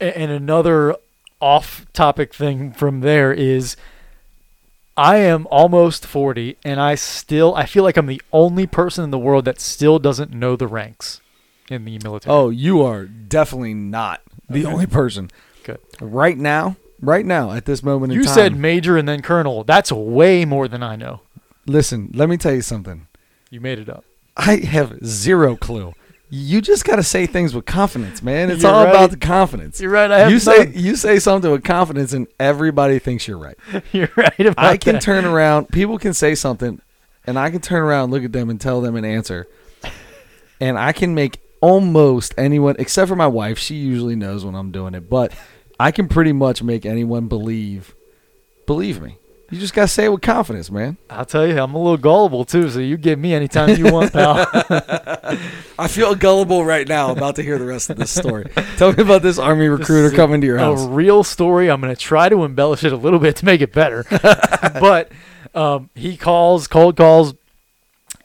And 0.00 0.30
another 0.30 0.96
off-topic 1.40 2.34
thing 2.34 2.72
from 2.72 3.00
there 3.00 3.32
is, 3.32 3.76
I 4.96 5.16
am 5.18 5.46
almost 5.50 6.04
forty, 6.06 6.56
and 6.64 6.80
I 6.80 6.94
still 6.96 7.54
I 7.54 7.66
feel 7.66 7.82
like 7.84 7.96
I'm 7.96 8.06
the 8.06 8.22
only 8.32 8.66
person 8.66 9.04
in 9.04 9.10
the 9.10 9.18
world 9.18 9.44
that 9.46 9.60
still 9.60 9.98
doesn't 9.98 10.32
know 10.32 10.56
the 10.56 10.66
ranks 10.66 11.20
in 11.70 11.84
the 11.84 11.98
military. 12.02 12.34
Oh, 12.34 12.50
you 12.50 12.82
are 12.82 13.06
definitely 13.06 13.74
not 13.74 14.20
the 14.48 14.64
Okay. 14.64 14.72
only 14.72 14.86
person. 14.86 15.30
Good. 15.64 15.78
Right 16.00 16.36
now, 16.38 16.76
right 17.00 17.24
now, 17.24 17.52
at 17.52 17.64
this 17.64 17.82
moment 17.82 18.12
in 18.12 18.18
you 18.18 18.24
time. 18.24 18.34
said 18.34 18.56
major 18.56 18.96
and 18.98 19.08
then 19.08 19.22
colonel. 19.22 19.64
That's 19.64 19.90
way 19.90 20.44
more 20.44 20.68
than 20.68 20.82
I 20.82 20.96
know. 20.96 21.20
listen, 21.66 22.10
let 22.14 22.28
me 22.28 22.36
tell 22.36 22.52
you 22.54 22.62
something. 22.62 23.06
You 23.50 23.60
made 23.60 23.78
it 23.78 23.88
up. 23.88 24.04
I 24.36 24.56
have 24.56 24.98
zero 25.04 25.56
clue. 25.56 25.94
You 26.30 26.60
just 26.60 26.84
got 26.84 26.96
to 26.96 27.02
say 27.04 27.26
things 27.26 27.54
with 27.54 27.64
confidence, 27.66 28.20
man. 28.22 28.50
It's 28.50 28.62
You're 28.62 28.72
all 28.72 28.84
right. 28.84 28.90
about 28.90 29.10
the 29.12 29.16
confidence. 29.16 29.80
You're 29.80 29.90
right. 29.92 30.10
I 30.10 30.18
have 30.20 30.30
You 30.32 30.40
say 30.40 30.64
none. 30.64 30.72
you 30.74 30.96
say 30.96 31.18
something 31.20 31.50
with 31.50 31.62
confidence, 31.62 32.12
and 32.12 32.26
everybody 32.40 32.98
thinks 32.98 33.28
you're 33.28 33.38
right. 33.38 33.56
You're 33.92 34.08
right 34.16 34.40
about 34.40 34.58
I 34.64 34.76
can 34.76 34.94
that. 34.94 35.02
turn 35.02 35.24
around. 35.24 35.68
People 35.68 35.96
can 35.98 36.12
say 36.12 36.34
something, 36.34 36.80
and 37.26 37.38
I 37.38 37.50
can 37.50 37.60
turn 37.60 37.82
around, 37.82 38.10
look 38.10 38.24
at 38.24 38.32
them, 38.32 38.50
and 38.50 38.60
tell 38.60 38.80
them 38.80 38.96
an 38.96 39.04
answer, 39.04 39.46
and 40.60 40.76
I 40.78 40.92
can 40.92 41.14
make 41.14 41.38
almost 41.60 42.34
anyone, 42.36 42.74
except 42.80 43.08
for 43.08 43.16
my 43.16 43.26
wife. 43.28 43.58
She 43.58 43.76
usually 43.76 44.16
knows 44.16 44.44
when 44.44 44.54
I'm 44.56 44.72
doing 44.72 44.94
it, 44.94 45.08
but 45.08 45.32
I 45.78 45.92
can 45.92 46.08
pretty 46.08 46.32
much 46.32 46.62
make 46.62 46.84
anyone 46.84 47.28
believe. 47.28 47.94
Believe 48.66 49.00
me. 49.00 49.18
You 49.50 49.60
just 49.60 49.74
gotta 49.74 49.88
say 49.88 50.06
it 50.06 50.08
with 50.12 50.22
confidence, 50.22 50.70
man. 50.70 50.96
I'll 51.10 51.24
tell 51.24 51.46
you, 51.46 51.58
I'm 51.58 51.74
a 51.74 51.78
little 51.78 51.96
gullible 51.96 52.44
too. 52.44 52.70
So 52.70 52.78
you 52.78 52.96
get 52.96 53.18
me 53.18 53.34
anytime 53.34 53.76
you 53.76 53.92
want, 53.92 54.12
pal. 54.12 54.46
I 55.78 55.88
feel 55.88 56.14
gullible 56.14 56.64
right 56.64 56.86
now 56.88 57.12
about 57.12 57.36
to 57.36 57.42
hear 57.42 57.58
the 57.58 57.66
rest 57.66 57.90
of 57.90 57.96
this 57.96 58.10
story. 58.10 58.50
Tell 58.76 58.92
me 58.92 59.02
about 59.02 59.22
this 59.22 59.38
army 59.38 59.68
recruiter 59.68 60.04
This 60.04 60.12
is 60.12 60.16
coming 60.16 60.40
to 60.40 60.46
your 60.46 60.56
a 60.56 60.60
house. 60.60 60.84
A 60.84 60.88
real 60.88 61.24
story. 61.24 61.70
I'm 61.70 61.80
going 61.80 61.94
to 61.94 62.00
try 62.00 62.28
to 62.28 62.44
embellish 62.44 62.84
it 62.84 62.92
a 62.92 62.96
little 62.96 63.18
bit 63.18 63.36
to 63.36 63.44
make 63.44 63.60
it 63.60 63.72
better. 63.72 64.04
but 64.10 65.12
um, 65.54 65.90
he 65.94 66.16
calls, 66.16 66.66
cold 66.66 66.96
calls, 66.96 67.34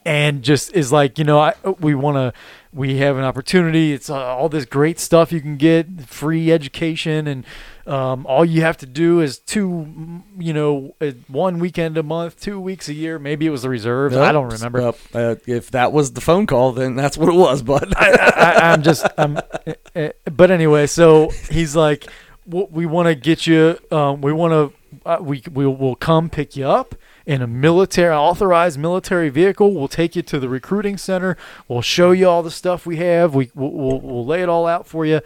and 0.09 0.41
just 0.41 0.73
is 0.73 0.91
like, 0.91 1.19
you 1.19 1.23
know, 1.23 1.39
I, 1.39 1.53
we 1.79 1.93
want 1.93 2.17
to, 2.17 2.33
we 2.73 2.97
have 2.97 3.15
an 3.15 3.23
opportunity. 3.23 3.93
It's 3.93 4.09
uh, 4.09 4.15
all 4.15 4.49
this 4.49 4.65
great 4.65 4.99
stuff 4.99 5.31
you 5.31 5.39
can 5.39 5.55
get, 5.55 6.07
free 6.07 6.51
education, 6.51 7.27
and 7.27 7.45
um, 7.85 8.25
all 8.25 8.43
you 8.43 8.61
have 8.61 8.75
to 8.77 8.87
do 8.87 9.21
is 9.21 9.37
two, 9.37 10.23
you 10.39 10.51
know, 10.51 10.95
uh, 10.99 11.11
one 11.27 11.59
weekend 11.59 11.95
a 11.95 12.01
month, 12.01 12.41
two 12.41 12.59
weeks 12.59 12.89
a 12.89 12.93
year. 12.95 13.19
Maybe 13.19 13.45
it 13.45 13.51
was 13.51 13.61
the 13.61 13.69
reserves. 13.69 14.15
I 14.17 14.31
don't 14.31 14.51
remember. 14.51 14.81
Yep. 14.81 14.97
Uh, 15.13 15.35
if 15.45 15.69
that 15.71 15.93
was 15.93 16.13
the 16.13 16.21
phone 16.21 16.47
call, 16.47 16.71
then 16.71 16.95
that's 16.95 17.15
what 17.15 17.29
it 17.29 17.35
was. 17.35 17.61
But 17.61 17.95
I, 17.95 18.73
I'm 18.73 18.81
just, 18.81 19.05
I'm, 19.15 19.37
uh, 19.37 19.73
uh, 19.95 20.09
but 20.25 20.49
anyway, 20.49 20.87
so 20.87 21.29
he's 21.51 21.75
like, 21.75 22.07
we 22.47 22.87
want 22.87 23.05
to 23.09 23.13
get 23.13 23.45
you, 23.45 23.77
um, 23.91 24.21
we 24.21 24.33
want 24.33 24.53
to, 24.53 24.73
uh, 25.05 25.19
we 25.21 25.43
we 25.53 25.67
will 25.67 25.95
come 25.95 26.31
pick 26.31 26.55
you 26.55 26.65
up 26.65 26.95
in 27.29 27.43
a 27.43 27.47
military 27.47 28.15
authorized 28.15 28.79
military 28.79 29.29
vehicle. 29.29 29.71
We'll 29.71 29.87
take 29.87 30.15
you 30.15 30.23
to 30.23 30.39
the 30.39 30.49
recruiting 30.49 30.97
center. 30.97 31.37
We'll 31.67 31.83
show 31.83 32.09
you 32.09 32.27
all 32.27 32.41
the 32.41 32.49
stuff 32.49 32.87
we 32.87 32.95
have. 32.95 33.35
We 33.35 33.51
we'll, 33.53 33.69
we'll, 33.69 34.01
we'll 34.01 34.25
lay 34.25 34.41
it 34.41 34.49
all 34.49 34.65
out 34.65 34.87
for 34.87 35.05
you. 35.05 35.21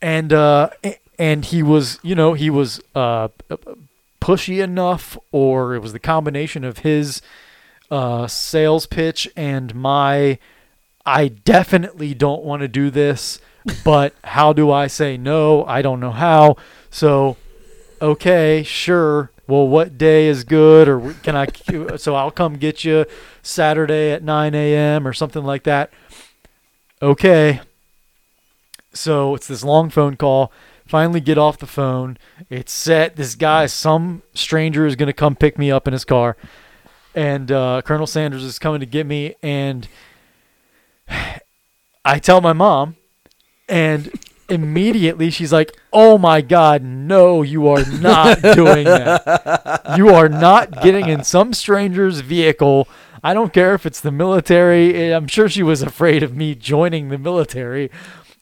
And 0.00 0.32
uh, 0.32 0.70
and 1.18 1.44
he 1.46 1.64
was, 1.64 1.98
you 2.04 2.14
know, 2.14 2.34
he 2.34 2.48
was 2.48 2.80
uh, 2.94 3.26
pushy 4.20 4.62
enough, 4.62 5.18
or 5.32 5.74
it 5.74 5.82
was 5.82 5.92
the 5.92 5.98
combination 5.98 6.62
of 6.62 6.78
his 6.78 7.20
uh, 7.90 8.28
sales 8.28 8.86
pitch 8.86 9.28
and 9.34 9.74
my 9.74 10.38
I 11.04 11.26
definitely 11.26 12.14
don't 12.14 12.44
want 12.44 12.60
to 12.60 12.68
do 12.68 12.90
this, 12.90 13.40
but 13.84 14.14
how 14.22 14.52
do 14.52 14.70
I 14.70 14.86
say 14.86 15.16
no? 15.16 15.64
I 15.64 15.82
don't 15.82 15.98
know 15.98 16.12
how. 16.12 16.56
So, 16.88 17.36
okay, 18.00 18.62
sure. 18.62 19.32
Well, 19.46 19.68
what 19.68 19.98
day 19.98 20.26
is 20.26 20.44
good, 20.44 20.88
or 20.88 21.14
can 21.22 21.36
I? 21.36 21.46
So 21.96 22.14
I'll 22.14 22.30
come 22.30 22.56
get 22.56 22.84
you 22.84 23.04
Saturday 23.42 24.12
at 24.12 24.22
9 24.22 24.54
a.m. 24.54 25.06
or 25.06 25.12
something 25.12 25.44
like 25.44 25.64
that. 25.64 25.92
Okay. 27.02 27.60
So 28.92 29.34
it's 29.34 29.46
this 29.46 29.64
long 29.64 29.90
phone 29.90 30.16
call. 30.16 30.52
Finally, 30.86 31.20
get 31.20 31.38
off 31.38 31.58
the 31.58 31.66
phone. 31.66 32.16
It's 32.48 32.72
set. 32.72 33.16
This 33.16 33.34
guy, 33.34 33.66
some 33.66 34.22
stranger, 34.34 34.86
is 34.86 34.96
going 34.96 35.08
to 35.08 35.12
come 35.12 35.34
pick 35.34 35.58
me 35.58 35.70
up 35.70 35.86
in 35.86 35.92
his 35.92 36.04
car, 36.04 36.36
and 37.14 37.50
uh, 37.50 37.82
Colonel 37.84 38.06
Sanders 38.06 38.44
is 38.44 38.58
coming 38.58 38.80
to 38.80 38.86
get 38.86 39.06
me. 39.06 39.34
And 39.42 39.88
I 42.04 42.18
tell 42.18 42.40
my 42.40 42.52
mom, 42.52 42.96
and 43.68 44.10
immediately 44.48 45.30
she's 45.30 45.52
like, 45.52 45.76
"Oh 45.92 46.18
my 46.18 46.40
god, 46.40 46.82
no, 46.82 47.42
you 47.42 47.68
are 47.68 47.84
not 47.84 48.40
doing 48.42 48.84
that. 48.84 49.94
You 49.96 50.10
are 50.10 50.28
not 50.28 50.82
getting 50.82 51.08
in 51.08 51.24
some 51.24 51.52
stranger's 51.52 52.20
vehicle." 52.20 52.88
I 53.22 53.32
don't 53.32 53.54
care 53.54 53.74
if 53.74 53.86
it's 53.86 54.00
the 54.00 54.12
military. 54.12 55.10
I'm 55.12 55.26
sure 55.26 55.48
she 55.48 55.62
was 55.62 55.80
afraid 55.80 56.22
of 56.22 56.36
me 56.36 56.54
joining 56.54 57.08
the 57.08 57.16
military, 57.16 57.90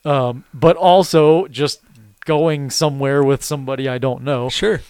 um, 0.05 0.45
but 0.53 0.77
also 0.77 1.47
just 1.47 1.81
going 2.25 2.69
somewhere 2.71 3.23
with 3.23 3.45
somebody 3.45 3.89
I 3.89 3.99
don't 3.99 4.23
know. 4.23 4.49
Sure. 4.49 4.81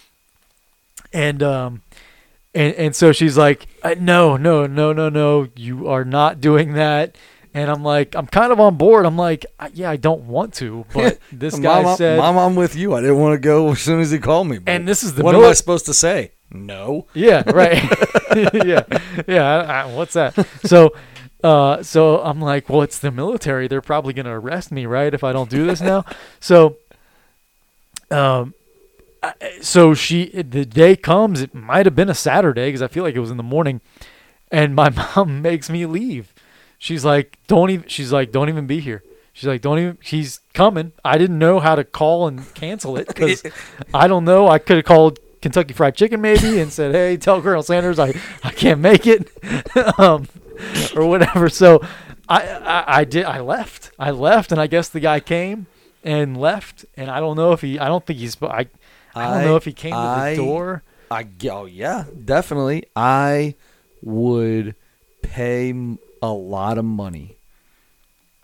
And 1.11 1.43
um, 1.43 1.83
and 2.55 2.73
and 2.75 2.95
so 2.95 3.11
she's 3.11 3.37
like, 3.37 3.67
"Uh, 3.83 3.95
"No, 3.99 4.35
no, 4.35 4.65
no, 4.65 4.93
no, 4.93 5.09
no. 5.09 5.47
You 5.55 5.87
are 5.87 6.05
not 6.05 6.41
doing 6.41 6.73
that." 6.73 7.15
And 7.55 7.69
I'm 7.69 7.83
like, 7.83 8.15
I'm 8.15 8.25
kind 8.25 8.51
of 8.51 8.59
on 8.59 8.77
board. 8.77 9.05
I'm 9.05 9.15
like, 9.17 9.45
"I- 9.59 9.69
yeah, 9.73 9.89
I 9.91 9.95
don't 9.95 10.23
want 10.23 10.55
to, 10.55 10.85
but 10.93 11.19
this 11.31 11.57
guy 11.59 11.83
Mom, 11.83 11.97
said, 11.97 12.17
Mom, 12.17 12.35
I'm 12.37 12.55
with 12.55 12.75
you. 12.75 12.95
I 12.95 13.01
didn't 13.01 13.19
want 13.19 13.33
to 13.35 13.39
go 13.39 13.71
as 13.71 13.79
soon 13.79 13.99
as 13.99 14.09
he 14.09 14.17
called 14.17 14.47
me. 14.47 14.59
and 14.65 14.87
this 14.87 15.03
is 15.03 15.13
the 15.13 15.23
what 15.23 15.35
am 15.35 15.43
I 15.43 15.53
supposed 15.53 15.85
to 15.85 15.93
say? 15.93 16.31
No. 16.51 17.05
Yeah, 17.13 17.43
right. 17.51 17.83
yeah, 18.65 18.83
yeah. 19.27 19.43
I, 19.45 19.81
I, 19.81 19.85
what's 19.93 20.13
that? 20.13 20.33
So, 20.63 20.95
uh, 21.43 21.83
so 21.83 22.21
I'm 22.23 22.41
like, 22.41 22.69
well, 22.69 22.81
it's 22.81 22.97
the 22.99 23.11
military. 23.11 23.67
They're 23.67 23.81
probably 23.81 24.13
gonna 24.13 24.39
arrest 24.39 24.71
me, 24.71 24.85
right, 24.87 25.13
if 25.13 25.23
I 25.23 25.31
don't 25.31 25.49
do 25.49 25.65
this 25.67 25.79
now. 25.81 26.05
so, 26.39 26.77
um, 28.09 28.53
so 29.61 29.93
she 29.93 30.25
the 30.41 30.65
day 30.65 30.95
comes. 30.95 31.41
It 31.41 31.53
might 31.53 31.85
have 31.85 31.95
been 31.95 32.09
a 32.09 32.15
Saturday 32.15 32.67
because 32.67 32.81
I 32.81 32.87
feel 32.87 33.03
like 33.03 33.15
it 33.15 33.19
was 33.19 33.31
in 33.31 33.37
the 33.37 33.43
morning, 33.43 33.79
and 34.51 34.75
my 34.75 34.89
mom 34.89 35.41
makes 35.41 35.69
me 35.69 35.85
leave. 35.85 36.32
She's 36.83 37.05
like, 37.05 37.37
don't 37.47 37.69
even. 37.69 37.87
She's 37.87 38.11
like, 38.11 38.33
don't 38.33 38.49
even 38.49 38.67
be 38.67 38.81
here. 38.81 39.03
She's 39.31 39.47
like, 39.47 39.61
don't 39.61 39.79
even. 39.79 39.97
She's 40.01 40.41
coming. 40.53 40.91
I 41.01 41.17
didn't 41.17 41.39
know 41.39 41.61
how 41.61 41.75
to 41.75 41.85
call 41.85 42.27
and 42.27 42.53
cancel 42.55 42.97
it 42.97 43.07
because 43.07 43.41
I 43.93 44.09
don't 44.09 44.25
know. 44.25 44.49
I 44.49 44.59
could 44.59 44.75
have 44.75 44.85
called 44.85 45.17
Kentucky 45.41 45.73
Fried 45.73 45.95
Chicken 45.95 46.19
maybe 46.19 46.59
and 46.59 46.73
said, 46.73 46.93
hey, 46.93 47.15
tell 47.15 47.41
Colonel 47.41 47.63
Sanders 47.63 47.99
I, 47.99 48.13
I 48.43 48.51
can't 48.51 48.81
make 48.81 49.07
it, 49.07 49.31
um, 49.97 50.27
or 50.93 51.05
whatever. 51.05 51.47
So 51.47 51.79
I, 52.27 52.41
I 52.49 52.83
I 52.99 53.03
did. 53.05 53.23
I 53.23 53.39
left. 53.39 53.91
I 53.97 54.11
left, 54.11 54.51
and 54.51 54.59
I 54.59 54.67
guess 54.67 54.89
the 54.89 54.99
guy 54.99 55.21
came 55.21 55.67
and 56.03 56.35
left, 56.35 56.83
and 56.97 57.09
I 57.09 57.21
don't 57.21 57.37
know 57.37 57.53
if 57.53 57.61
he. 57.61 57.79
I 57.79 57.87
don't 57.87 58.05
think 58.05 58.19
he's. 58.19 58.35
I 58.41 58.67
I 59.15 59.33
don't 59.33 59.45
know 59.45 59.55
if 59.55 59.63
he 59.63 59.71
came 59.71 59.93
to 59.93 60.25
the 60.31 60.35
door. 60.35 60.83
I 61.09 61.25
oh 61.49 61.63
yeah, 61.63 62.03
definitely. 62.25 62.83
I 62.93 63.55
would 64.01 64.75
pay 65.21 65.71
a 66.23 66.31
lot 66.31 66.77
of 66.79 66.85
money 66.85 67.35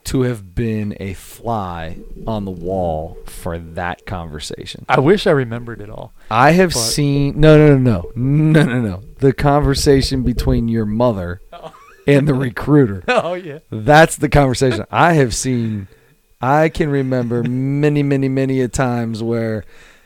to 0.03 0.21
have 0.23 0.53
been 0.55 0.95
a 0.99 1.13
fly 1.13 1.97
on 2.27 2.45
the 2.45 2.51
wall 2.51 3.17
for 3.25 3.57
that 3.57 4.05
conversation. 4.05 4.85
I 4.89 4.99
wish 4.99 5.25
I 5.27 5.31
remembered 5.31 5.81
it 5.81 5.89
all. 5.89 6.13
I 6.31 6.51
have 6.51 6.71
But- 6.73 6.79
seen 6.79 7.39
no 7.39 7.57
no 7.57 7.77
no 7.77 8.11
no 8.15 8.63
no 8.63 8.63
no 8.63 8.81
no 8.81 9.03
the 9.19 9.33
conversation 9.33 10.23
between 10.23 10.67
your 10.67 10.85
mother 10.85 11.41
Oh. 11.53 11.73
and 12.07 12.27
the 12.27 12.33
recruiter. 12.33 13.03
Oh 13.07 13.33
yeah. 13.33 13.59
That's 13.71 14.15
the 14.17 14.29
conversation 14.29 14.85
I 14.91 15.13
have 15.13 15.33
seen. 15.35 15.87
I 16.41 16.69
can 16.69 16.89
remember 16.89 17.43
many, 17.43 18.01
many, 18.01 18.29
many 18.29 18.61
a 18.61 18.67
times 18.69 19.21
where 19.21 19.63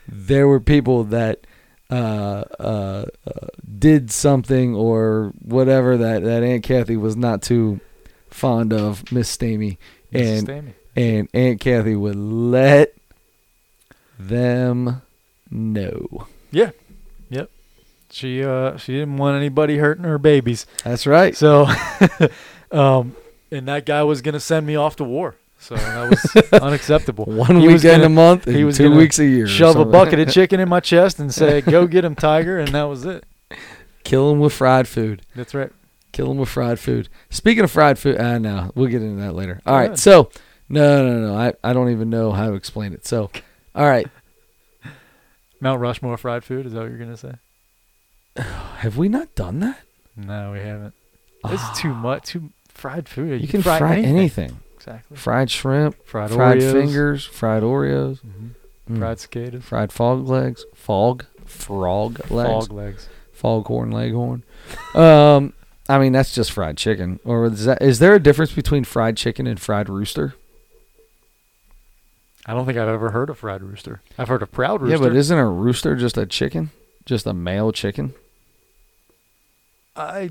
there 0.08 0.46
were 0.48 0.60
people 0.60 1.04
that 1.04 1.46
uh, 1.90 2.44
uh, 2.58 3.04
uh, 3.26 3.46
did 3.78 4.10
something 4.10 4.74
or 4.74 5.32
whatever 5.40 5.96
that, 5.96 6.22
that 6.22 6.42
Aunt 6.42 6.62
Kathy 6.64 6.96
was 6.96 7.16
not 7.16 7.42
too 7.42 7.80
fond 8.30 8.72
of, 8.72 9.10
Miss 9.12 9.34
Stamey, 9.34 9.78
Mrs. 10.12 10.38
and 10.38 10.48
Stamey. 10.48 10.72
and 10.96 11.28
Aunt 11.34 11.60
Kathy 11.60 11.94
would 11.94 12.16
let 12.16 12.94
them 14.18 15.02
know. 15.50 16.26
Yeah. 16.50 16.70
Yep. 17.30 17.50
She 18.10 18.44
uh 18.44 18.76
she 18.76 18.92
didn't 18.92 19.16
want 19.16 19.36
anybody 19.36 19.78
hurting 19.78 20.04
her 20.04 20.18
babies. 20.18 20.66
That's 20.84 21.06
right. 21.06 21.36
So 21.36 21.66
um 22.70 23.16
and 23.50 23.66
that 23.68 23.86
guy 23.86 24.02
was 24.04 24.22
gonna 24.22 24.40
send 24.40 24.66
me 24.66 24.76
off 24.76 24.96
to 24.96 25.04
war. 25.04 25.34
So 25.64 25.76
that 25.76 26.10
was 26.10 26.52
unacceptable. 26.62 27.24
One 27.24 27.56
He 27.56 27.68
weekend 27.68 28.02
gonna 28.02 28.04
a 28.04 28.08
month, 28.10 28.44
he 28.44 28.64
was 28.64 28.76
two 28.76 28.94
weeks 28.94 29.18
a 29.18 29.24
year. 29.24 29.46
Shove 29.46 29.76
a 29.76 29.86
bucket 29.86 30.20
of 30.20 30.30
chicken 30.30 30.60
in 30.60 30.68
my 30.68 30.80
chest 30.92 31.18
and 31.18 31.32
say, 31.32 31.62
Go 31.62 31.86
get 31.86 32.04
him, 32.04 32.14
Tiger, 32.14 32.58
and 32.58 32.68
that 32.74 32.82
was 32.82 33.06
it. 33.06 33.24
Kill 34.02 34.30
him 34.30 34.40
with 34.40 34.52
fried 34.52 34.86
food. 34.86 35.22
That's 35.34 35.54
right. 35.54 35.72
Kill 36.12 36.30
him 36.30 36.36
with 36.36 36.50
fried 36.50 36.78
food. 36.78 37.08
Speaking 37.30 37.64
of 37.64 37.70
fried 37.70 37.98
food, 37.98 38.20
uh, 38.20 38.38
no, 38.38 38.72
we'll 38.74 38.88
get 38.88 39.00
into 39.00 39.22
that 39.22 39.34
later. 39.34 39.62
All 39.64 39.72
Go 39.72 39.78
right, 39.78 39.84
ahead. 39.86 39.98
so 39.98 40.30
no, 40.68 41.02
no, 41.02 41.28
no, 41.28 41.34
I, 41.34 41.54
I 41.64 41.72
don't 41.72 41.88
even 41.90 42.10
know 42.10 42.32
how 42.32 42.50
to 42.50 42.54
explain 42.56 42.92
it. 42.92 43.06
So, 43.06 43.30
all 43.74 43.86
right, 43.86 44.06
Mount 45.60 45.80
Rushmore 45.80 46.18
fried 46.18 46.44
food, 46.44 46.66
is 46.66 46.74
that 46.74 46.80
what 46.80 46.90
you're 46.90 46.98
gonna 46.98 47.16
say? 47.16 47.32
have 48.76 48.98
we 48.98 49.08
not 49.08 49.34
done 49.34 49.60
that? 49.60 49.80
No, 50.14 50.52
we 50.52 50.58
haven't. 50.58 50.92
This 51.48 51.62
is 51.62 51.78
too 51.78 51.94
much 51.94 52.24
too 52.28 52.50
fried 52.68 53.08
food. 53.08 53.40
You, 53.40 53.46
You, 53.46 53.48
can 53.48 53.62
fry, 53.62 53.96
anything. 53.98 54.60
Exactly. 54.86 55.16
Fried 55.16 55.50
shrimp, 55.50 55.96
Fried, 56.06 56.30
fried 56.30 56.58
Oreos. 56.58 56.72
fingers, 56.72 57.24
fried 57.24 57.62
Oreos, 57.62 58.20
Mhm. 58.20 58.50
mm, 58.90 58.98
Fried 58.98 59.18
cicadas. 59.18 59.64
fried 59.64 59.92
fog 59.92 60.28
legs, 60.28 60.64
fog, 60.74 61.24
frog 61.46 62.30
legs, 62.30 62.48
Fog 62.66 62.72
legs. 62.72 63.08
foghorn 63.32 63.90
leghorn. 63.90 64.42
Um, 64.94 65.54
I 65.88 65.98
mean 65.98 66.12
that's 66.12 66.34
just 66.34 66.52
fried 66.52 66.76
chicken. 66.76 67.18
Or 67.24 67.46
is 67.46 67.64
that 67.64 67.80
is 67.80 67.98
there 67.98 68.14
a 68.14 68.20
difference 68.20 68.52
between 68.52 68.84
fried 68.84 69.16
chicken 69.16 69.46
and 69.46 69.58
fried 69.58 69.88
rooster? 69.88 70.34
I 72.46 72.52
don't 72.52 72.66
think 72.66 72.76
I've 72.76 72.88
ever 72.88 73.10
heard 73.12 73.30
of 73.30 73.38
fried 73.38 73.62
rooster. 73.62 74.02
I've 74.18 74.28
heard 74.28 74.42
of 74.42 74.52
proud 74.52 74.82
rooster. 74.82 74.96
Yeah, 75.02 75.08
but 75.08 75.16
isn't 75.16 75.38
a 75.38 75.48
rooster 75.48 75.96
just 75.96 76.18
a 76.18 76.26
chicken? 76.26 76.70
Just 77.06 77.24
a 77.26 77.32
male 77.32 77.72
chicken? 77.72 78.12
I 79.96 80.30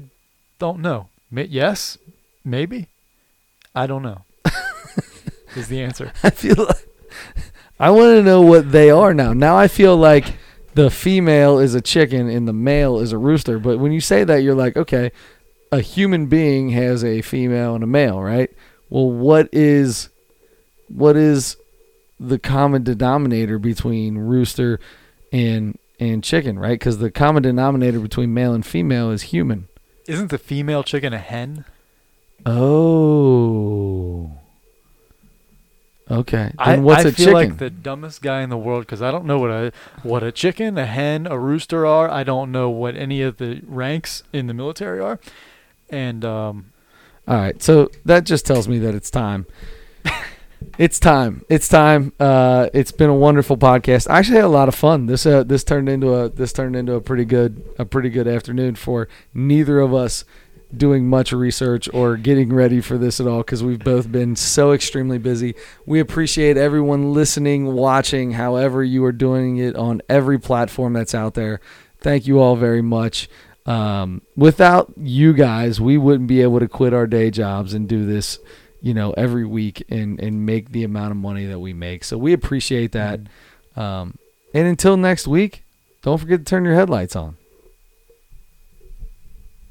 don't 0.60 0.80
know. 0.80 1.10
Yes, 1.32 1.98
maybe. 2.46 2.88
I 3.76 3.88
don't 3.88 4.04
know. 4.04 4.22
Is 5.58 5.68
the 5.68 5.82
answer. 5.82 6.12
I 6.24 6.30
feel 6.30 6.56
like 6.58 6.88
I 7.80 7.90
want 7.90 8.18
to 8.18 8.24
know 8.24 8.42
what 8.42 8.72
they 8.72 8.90
are 8.90 9.14
now. 9.14 9.34
Now 9.34 9.58
I 9.58 9.68
feel 9.68 9.98
like 9.98 10.36
the 10.74 10.90
female 10.90 11.60
is 11.60 11.76
a 11.76 11.82
chicken 11.82 12.30
and 12.30 12.48
the 12.48 12.54
male 12.54 13.00
is 13.00 13.12
a 13.12 13.18
rooster. 13.18 13.60
But 13.60 13.80
when 13.80 13.92
you 13.92 14.02
say 14.02 14.24
that, 14.24 14.38
you're 14.38 14.56
like, 14.56 14.78
okay, 14.78 15.12
a 15.72 15.82
human 15.82 16.28
being 16.28 16.70
has 16.70 17.04
a 17.04 17.22
female 17.22 17.76
and 17.76 17.84
a 17.84 17.88
male, 17.88 18.22
right? 18.22 18.52
Well, 18.90 19.10
what 19.10 19.50
is 19.52 20.10
what 20.88 21.16
is 21.16 21.58
the 22.20 22.40
common 22.40 22.84
denominator 22.84 23.58
between 23.58 24.18
rooster 24.18 24.80
and 25.32 25.78
and 26.00 26.24
chicken, 26.24 26.60
right? 26.60 26.78
Because 26.80 27.00
the 27.00 27.12
common 27.12 27.44
denominator 27.44 28.00
between 28.00 28.34
male 28.34 28.54
and 28.54 28.66
female 28.66 29.12
is 29.12 29.24
human. 29.24 29.68
Isn't 30.08 30.30
the 30.30 30.38
female 30.38 30.84
chicken 30.84 31.14
a 31.14 31.18
hen? 31.18 31.66
Oh. 32.46 34.40
Okay. 36.12 36.52
Then 36.52 36.54
I, 36.58 36.78
what's 36.78 37.06
I 37.06 37.10
a 37.10 37.12
feel 37.12 37.26
chicken? 37.28 37.34
like 37.34 37.58
the 37.58 37.70
dumbest 37.70 38.22
guy 38.22 38.42
in 38.42 38.50
the 38.50 38.58
world 38.58 38.86
because 38.86 39.02
I 39.02 39.10
don't 39.10 39.26
know 39.26 39.40
what 39.40 39.50
a 39.52 39.72
what 40.04 40.22
a 40.24 40.32
chicken, 40.32 40.78
a 40.78 40.86
hen, 40.86 41.28
a 41.28 41.40
rooster 41.40 41.86
are. 41.86 42.10
I 42.10 42.24
don't 42.24 42.52
know 42.52 42.70
what 42.70 42.96
any 42.96 43.22
of 43.22 43.38
the 43.38 43.62
ranks 43.66 44.24
in 44.34 44.48
the 44.48 44.54
military 44.54 45.00
are, 45.00 45.20
and 45.90 46.26
um, 46.26 46.72
All 47.28 47.38
right, 47.38 47.62
so 47.62 47.90
that 48.06 48.26
just 48.26 48.46
tells 48.46 48.68
me 48.68 48.80
that 48.80 48.94
it's 48.94 49.10
time. 49.10 49.46
it's 50.78 51.00
time. 51.00 51.46
It's 51.50 51.70
time. 51.70 52.12
Uh, 52.20 52.68
it's 52.74 52.92
been 52.92 53.10
a 53.10 53.16
wonderful 53.16 53.58
podcast. 53.58 54.10
I 54.10 54.20
actually 54.20 54.36
had 54.36 54.46
a 54.46 54.50
lot 54.50 54.68
of 54.68 54.76
fun. 54.76 55.06
This 55.06 55.26
uh, 55.26 55.44
this 55.44 55.64
turned 55.64 55.88
into 55.88 56.14
a 56.14 56.30
this 56.30 56.52
turned 56.52 56.76
into 56.76 56.96
a 56.96 57.02
pretty 57.02 57.26
good 57.26 57.64
a 57.80 57.86
pretty 57.86 58.10
good 58.10 58.28
afternoon 58.28 58.76
for 58.76 59.08
neither 59.34 59.80
of 59.80 59.94
us 59.94 60.26
doing 60.78 61.08
much 61.08 61.32
research 61.32 61.90
or 61.94 62.18
getting 62.18 62.54
ready 62.54 62.82
for 62.82 62.98
this 62.98 63.20
at 63.20 63.28
all 63.28 63.40
because 63.40 63.64
we've 63.64 63.84
both 63.84 64.12
been 64.12 64.36
so 64.36 64.72
extremely 64.72 65.18
busy. 65.18 65.56
We 65.86 66.00
appreciate 66.00 66.58
everyone 66.58 67.14
listening, 67.14 67.74
watching, 67.74 68.32
however 68.32 68.84
you 68.84 69.04
are 69.06 69.12
doing 69.12 69.58
it 69.58 69.76
on 69.76 70.02
every 70.10 70.40
platform 70.40 70.94
that's 70.94 71.16
out 71.16 71.34
there. 71.34 71.60
Thank 72.00 72.28
you 72.28 72.40
all 72.40 72.56
very 72.56 72.82
much. 72.82 73.30
Um, 73.66 74.22
without 74.36 74.94
you 74.98 75.34
guys, 75.34 75.80
we 75.80 75.98
wouldn't 75.98 76.28
be 76.28 76.42
able 76.42 76.60
to 76.60 76.68
quit 76.68 76.94
our 76.94 77.08
day 77.08 77.32
jobs 77.32 77.74
and 77.74 77.88
do 77.88 78.06
this, 78.06 78.40
you 78.82 78.94
know, 78.94 79.12
every 79.12 79.46
week 79.46 79.84
and 79.90 80.20
and 80.20 80.46
make 80.46 80.72
the 80.72 80.84
amount 80.84 81.12
of 81.12 81.18
money 81.18 81.46
that 81.46 81.60
we 81.60 81.72
make. 81.72 82.04
So 82.04 82.18
we 82.18 82.34
appreciate 82.34 82.92
that. 82.92 83.22
Um, 83.76 84.18
and 84.54 84.68
until 84.68 84.98
next 84.98 85.28
week, 85.28 85.64
don't 86.02 86.18
forget 86.18 86.40
to 86.40 86.46
turn 86.46 86.66
your 86.66 86.76
headlights 86.76 87.16
on. 87.16 87.38